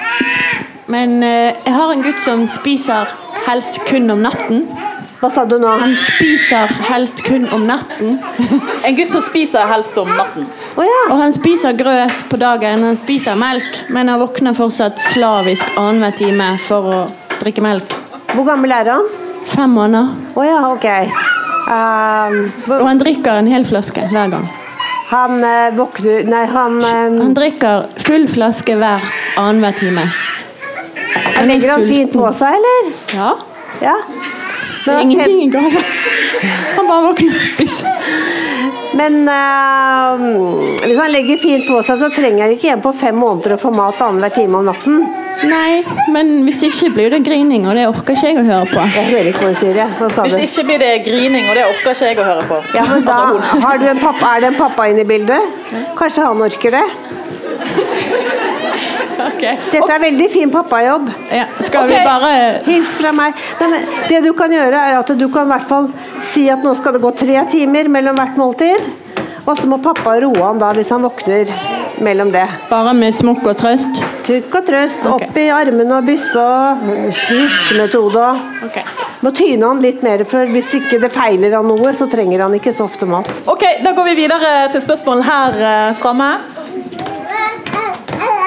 Men 0.93 1.23
eh, 1.25 1.57
jeg 1.65 1.73
har 1.77 1.93
en 1.95 2.03
gutt 2.05 2.21
som 2.25 2.43
spiser 2.51 3.09
helst 3.47 3.81
kun 3.89 4.11
om 4.13 4.21
natten. 4.25 4.67
Hva 5.21 5.29
sa 5.33 5.43
du 5.49 5.55
nå? 5.61 5.69
Han 5.81 5.93
spiser 6.01 6.69
helst 6.89 7.21
kun 7.27 7.47
om 7.57 7.67
natten. 7.69 8.19
En 8.89 8.97
gutt 8.97 9.13
som 9.13 9.21
spiser 9.25 9.67
helst 9.69 9.97
om 10.01 10.09
natten. 10.17 10.47
Å 10.81 10.85
ja. 10.87 11.01
Og 11.13 11.19
han 11.21 11.33
spiser 11.37 11.77
grøt 11.77 12.25
på 12.31 12.39
dagen, 12.41 12.85
han 12.89 12.97
spiser 13.01 13.37
melk, 13.41 13.83
men 13.93 14.09
han 14.09 14.21
våkner 14.23 14.57
fortsatt 14.57 15.01
slavisk 15.11 15.77
annenhver 15.81 16.17
time 16.21 16.53
for 16.65 16.89
å 16.89 17.01
drikke 17.43 17.65
melk. 17.65 17.93
Hvor 18.33 18.49
gammel 18.49 18.73
er 18.77 18.89
han? 18.95 19.05
Fem 19.51 19.73
måneder. 19.77 20.13
Å 20.37 20.47
ja, 20.49 20.61
ok. 20.73 20.89
Eh, 20.91 22.41
Og 22.73 22.89
han 22.89 23.01
drikker 23.01 23.41
en 23.43 23.49
hel 23.53 23.65
flaske 23.69 24.05
hver 24.13 24.33
gang. 24.37 24.49
Han 25.11 25.45
eh, 25.45 25.75
våkner 25.75 26.25
Nei, 26.31 26.45
han 26.47 26.79
eh, 26.85 27.23
Han 27.23 27.35
drikker 27.35 27.89
full 28.07 28.29
flaske 28.31 28.77
hver 28.79 29.03
annenhver 29.41 29.75
time. 29.81 30.05
Er 31.35 31.49
Legger 31.51 31.73
han 31.75 31.87
fint 31.89 32.13
på 32.15 32.29
seg, 32.37 32.59
eller? 32.61 32.93
Ja. 33.17 33.31
Ja. 33.83 33.97
Det 34.85 34.93
er 34.95 35.01
ingenting 35.03 35.43
i 35.43 35.49
galt. 35.51 35.75
Han 36.77 36.87
bare 36.87 37.09
våkner 37.09 37.35
og 37.35 37.49
spiser. 37.57 37.91
Men 39.01 39.19
eh, 39.35 40.23
hvis 40.87 41.01
han 41.01 41.13
legger 41.15 41.43
fint 41.43 41.67
på 41.67 41.83
seg, 41.87 41.99
så 42.01 42.13
trenger 42.15 42.47
han 42.47 42.55
ikke 42.55 42.71
en 42.77 42.85
på 42.85 42.95
fem 43.03 43.19
måneder 43.19 43.57
å 43.57 43.61
få 43.65 43.75
mat 43.75 43.99
annenhver 44.07 44.35
time 44.39 44.63
om 44.63 44.71
natten. 44.71 45.03
Nei, 45.49 45.83
men 46.13 46.43
hvis 46.45 46.59
det 46.61 46.69
ikke 46.73 46.91
blir 46.95 47.11
det 47.15 47.23
grining, 47.25 47.65
og 47.69 47.75
det 47.79 47.87
orker 47.89 48.13
ikke 48.17 48.27
jeg 48.29 48.39
å 48.41 48.45
høre 48.45 48.67
på. 48.69 48.83
Jeg 48.97 49.07
hører 49.09 49.29
ikke 49.31 49.45
hva 49.47 49.53
du 49.55 49.59
sier. 49.61 49.79
jeg. 49.81 49.95
Hva 49.99 50.09
sa 50.13 50.25
Hvis 50.27 50.35
det 50.37 50.49
ikke 50.51 50.65
blir 50.69 50.83
det 50.83 50.91
grining, 51.07 51.47
og 51.49 51.55
det 51.57 51.65
orker 51.69 51.95
ikke 51.95 52.11
jeg 52.11 52.19
å 52.21 52.27
høre 52.29 52.45
på. 52.51 52.59
Ja, 52.77 52.85
men 52.91 53.07
da 53.07 53.17
Altså, 53.31 53.61
har 53.65 53.79
du 53.81 53.87
en 53.89 54.03
pappa, 54.03 54.35
Er 54.37 54.41
det 54.45 54.51
en 54.53 54.59
pappa 54.61 54.89
inne 54.91 55.01
i 55.01 55.09
bildet? 55.09 55.43
Kanskje 55.97 56.27
han 56.27 56.43
orker 56.49 56.71
det? 56.77 56.85
Ok. 59.21 59.43
Dette 59.73 59.91
er 59.93 60.01
veldig 60.01 60.29
fin 60.33 60.51
pappajobb. 60.53 61.11
Ja, 61.33 61.45
skal 61.61 61.85
Ok. 61.85 61.91
vi 61.93 62.05
bare 62.05 62.63
Hils 62.65 62.95
fra 62.97 63.13
meg. 63.13 63.35
Nei, 63.61 63.69
men 63.69 63.85
det 64.09 64.23
du 64.25 64.33
kan 64.33 64.51
gjøre, 64.53 64.75
er 64.91 64.99
at 64.99 65.13
du 65.19 65.29
kan 65.29 65.47
i 65.47 65.53
hvert 65.55 65.69
fall 65.69 65.89
si 66.23 66.49
at 66.51 66.63
nå 66.65 66.75
skal 66.77 66.93
det 66.97 67.03
gå 67.03 67.11
tre 67.17 67.45
timer 67.51 67.89
mellom 67.89 68.17
hvert 68.17 68.37
måltid. 68.41 68.81
Og 69.47 69.57
så 69.59 69.67
må 69.71 69.79
pappa 69.83 70.17
roe 70.23 70.43
han 70.45 70.59
da 70.61 70.71
hvis 70.77 70.91
han 70.93 71.03
våkner 71.07 71.49
mellom 72.05 72.31
det. 72.33 72.47
Bare 72.71 72.93
med 72.97 73.13
smokk 73.17 73.47
og 73.51 73.57
trøst? 73.61 74.01
Trykk 74.27 74.55
og 74.61 74.67
trøst, 74.69 75.05
Okay. 75.05 75.29
opp 75.29 75.39
i 75.41 75.49
armene 75.53 75.97
og 75.99 76.07
bysse 76.07 76.41
og 76.41 76.85
huskemetode. 77.29 78.27
Okay. 78.69 78.85
Må 79.21 79.33
tyne 79.37 79.67
han 79.69 79.83
litt 79.85 80.03
mer, 80.03 80.23
for 80.25 80.49
hvis 80.49 80.71
ikke 80.79 81.01
det 81.03 81.11
feiler 81.13 81.57
han 81.59 81.67
noe, 81.69 81.93
så 81.97 82.07
trenger 82.09 82.41
han 82.47 82.55
ikke 82.57 82.73
så 82.73 82.87
ofte 82.89 83.09
mat. 83.09 83.29
Ok, 83.53 83.65
Da 83.85 83.93
går 83.93 84.05
vi 84.13 84.15
videre 84.23 84.71
til 84.73 84.81
spørsmål 84.85 85.23
her 85.27 85.59
fra 85.61 85.75
framme. 86.01 86.31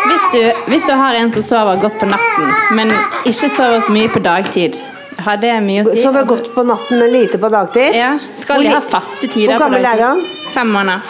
Hvis 0.04 0.26
du, 0.34 0.42
hvis 0.72 0.88
du 0.88 0.94
har 1.00 1.16
en 1.16 1.30
som 1.32 1.42
sover 1.46 1.80
godt 1.82 2.00
på 2.02 2.06
natten, 2.10 2.50
men 2.78 2.92
ikke 3.26 3.50
sover 3.50 3.80
så 3.86 3.94
mye 3.96 4.10
på 4.12 4.20
dagtid, 4.24 4.76
har 5.24 5.38
det 5.40 5.54
mye 5.64 5.84
å 5.84 5.88
si? 5.88 6.02
Sover 6.04 6.24
Altså, 6.24 6.36
godt 6.36 6.50
på 6.56 6.64
natten, 6.68 7.00
men 7.00 7.12
lite 7.14 7.40
på 7.40 7.50
dagtid. 7.54 7.96
Ja, 7.96 8.16
Skal 8.36 8.66
de 8.66 8.74
ha 8.74 8.82
faste 8.84 9.28
tider 9.30 9.54
Hvor 9.54 9.62
på 9.62 9.70
gammel 9.70 9.86
er 9.86 10.02
han? 10.04 10.24
Fem 10.54 10.70
måneder. 10.70 11.02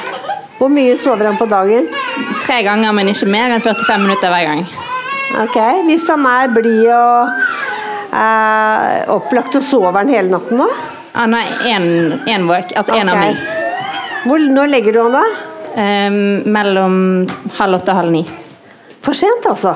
Hvor 0.57 0.71
mye 0.71 0.95
sover 0.99 1.27
han 1.27 1.37
på 1.39 1.47
dagen? 1.51 1.89
Tre 2.45 2.61
ganger, 2.63 2.93
men 2.95 3.09
ikke 3.11 3.27
mer 3.31 3.51
enn 3.51 3.63
45 3.63 4.03
minutter 4.05 4.31
hver 4.31 4.45
gang. 4.47 4.61
Ok, 5.43 5.57
Hvis 5.87 6.05
han 6.11 6.25
er 6.29 6.51
blid 6.53 6.85
og 6.93 7.31
eh, 8.13 9.09
opplagt, 9.11 9.57
og 9.57 9.65
sover 9.65 9.97
han 9.99 10.11
hele 10.13 10.31
natten 10.31 10.61
da? 10.61 10.69
Han 11.17 11.35
har 11.35 11.65
én 11.67 12.47
våk, 12.49 12.71
altså 12.77 12.95
én 12.97 13.09
av 13.11 13.19
meg. 13.19 13.41
Hvor, 14.23 14.39
når 14.55 14.71
legger 14.71 14.95
du 14.95 15.01
han 15.03 15.17
da? 15.17 15.25
Eh, 15.73 16.21
mellom 16.55 16.95
halv 17.57 17.81
åtte 17.81 17.91
og 17.91 18.01
halv 18.03 18.13
ni. 18.13 18.23
For 19.03 19.17
sent, 19.17 19.43
altså. 19.49 19.75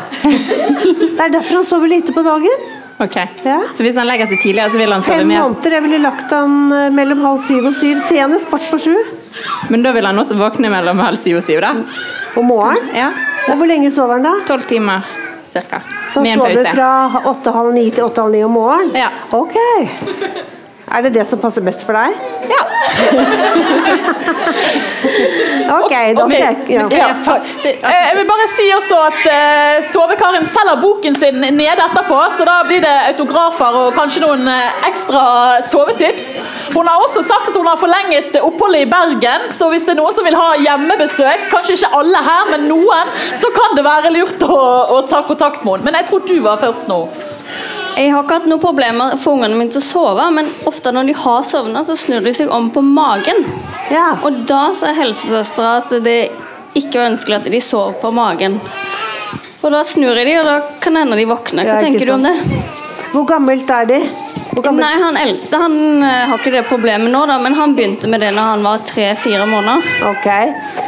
Det 1.18 1.20
er 1.20 1.34
derfor 1.34 1.59
han 1.59 1.68
sover 1.68 1.91
lite 1.91 2.15
på 2.15 2.24
dagen. 2.24 2.68
Ok. 3.00 3.16
Ja. 3.45 3.60
Så 3.78 3.84
hvis 3.86 3.98
han 4.00 4.08
legger 4.10 4.26
seg 4.32 4.39
tidligere, 4.41 4.72
så 4.74 4.80
vil 4.82 4.91
han 4.95 5.04
sove 5.06 5.20
Fem 5.20 5.28
mer? 5.30 5.43
måneder. 5.43 5.76
Jeg 5.78 5.84
ville 5.86 6.00
lagt 6.02 6.32
han 6.34 6.56
eh, 6.74 6.88
mellom 6.98 7.22
halv 7.22 7.43
syv 7.45 7.68
og 7.70 7.76
syv. 7.78 8.00
Senest 8.08 8.50
kvart 8.50 8.66
på 8.72 8.80
sju 8.88 8.95
Men 9.70 9.84
da 9.86 9.91
vil 9.93 10.08
han 10.10 10.18
også 10.18 10.38
våkne 10.39 10.72
mellom 10.74 10.98
halv 11.06 11.20
syv 11.22 11.38
og 11.43 11.45
syv, 11.45 11.62
da? 11.62 11.76
om 12.38 12.45
morgenen. 12.50 12.89
Ja. 12.98 13.12
Og 13.52 13.58
hvor 13.62 13.70
lenge 13.70 13.91
sover 13.93 14.18
han 14.18 14.26
da? 14.26 14.34
Tolv 14.50 14.66
timer 14.70 15.06
cirka. 15.50 15.80
Så 16.14 16.22
Med 16.26 16.36
en 16.38 16.41
sover 16.41 16.74
fra 16.74 17.22
åtte-halv 17.32 17.74
ni 17.78 17.88
til 17.91 18.06
åtte-halv 18.10 18.34
ni 18.34 18.43
om 18.45 18.58
morgenen? 18.58 18.93
Ja. 18.98 19.10
Ok. 19.32 19.58
Er 20.88 21.01
det 21.03 21.13
det 21.17 21.25
som 21.27 21.39
passer 21.39 21.61
best 21.65 21.83
for 21.85 21.93
deg? 21.97 22.15
Ja. 22.47 22.61
Ok, 25.67 25.91
da 26.15 26.23
skal 26.29 26.39
jeg 26.39 26.55
ja. 26.71 26.83
Jeg 26.89 27.15
Eh, 27.67 28.03
Jeg 28.07 28.13
vil 28.17 28.27
bare 28.29 28.45
si 28.53 28.65
også 28.75 28.97
at 29.09 29.19
uh, 29.27 29.88
Sove-Karin 29.91 30.45
selger 30.47 30.79
boken 30.81 31.15
sin 31.19 31.35
nede 31.41 31.75
etterpå, 31.88 32.19
så 32.38 32.45
da 32.47 32.55
blir 32.67 32.81
det 32.85 32.93
autografer 33.11 33.75
og 33.81 33.93
kanskje 33.97 34.23
noen 34.23 34.47
eh, 34.51 34.88
ekstra 34.88 35.23
sovetips. 35.67 36.29
Hun 36.75 36.88
har 36.88 37.03
også 37.03 37.23
sagt 37.27 37.51
at 37.51 37.57
hun 37.59 37.67
har 37.67 37.79
forlenget 37.81 38.38
oppholdet 38.41 38.85
i 38.85 38.89
Bergen, 38.91 39.47
så 39.57 39.69
hvis 39.73 39.85
det 39.88 39.95
er 39.95 39.99
noen 40.01 40.15
som 40.15 40.27
vil 40.27 40.38
ha 40.39 40.49
hjemmebesøk, 40.63 41.47
kanskje 41.51 41.77
ikke 41.81 41.91
alle 41.99 42.23
her, 42.29 42.51
men 42.53 42.67
noen, 42.71 43.11
så 43.43 43.51
kan 43.55 43.75
det 43.77 43.85
være 43.88 44.13
lurt 44.15 44.47
å, 44.47 44.59
å 44.97 45.01
ta 45.11 45.23
kontakt 45.27 45.65
med 45.65 45.77
henne. 45.77 45.89
Men 45.89 45.99
jeg 45.99 46.09
tror 46.11 46.23
du 46.27 46.35
var 46.47 46.61
først 46.63 46.88
nå. 46.91 47.01
Jeg 47.98 48.12
har 48.14 48.22
ikke 48.22 48.36
hatt 48.38 48.50
noe 48.50 48.62
problem 48.62 49.00
med 49.02 49.16
å 49.16 49.18
få 49.18 49.32
ungene 49.34 49.58
mine 49.58 49.74
til 49.74 49.82
å 49.82 49.86
sove, 49.88 50.26
men 50.36 50.52
ofte 50.70 50.91
når 50.93 51.08
de 51.10 51.16
har 51.18 51.39
sovna, 51.48 51.82
så 51.82 51.95
snur 51.98 52.22
de 52.22 52.34
seg 52.38 52.52
om 52.54 52.68
på 52.70 52.84
magen. 52.86 53.41
Ja. 53.89 54.12
Og 54.22 54.43
da 54.50 54.68
sa 54.78 54.91
helsesøstera 54.93 55.80
at 55.80 55.95
det 56.06 56.20
ikke 56.78 57.00
var 57.00 57.10
ønskelig 57.10 57.39
at 57.39 57.50
de 57.50 57.62
sover 57.64 57.98
på 57.98 58.12
magen. 58.14 58.60
Og 59.64 59.74
da 59.74 59.82
snur 59.82 60.14
jeg 60.14 60.30
de, 60.30 60.36
og 60.43 60.45
da 60.45 60.58
kan 60.84 61.00
hende 61.00 61.18
de 61.18 61.26
våkner. 61.26 61.66
Hva 61.66 61.80
tenker 61.82 62.06
du 62.06 62.14
om 62.20 62.28
det? 62.28 62.36
Hvor 63.16 63.26
gammelt 63.32 63.74
er 63.74 63.89
de? 63.89 63.98
Gammelt? 64.58 64.84
Nei, 64.84 64.93
Han 65.02 65.18
eldste 65.18 65.58
han 65.62 65.76
eh, 66.04 66.28
har 66.30 66.38
ikke 66.38 66.54
det 66.54 66.64
problemet 66.70 67.12
nå, 67.14 67.24
da, 67.30 67.39
men 67.41 67.58
han 67.58 67.74
begynte 67.78 68.10
med 68.10 68.22
det 68.22 68.30
når 68.38 68.52
han 68.52 68.66
var 68.66 68.86
tre-fire 68.86 69.50
måneder. 69.50 69.89
Ok. 70.12 70.30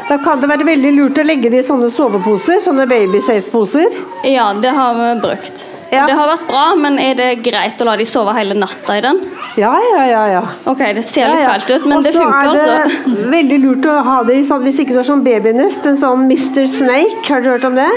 Da 0.10 0.20
kan 0.22 0.42
det 0.42 0.52
være 0.54 0.70
veldig 0.70 0.94
lurt 1.00 1.22
å 1.22 1.26
legge 1.26 1.50
det 1.50 1.64
i 1.64 1.68
sånne 1.68 1.90
soveposer, 1.94 2.62
sånne 2.66 2.86
babysafe-poser. 2.90 4.00
Ja, 4.30 4.52
det 4.54 4.78
har 4.78 4.98
vi 5.02 5.12
brukt. 5.26 5.66
Ja. 5.92 6.04
Det 6.06 6.14
har 6.14 6.28
vært 6.30 6.44
bra, 6.48 6.64
men 6.78 7.00
er 7.02 7.16
det 7.18 7.28
greit 7.46 7.80
å 7.82 7.86
la 7.88 7.96
de 7.98 8.06
sove 8.06 8.34
hele 8.38 8.54
natta 8.58 8.98
i 9.00 9.02
den? 9.02 9.20
Ja, 9.58 9.72
ja, 9.82 10.04
ja. 10.06 10.24
ja. 10.36 10.42
Ok, 10.70 10.84
det 10.94 11.02
ser 11.08 11.32
litt 11.32 11.42
Ja, 11.42 11.46
ja. 11.48 11.54
fælt 11.56 11.72
ut, 11.74 11.88
men 11.90 12.04
det 12.06 12.12
Og 12.14 12.20
så 12.20 12.26
altså. 12.30 12.76
er 12.76 13.16
det 13.16 13.30
veldig 13.32 13.58
lurt 13.64 13.88
å 13.90 13.96
ha 14.06 14.18
det 14.28 14.36
i 14.38 14.44
sånn, 14.46 14.62
hvis 14.68 14.82
ikke 14.84 14.94
du 14.94 15.00
har 15.02 15.08
sånn 15.08 15.24
babynest, 15.26 15.88
en 15.90 15.98
sånn 15.98 16.28
Mr. 16.30 16.68
Snake, 16.70 17.24
har 17.28 17.42
du 17.42 17.50
hørt 17.50 17.66
om 17.66 17.80
det? 17.80 17.88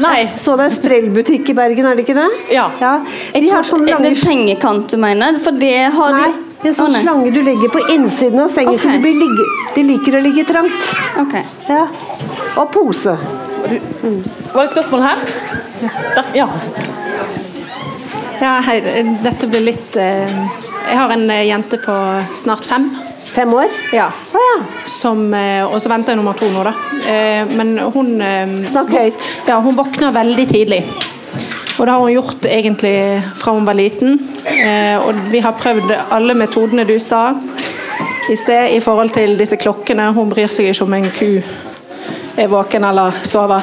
Nei. 0.00 0.14
Jeg 0.22 0.30
så 0.38 0.56
det 0.60 0.70
er 0.70 0.76
sprellbutikk 0.78 1.52
i 1.52 1.56
Bergen, 1.60 1.90
er 1.90 1.98
det 2.00 2.06
ikke 2.06 2.16
det? 2.16 2.28
Ja. 2.54 2.70
De 2.80 2.86
Jeg 3.42 3.52
har 3.52 3.60
tror 3.60 3.74
sånne 3.74 3.90
det 3.90 3.98
lange 3.98 4.14
er 4.14 4.22
sengekant 4.22 4.88
du 4.88 4.96
mener, 5.04 5.38
for 5.44 5.60
det 5.60 5.74
har 5.92 6.16
Nei, 6.16 6.30
de 6.32 6.68
En 6.70 6.74
sånn 6.78 6.92
oh, 6.94 7.00
slange 7.02 7.30
du 7.34 7.40
legger 7.42 7.72
på 7.74 7.80
innsiden 7.90 8.38
av 8.44 8.50
sengen, 8.54 8.76
så 8.78 8.86
Ok. 8.88 9.00
blir 9.02 9.16
ligge, 9.18 9.46
de 9.74 9.82
liker 9.88 10.14
å 10.14 10.20
ligge 10.22 10.44
trangt. 10.46 10.92
Ok. 11.18 11.34
Ja. 11.68 11.88
Og 12.56 12.68
pose. 12.70 13.16
Var 13.66 13.72
det 13.72 14.64
et 14.68 14.74
spørsmål 14.76 15.02
her? 15.02 15.24
Der, 15.82 16.24
ja. 16.38 16.46
Ja, 18.42 18.56
hei, 18.66 18.80
dette 19.22 19.46
blir 19.46 19.62
litt 19.62 19.96
eh, 20.00 20.30
Jeg 20.88 20.98
har 20.98 21.12
en 21.14 21.28
eh, 21.30 21.44
jente 21.46 21.78
på 21.78 21.94
snart 22.36 22.66
fem. 22.66 22.88
Fem 23.32 23.52
år? 23.54 23.70
Ja. 23.94 24.08
Å 24.34 24.40
ja. 24.42 24.56
Som, 24.90 25.28
eh, 25.36 25.62
og 25.62 25.78
så 25.80 25.92
venter 25.92 26.12
jeg 26.12 26.18
nummer 26.20 26.34
to 26.36 26.48
nå, 26.50 26.64
da. 26.66 26.72
Eh, 27.08 27.52
Men 27.54 27.76
hun 27.94 28.16
Snakk 28.68 28.90
høyt. 28.96 29.28
Ja, 29.48 29.60
hun 29.62 29.78
våkner 29.78 30.14
veldig 30.16 30.46
tidlig. 30.50 30.82
Og 31.78 31.86
det 31.86 31.94
har 31.94 32.02
hun 32.02 32.12
gjort 32.16 32.48
egentlig 32.50 32.96
fra 33.38 33.54
hun 33.56 33.68
var 33.68 33.78
liten. 33.78 34.18
Eh, 34.50 34.98
Og 34.98 35.22
vi 35.32 35.40
har 35.40 35.54
prøvd 35.58 35.94
alle 36.12 36.34
metodene 36.34 36.84
du 36.88 36.98
sa 37.00 37.28
i 38.30 38.36
sted 38.38 38.74
i 38.74 38.82
forhold 38.82 39.14
til 39.14 39.38
disse 39.38 39.56
klokkene. 39.58 40.10
Hun 40.18 40.30
bryr 40.30 40.50
seg 40.52 40.68
ikke 40.72 40.86
om 40.88 40.98
en 40.98 41.08
ku 41.14 41.30
er 42.42 42.48
våken 42.50 42.84
eller 42.90 43.22
sover. 43.28 43.62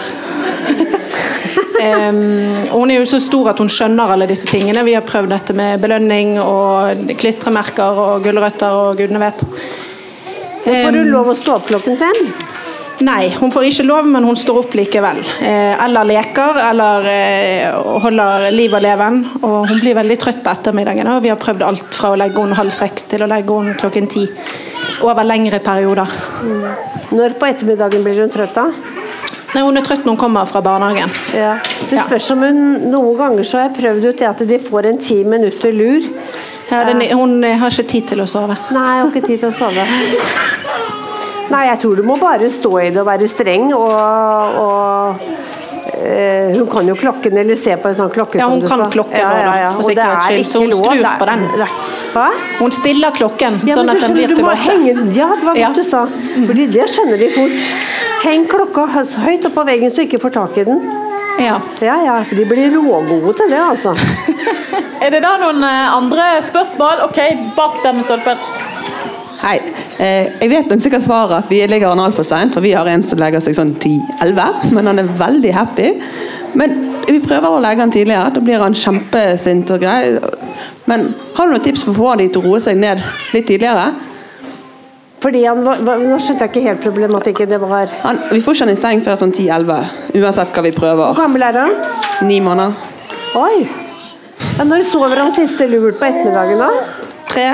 Og 1.79 2.75
hun 2.75 2.91
er 2.91 2.99
jo 2.99 3.09
så 3.09 3.21
stor 3.23 3.51
at 3.53 3.61
hun 3.63 3.71
skjønner 3.71 4.13
alle 4.13 4.27
disse 4.29 4.49
tingene. 4.49 4.85
Vi 4.87 4.97
har 4.97 5.05
prøvd 5.07 5.31
dette 5.33 5.55
med 5.57 5.81
belønning 5.83 6.37
og 6.43 7.15
klistremerker 7.19 8.03
og 8.05 8.25
gulrøtter 8.25 8.75
og 8.83 8.99
gudene 8.99 9.23
vet. 9.23 9.45
Får 10.65 10.93
du 10.93 11.03
lov 11.07 11.31
å 11.31 11.37
stå 11.39 11.57
opp 11.57 11.69
klokken 11.71 11.99
fem? 11.99 12.31
Nei, 12.99 13.29
hun 13.39 13.51
får 13.51 13.69
ikke 13.69 13.85
lov, 13.87 14.07
men 14.11 14.25
hun 14.27 14.35
står 14.35 14.57
opp 14.59 14.73
likevel. 14.75 15.21
Eh, 15.39 15.71
eller 15.85 16.07
leker, 16.09 16.57
eller 16.65 17.05
eh, 17.07 17.77
holder 18.03 18.49
liv 18.51 18.75
og 18.75 18.83
leven. 18.83 19.21
Og 19.39 19.69
hun 19.69 19.79
blir 19.79 19.95
veldig 19.95 20.17
trøtt 20.19 20.41
på 20.43 20.51
ettermiddagen. 20.51 21.07
Og 21.13 21.23
vi 21.23 21.31
har 21.31 21.39
prøvd 21.39 21.63
alt 21.63 21.95
fra 21.95 22.11
å 22.11 22.19
legge 22.19 22.43
henne 22.43 22.59
halv 22.59 22.75
seks 22.75 23.07
til 23.13 23.23
å 23.23 23.29
legge 23.31 23.55
henne 23.55 23.77
klokken 23.79 24.11
ti. 24.11 24.25
Over 24.99 25.23
lengre 25.23 25.61
perioder. 25.63 26.11
Når 27.15 27.39
på 27.39 27.47
ettermiddagen 27.47 28.03
blir 28.03 28.19
hun 28.19 28.33
trøtt 28.33 28.57
da? 28.57 28.67
Nei, 29.55 29.63
Hun 29.65 29.77
er 29.77 29.81
trøtt 29.81 30.03
når 30.05 30.13
hun 30.13 30.17
kommer 30.21 30.45
fra 30.45 30.61
barnehagen. 30.61 31.09
Ja. 31.33 31.55
Det 31.89 31.97
Ja. 31.97 32.03
spørs 32.05 32.31
om 32.31 32.43
hun 32.45 32.91
Noen 32.91 33.17
ganger 33.17 33.43
så 33.43 33.57
har 33.57 33.69
jeg 33.69 33.77
prøvd 33.79 34.05
ut 34.09 34.21
at 34.21 34.47
de 34.47 34.59
får 34.59 34.85
en 34.85 34.97
ti 34.97 35.23
minutter 35.23 35.71
lur. 35.73 36.01
Ja, 36.71 36.83
den, 36.85 37.01
hun 37.17 37.43
eh, 37.43 37.57
har 37.57 37.69
ikke 37.73 37.87
tid 37.89 38.07
til 38.11 38.19
å 38.21 38.27
sove. 38.29 38.55
Nei, 38.71 38.95
jeg 38.97 39.03
har 39.03 39.09
ikke 39.09 39.25
tid 39.27 39.39
til 39.39 39.49
å 39.49 39.55
sove. 39.57 39.85
Nei, 41.49 41.63
jeg 41.65 41.79
tror 41.81 41.95
du 41.97 42.03
må 42.05 42.15
bare 42.21 42.49
stå 42.53 42.71
i 42.83 42.89
det 42.93 43.01
og 43.01 43.07
være 43.07 43.27
streng 43.31 43.71
og, 43.73 43.89
og 44.61 45.15
eh, 45.97 46.53
Hun 46.53 46.67
kan 46.69 46.85
jo 46.87 46.93
klokken 46.99 47.37
eller 47.41 47.57
se 47.57 47.73
på 47.81 47.89
en 47.89 47.95
sånn 47.97 48.11
klokke. 48.13 48.37
Ja, 48.37 48.45
som 48.45 48.51
hun 48.59 48.61
du 48.61 48.67
kan 48.69 48.83
sa. 48.85 48.89
klokken 48.93 49.25
nå, 49.25 49.55
for 49.79 49.89
det 49.89 49.95
sikkerhets 49.97 50.29
er 50.29 50.35
skyld, 50.37 50.47
så 50.51 50.61
hun 50.61 50.71
skrur 50.77 51.09
på 51.23 51.25
den. 51.31 51.47
Hva? 52.13 52.27
Hun 52.59 52.71
stiller 52.71 53.11
klokken 53.17 53.59
Ja, 53.65 53.75
sånn 53.79 53.89
at 53.89 53.99
den 54.05 54.13
blir 54.13 54.27
til 54.35 54.45
åtte. 54.45 54.77
Ja, 55.17 55.31
det 55.33 55.45
var 55.49 55.55
godt 55.55 55.57
Ja. 55.57 55.69
du 55.73 55.83
sa. 55.83 56.05
Fordi 56.45 56.67
det 56.77 56.85
skjønner 56.93 57.17
de 57.17 57.31
fort. 57.33 57.88
Heng 58.23 58.45
klokka 58.51 58.85
hø- 58.93 59.19
høyt 59.25 59.45
oppå 59.47 59.61
på 59.61 59.67
veggen 59.69 59.91
så 59.91 60.01
du 60.01 60.07
ikke 60.07 60.19
får 60.21 60.33
tak 60.35 60.57
i 60.59 60.65
den. 60.67 60.81
Ja. 61.39 61.55
Ja, 61.81 61.95
ja. 62.03 62.15
De 62.29 62.43
blir 62.49 62.73
rågode 62.75 63.33
til 63.39 63.51
det, 63.53 63.59
altså. 63.63 63.93
Er 65.03 65.13
det 65.13 65.21
da 65.23 65.37
noen 65.39 65.63
eh, 65.63 65.93
andre 65.95 66.25
spørsmål? 66.43 67.05
OK, 67.05 67.19
bak 67.55 67.77
denne 67.85 68.03
stolpen. 68.03 68.41
Hei. 69.39 69.55
Eh, 70.03 70.27
jeg 70.41 70.49
vet 70.51 70.67
nok 70.67 70.83
sikkert 70.83 71.05
svaret 71.05 71.37
at 71.45 71.47
vi 71.51 71.61
ligger 71.71 71.93
an 71.93 72.01
altfor 72.03 72.27
seint, 72.27 72.51
for 72.53 72.65
vi 72.65 72.73
har 72.75 72.89
en 72.91 73.03
som 73.05 73.21
legger 73.21 73.39
seg 73.45 73.55
sånn 73.55 73.71
10-11, 73.79 74.73
men 74.75 74.91
han 74.91 74.99
er 74.99 75.13
veldig 75.21 75.53
happy. 75.55 75.93
Men 76.59 76.75
vi 77.07 77.21
prøver 77.23 77.47
å 77.55 77.61
legge 77.63 77.85
han 77.85 77.95
tidligere, 77.95 78.33
da 78.35 78.43
blir 78.43 78.59
han 78.59 78.75
kjempesint 78.75 79.71
og 79.71 79.79
grei. 79.85 80.19
Men 80.91 81.07
har 81.37 81.47
du 81.47 81.55
noen 81.55 81.63
tips 81.69 81.87
for 81.87 81.95
å 81.95 82.01
få 82.01 82.11
de 82.19 82.27
til 82.35 82.43
å 82.43 82.49
roe 82.51 82.59
seg 82.67 82.75
ned 82.83 82.99
litt 83.31 83.47
tidligere? 83.47 83.93
Fordi 85.29 85.43
han 85.45 85.59
var, 85.61 85.99
Nå 86.01 86.15
skjønte 86.17 86.47
jeg 86.47 86.49
ikke 86.49 86.61
helt 86.65 86.79
problematikken. 86.81 87.49
Det 87.51 87.59
var 87.61 87.91
Han, 88.01 88.19
vi 88.33 88.39
får 88.41 88.55
ikke 88.55 88.65
han 88.65 88.71
i 88.73 88.79
seng 88.79 89.01
før 89.05 89.17
sånn 89.21 89.33
10-11, 89.35 89.91
uansett 90.17 90.55
hva 90.55 90.63
vi 90.65 90.71
prøver. 90.73 91.11
Hvor 91.11 91.19
gammel 91.19 91.45
er 91.45 91.59
han? 91.61 91.75
Ni 92.25 92.39
måneder. 92.41 92.73
Oi! 93.37 93.67
Ja, 94.57 94.65
når 94.65 94.87
sover 94.89 95.21
han 95.21 95.29
siste 95.35 95.67
lurt 95.69 95.99
på 95.99 96.07
ettermiddagen, 96.07 96.63
da? 96.63 96.71
Tre. 97.29 97.45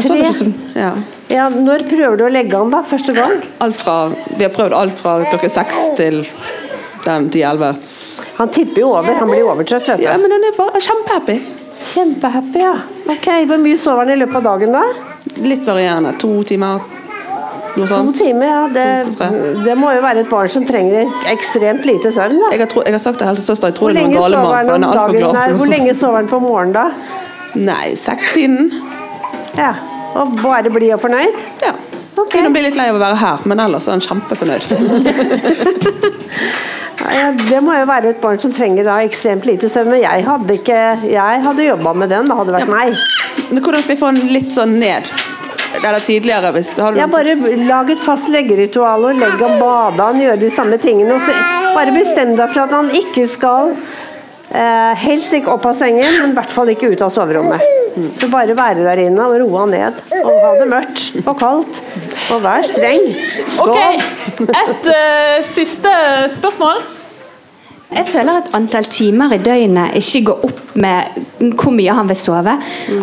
Ikke 0.00 0.32
så, 0.38 0.48
ja. 0.78 0.94
Ja, 1.28 1.50
Når 1.52 1.84
prøver 1.90 2.16
du 2.16 2.24
å 2.30 2.32
legge 2.32 2.56
han, 2.56 2.72
da? 2.72 2.80
Første 2.94 3.12
gang? 3.12 3.36
fra, 3.76 3.98
vi 4.38 4.46
har 4.46 4.56
prøvd 4.56 4.78
alt 4.80 5.04
fra 5.04 5.18
klokken 5.28 5.52
seks 5.52 5.82
til 6.00 6.22
den 7.04 7.28
10-11. 7.28 7.76
Han 8.40 8.56
tipper 8.56 8.86
jo 8.86 8.94
over. 8.94 9.20
Han 9.20 9.28
blir 9.28 9.44
overtrøtt. 9.52 9.92
Ja, 10.00 10.16
men 10.16 10.32
han 10.32 10.48
er 10.48 10.56
bare 10.56 10.80
kjempehappy. 10.88 11.38
Kjempehappy, 11.92 12.64
ja. 12.64 12.74
Ok, 13.04 13.32
Hvor 13.52 13.60
mye 13.68 13.76
sover 13.84 14.06
han 14.06 14.16
i 14.16 14.20
løpet 14.24 14.40
av 14.40 14.48
dagen, 14.54 14.78
da? 14.80 15.09
Litt 15.36 15.66
varierende. 15.66 16.12
To 16.18 16.42
timer, 16.42 16.80
noe 17.76 17.86
sånt. 17.86 18.10
To 18.10 18.24
timer, 18.24 18.46
ja. 18.46 18.62
Det, 18.74 18.86
To 19.18 19.62
det 19.64 19.76
må 19.78 19.92
jo 19.94 20.02
være 20.02 20.24
et 20.24 20.30
barn 20.30 20.48
som 20.48 20.66
trenger 20.66 21.10
ekstremt 21.30 21.84
lite 21.86 22.12
søvn. 22.12 22.38
da. 22.40 22.50
Jeg 22.52 22.60
har, 22.64 22.66
tro, 22.72 22.82
jeg 22.86 22.92
har 22.96 23.02
sagt 23.02 23.18
til 23.18 23.26
helsesøster 23.30 23.68
jeg 23.70 23.78
tror 23.78 23.92
det 23.94 24.02
noe 24.02 24.12
gale 24.16 24.42
for 24.42 25.56
hvor 25.60 25.70
lenge 25.70 25.94
sover 25.94 26.16
han 26.22 26.28
på 26.28 26.40
morgenen, 26.42 26.74
da? 26.74 26.90
Nei, 27.54 27.94
sekstiden. 27.98 28.72
Ja, 29.58 29.74
Og 30.14 30.34
bare 30.42 30.70
blid 30.70 30.92
og 30.94 31.00
fornøyd? 31.04 31.36
Ja. 31.62 31.72
Ok. 32.20 32.34
Kunne 32.36 32.52
bli 32.54 32.66
litt 32.66 32.76
lei 32.78 32.88
av 32.90 32.98
å 32.98 33.02
være 33.02 33.20
her, 33.20 33.46
men 33.50 33.62
ellers 33.64 33.88
er 33.88 33.96
han 33.96 34.04
kjempefornøyd. 34.04 34.64
Ja, 37.00 37.30
det 37.32 37.62
må 37.64 37.72
jo 37.72 37.86
være 37.88 38.10
et 38.12 38.18
barn 38.20 38.36
som 38.42 38.52
trenger 38.52 38.84
da 38.84 38.98
ekstremt 39.06 39.46
lite 39.48 39.70
søvn. 39.72 39.88
Men 39.94 40.02
jeg 40.02 40.24
hadde 40.26 40.56
ikke 40.58 40.80
Jeg 41.08 41.42
hadde 41.46 41.64
jobba 41.64 41.94
med 41.96 42.12
den, 42.12 42.28
det 42.28 42.36
hadde 42.36 42.54
vært 42.58 42.70
meg. 42.70 42.92
Men 43.48 43.62
hvordan 43.64 43.84
skal 43.84 43.94
jeg 43.94 44.02
få 44.02 44.10
den 44.18 44.32
litt 44.34 44.52
sånn 44.54 44.76
ned? 44.82 45.08
Eller 45.80 46.02
tidligere, 46.04 46.50
hvis 46.52 46.74
du 46.76 46.82
har 46.82 46.98
Jeg 46.98 47.08
bare 47.12 47.34
lag 47.64 47.90
et 47.94 48.02
fast 48.04 48.28
leggeritual 48.32 49.06
og 49.08 49.20
legg 49.20 49.40
og 49.40 49.56
bade 49.62 50.10
han, 50.10 50.20
gjøre 50.20 50.40
de 50.42 50.50
samme 50.52 50.76
tingene. 50.82 51.16
Og 51.16 51.78
bare 51.78 51.94
bestem 51.96 52.34
deg 52.36 52.52
for 52.52 52.66
at 52.66 52.74
han 52.76 52.90
ikke 53.00 53.24
skal 53.30 53.72
eh, 54.50 54.92
Helst 55.04 55.34
ikke 55.36 55.52
opp 55.54 55.66
av 55.70 55.76
sengen, 55.78 56.06
men 56.20 56.34
i 56.34 56.38
hvert 56.38 56.54
fall 56.54 56.72
ikke 56.72 56.92
ut 56.92 57.04
av 57.06 57.12
soverommet. 57.14 57.64
Så 58.20 58.28
bare 58.30 58.54
være 58.54 58.84
der 58.86 59.02
inne 59.06 59.26
og 59.26 59.40
roe 59.42 59.66
ned. 59.70 59.98
Og 60.20 60.30
ha 60.44 60.52
det 60.60 60.68
mørkt 60.70 61.26
og 61.26 61.34
kaldt. 61.40 61.82
Og 62.30 62.42
vær 62.44 62.66
streng. 62.68 63.08
Sov. 63.56 63.74
OK, 63.74 64.46
et 64.46 64.90
uh, 64.92 65.36
siste 65.50 65.94
spørsmål. 66.36 66.84
Jeg 67.90 68.06
føler 68.06 68.36
at 68.38 68.50
antall 68.54 68.86
timer 68.86 69.32
i 69.34 69.38
døgnet 69.42 69.96
ikke 69.98 70.20
går 70.28 70.44
opp 70.46 70.60
med 70.78 71.24
hvor 71.58 71.72
mye 71.74 71.94
han 71.96 72.06
vil 72.10 72.16
sove. 72.20 72.52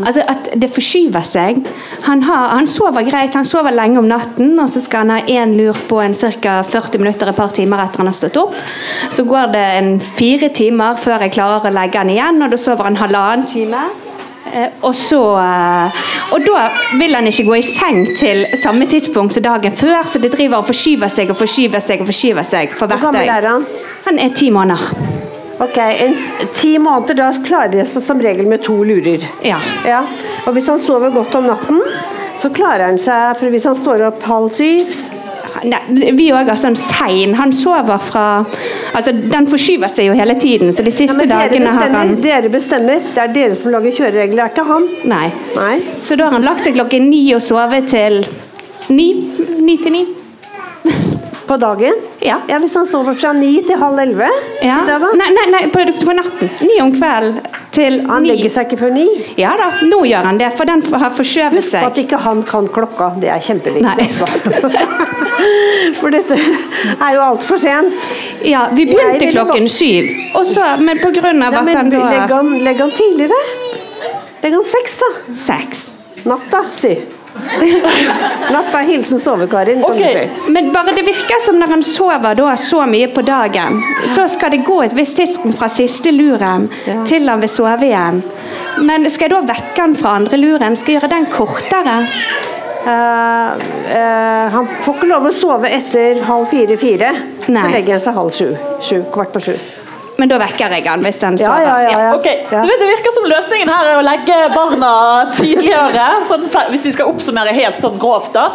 Altså 0.05 0.23
at 0.31 0.47
Det 0.61 0.69
forskyver 0.71 1.25
seg. 1.27 1.59
Han, 2.05 2.23
har, 2.23 2.53
han 2.55 2.67
sover 2.71 3.03
greit, 3.09 3.35
han 3.35 3.45
sover 3.45 3.75
lenge 3.75 3.99
om 3.99 4.07
natten, 4.07 4.53
og 4.63 4.69
så 4.71 4.79
skal 4.83 5.03
han 5.03 5.15
ha 5.17 5.19
én 5.27 5.57
lur 5.59 5.75
på 5.89 5.99
en 6.03 6.15
ca. 6.15 6.61
40 6.63 7.03
minutter 7.03 7.27
et 7.27 7.35
par 7.35 7.51
timer 7.51 7.83
etter 7.83 8.03
han 8.03 8.07
har 8.13 8.15
stått 8.15 8.39
opp. 8.39 8.55
Så 9.11 9.27
går 9.27 9.51
det 9.57 9.67
en 9.81 9.93
fire 9.99 10.49
timer 10.55 10.95
før 11.01 11.25
jeg 11.27 11.35
klarer 11.35 11.67
å 11.67 11.75
legge 11.75 11.99
han 11.99 12.13
igjen, 12.13 12.41
og 12.43 12.53
da 12.55 12.57
sover 12.61 12.87
han 12.87 12.99
halvannen 13.03 13.47
time. 13.49 13.83
Eh, 14.53 14.69
Og, 14.81 14.95
så, 14.95 15.19
eh, 15.35 15.91
og 16.31 16.39
da 16.45 16.69
vil 16.99 17.15
han 17.15 17.27
ikke 17.27 17.43
gå 17.49 17.57
i 17.59 17.65
seng 17.65 18.05
til 18.15 18.45
samme 18.55 18.87
tidspunkt 18.87 19.35
som 19.35 19.43
dagen 19.43 19.71
før, 19.75 20.05
så 20.07 20.21
det 20.23 20.31
driver 20.31 20.61
og 20.61 20.69
forskyver 20.69 21.11
seg 21.11 21.33
og 21.33 21.37
forskyver 21.41 21.83
seg 21.83 22.01
og 22.01 22.07
forskyver 22.07 22.47
seg 22.47 22.71
for 22.71 22.87
hvert 22.87 23.03
er 23.11 23.41
døgn. 23.43 23.65
Han? 24.07 24.19
Er 24.23 24.33
ti 24.35 24.49
måneder. 24.53 25.15
Ok, 25.57 25.77
en, 25.77 26.17
Ti 26.53 26.77
måneder, 26.77 27.17
da 27.17 27.31
klarer 27.45 27.73
de 27.73 27.85
seg 27.89 28.03
som 28.05 28.21
regel 28.21 28.47
med 28.49 28.61
to 28.65 28.75
lurer. 28.85 29.23
Ja. 29.45 29.57
Ja. 29.87 30.03
Og 30.45 30.53
hvis 30.55 30.69
han 30.69 30.79
sover 30.81 31.13
godt 31.15 31.33
om 31.37 31.47
natten, 31.49 31.81
så 32.41 32.51
klarer 32.53 32.91
han 32.91 32.99
seg 33.01 33.39
For 33.39 33.49
hvis 33.49 33.65
han 33.65 33.77
står 33.77 34.03
opp 34.11 34.25
halv 34.29 34.51
syv 34.53 34.91
Nei, 35.65 36.11
vi 36.13 36.27
òg 36.35 36.51
er 36.51 36.59
sånn 36.61 36.75
sein. 36.77 37.31
Han 37.39 37.49
sover 37.55 37.97
fra 38.03 38.25
Altså, 38.93 39.09
den 39.09 39.47
forskyver 39.49 39.89
seg 39.89 40.11
jo 40.11 40.17
hele 40.17 40.35
tiden, 40.37 40.69
så 40.73 40.85
de 40.85 40.91
ja, 40.93 40.97
siste 40.99 41.25
dere 41.25 41.47
dagene 41.47 41.73
har 41.73 41.89
han 41.95 42.13
dere 42.21 42.51
bestemmer. 42.53 43.01
Det 43.15 43.23
er 43.23 43.33
dere 43.33 43.57
som 43.57 43.73
lager 43.73 43.95
kjøreregler, 43.97 44.37
det 44.37 44.45
er 44.45 44.53
ikke 44.53 44.67
han. 44.69 44.87
Nei. 45.09 45.27
Nei. 45.57 45.75
Så 46.05 46.17
da 46.19 46.29
har 46.29 46.37
han 46.37 46.45
lagt 46.45 46.65
seg 46.65 46.77
klokken 46.77 47.09
ni 47.09 47.23
og 47.33 47.41
sovet 47.45 47.89
til 47.89 48.21
ni. 48.93 49.09
Ni 49.65 49.79
til 49.81 49.97
ni. 49.97 50.05
På 51.47 51.57
dagen? 51.57 52.01
Ja. 52.19 52.41
ja 52.47 52.59
Hvis 52.59 52.75
han 52.75 52.87
sover 52.87 53.15
fra 53.15 53.31
ni 53.33 53.53
til 53.67 53.79
halv 53.79 53.99
elleve? 54.03 54.27
Ja. 54.65 54.81
Nei, 55.15 55.29
nei, 55.31 55.45
nei 55.53 55.63
på, 55.71 55.85
på 56.03 56.15
natten. 56.17 56.51
Ni 56.67 56.81
om 56.83 56.91
kvelden 56.95 57.39
til 57.77 57.99
Han 58.09 58.23
ni. 58.25 58.31
legger 58.31 58.53
seg 58.53 58.67
ikke 58.67 58.79
før 58.81 58.93
ni? 58.95 59.05
Ja 59.39 59.51
da, 59.59 59.67
nå 59.85 60.01
gjør 60.09 60.27
han 60.27 60.39
det, 60.41 60.49
for 60.57 60.69
den 60.69 60.81
har 61.03 61.13
forskjøvet 61.13 61.59
Husk 61.59 61.77
at 61.87 61.99
ikke 62.01 62.19
han 62.23 62.41
kan 62.47 62.69
klokka. 62.73 63.11
Det 63.21 63.29
er 63.33 63.43
kjempeviktig. 63.43 64.07
For 65.99 66.13
dette 66.13 66.35
er 66.37 67.11
jo 67.13 67.21
altfor 67.21 67.59
sent. 67.61 67.93
Ja, 68.45 68.67
vi 68.73 68.87
begynte 68.89 69.29
klokken 69.29 69.67
syv, 69.69 70.09
og 70.37 70.47
så, 70.49 70.65
men 70.81 70.97
på 71.03 71.11
grunn 71.13 71.43
av 71.45 71.59
at 71.61 71.69
han 71.75 71.91
da 71.93 72.23
han, 72.31 72.49
legg 72.65 72.81
han 72.81 72.93
tidligere. 72.97 73.37
Legg 74.41 74.57
han 74.57 74.65
seks, 74.65 74.97
da. 75.03 75.11
Seks. 75.43 75.85
Natta, 76.27 76.65
si. 76.75 76.95
Natta, 78.55 78.81
hilsen 78.87 79.19
sove-Karin. 79.19 79.83
kan 79.83 79.97
du 79.97 80.03
si. 80.03 80.51
Men 80.53 80.71
bare 80.73 80.95
det 80.97 81.05
virker 81.07 81.41
som 81.43 81.59
når 81.59 81.73
han 81.75 81.83
sover 81.83 82.37
da 82.37 82.55
så 82.59 82.83
mye 82.89 83.09
på 83.13 83.23
dagen, 83.27 83.81
så 84.05 84.27
skal 84.31 84.53
det 84.55 84.63
gå 84.67 84.81
et 84.83 84.95
visst 84.97 85.17
tidspunkt 85.19 85.59
fra 85.59 85.69
siste 85.71 86.11
luren 86.11 86.69
til 87.07 87.29
han 87.29 87.43
vil 87.43 87.51
sove 87.51 87.89
igjen. 87.89 88.21
Men 88.87 89.09
skal 89.09 89.27
jeg 89.27 89.35
da 89.35 89.53
vekke 89.53 89.81
han 89.81 89.95
fra 89.97 90.17
andre 90.21 90.39
luren? 90.41 90.77
Skal 90.77 90.95
jeg 90.95 91.01
gjøre 91.01 91.13
den 91.15 91.31
kortere? 91.33 91.97
Uh, 92.87 93.57
uh, 93.91 94.45
han 94.53 94.69
får 94.83 94.95
ikke 94.95 95.09
lov 95.09 95.27
å 95.27 95.33
sove 95.35 95.71
etter 95.75 96.21
halv 96.23 96.47
fire-fire. 96.53 97.11
Så 97.43 97.65
legger 97.73 97.97
han 97.97 98.05
seg 98.05 98.15
halv 98.15 98.31
sju. 98.37 98.53
sju 98.79 99.01
kvart 99.11 99.35
på 99.35 99.43
sju. 99.49 99.57
Men 100.17 100.29
da 100.31 100.37
vekker 100.41 100.73
jeg 100.77 100.83
han 100.87 101.03
hvis 101.05 101.19
han 101.25 101.35
Ja, 101.37 101.45
sover. 101.45 101.61
ja, 101.67 101.75
ja, 101.85 101.89
ja. 102.07 102.11
okay. 102.15 102.35
du 102.49 102.55
vet, 102.57 102.79
Det 102.81 102.87
virker 102.89 103.11
som 103.15 103.25
løsningen 103.29 103.69
her 103.69 103.83
er 103.91 103.97
å 103.99 104.05
legge 104.05 104.37
barna 104.55 104.91
tidligere. 105.37 106.07
Sånn, 106.29 106.43
hvis 106.73 106.85
vi 106.87 106.93
skal 106.95 107.05
oppsummere 107.11 107.51
helt 107.57 107.79
sånn 107.83 107.97
grovt. 108.01 108.31
da. 108.33 108.45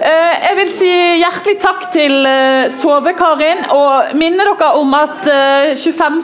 Eh, 0.00 0.32
jeg 0.48 0.54
vil 0.62 0.70
si 0.78 0.92
hjertelig 1.20 1.56
takk 1.62 1.80
til 1.94 2.14
eh, 2.28 2.64
Sove-Karin, 2.72 3.60
og 3.76 3.92
minne 4.20 4.42
dere 4.48 4.68
om 4.80 4.90
at 4.96 5.20
eh, 5.28 5.76
25. 5.76 6.20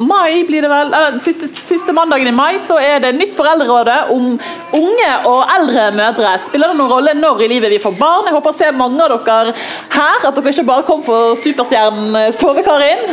mai 0.00 0.44
blir 0.48 0.64
det 0.64 0.70
vel, 0.72 0.92
eller 0.94 1.18
siste, 1.24 1.48
siste 1.68 1.92
mandagen 1.92 2.28
i 2.30 2.34
mai 2.34 2.58
så 2.64 2.78
er 2.80 3.02
det 3.04 3.12
nytt 3.16 3.34
foreldrerådet 3.36 3.98
om 4.14 4.32
unge 4.76 5.10
og 5.28 5.52
eldre 5.56 5.86
mødre. 5.96 6.32
Spiller 6.42 6.72
det 6.72 6.78
noen 6.78 6.92
rolle 6.92 7.14
når 7.18 7.44
i 7.44 7.50
livet 7.52 7.74
vi 7.74 7.80
får 7.82 7.96
barn? 7.98 8.28
Jeg 8.28 8.36
håper 8.36 8.54
å 8.54 8.58
se 8.58 8.70
mange 8.76 9.04
av 9.04 9.12
dere 9.26 9.54
her, 9.92 10.24
at 10.28 10.36
dere 10.36 10.54
ikke 10.54 10.66
bare 10.68 10.86
kom 10.88 11.02
for 11.04 11.34
superstjernen 11.40 12.32
Sove-Karin. 12.38 13.04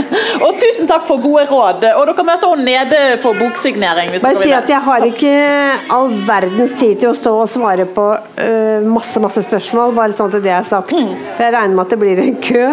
Og 0.45 0.59
tusen 0.61 0.89
takk 0.89 1.07
for 1.09 1.21
gode 1.23 1.47
råd. 1.51 1.87
Og 1.97 2.07
dere 2.11 2.27
møter 2.27 2.53
henne 2.53 2.67
nede 2.67 3.01
for 3.23 3.37
boksignering. 3.37 4.15
Bare 4.23 4.39
si 4.39 4.53
at 4.55 4.69
jeg 4.71 4.81
har 4.87 5.07
ikke 5.07 5.35
all 5.93 6.13
verdens 6.27 6.77
tid 6.79 7.01
til 7.01 7.11
å 7.11 7.17
stå 7.17 7.35
og 7.43 7.51
svare 7.51 7.87
på 7.97 8.07
uh, 8.15 8.87
masse 8.87 9.19
masse 9.21 9.43
spørsmål, 9.45 9.95
bare 9.97 10.15
sånn 10.15 10.31
til 10.33 10.43
det 10.45 10.53
jeg 10.53 10.59
har 10.61 10.67
sagt. 10.67 10.93
For 10.93 11.45
jeg 11.45 11.55
regner 11.55 11.75
med 11.75 11.85
at 11.85 11.93
det 11.93 11.99
blir 12.01 12.23
en 12.23 12.39
kø. 12.43 12.65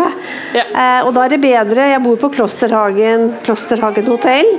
Eh, 0.55 1.01
og 1.05 1.11
da 1.17 1.25
er 1.25 1.33
det 1.33 1.41
bedre 1.43 1.87
Jeg 1.89 2.03
bor 2.05 2.17
på 2.21 2.31
Klosterhagen, 2.35 3.27
Klosterhagen 3.47 4.04
hotell. 4.11 4.51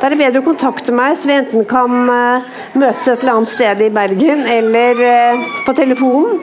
Da 0.00 0.06
er 0.08 0.14
det 0.14 0.20
bedre 0.20 0.42
å 0.42 0.46
kontakte 0.46 0.94
meg, 0.96 1.16
så 1.18 1.30
vi 1.30 1.36
enten 1.38 1.66
kan 1.68 1.96
eh, 2.14 2.48
møtes 2.78 3.06
et 3.08 3.22
eller 3.24 3.38
annet 3.38 3.54
sted 3.54 3.82
i 3.86 3.90
Bergen, 3.94 4.46
eller 4.58 5.02
eh, 5.06 5.44
på 5.66 5.74
telefonen. 5.78 6.40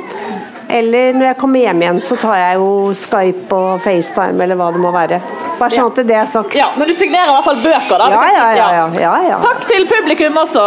Eller 0.67 1.13
når 1.15 1.29
jeg 1.29 1.37
kommer 1.39 1.63
hjem 1.63 1.81
igjen, 1.85 1.99
så 2.03 2.17
tar 2.19 2.35
jeg 2.41 2.57
jo 2.59 2.71
Skype 2.99 3.55
og 3.55 3.83
FaceTime, 3.85 4.41
eller 4.43 4.59
hva 4.59 4.71
det 4.75 4.81
må 4.83 4.91
være. 4.91 5.21
Bare 5.57 5.73
sånn 5.73 5.93
at 5.93 6.01
det 6.09 6.17
er 6.19 6.27
sagt. 6.29 6.57
Ja, 6.59 6.67
Men 6.77 6.91
du 6.91 6.93
signerer 6.97 7.31
i 7.31 7.35
hvert 7.37 7.47
fall 7.47 7.61
bøker, 7.63 8.01
da? 8.03 8.09
Ja, 8.11 8.25
ja, 8.35 8.47
ja, 8.57 8.67
ja, 8.75 8.87
ja, 9.01 9.13
ja. 9.31 9.37
Takk 9.45 9.63
til 9.71 9.87
publikum 9.89 10.41
også. 10.43 10.65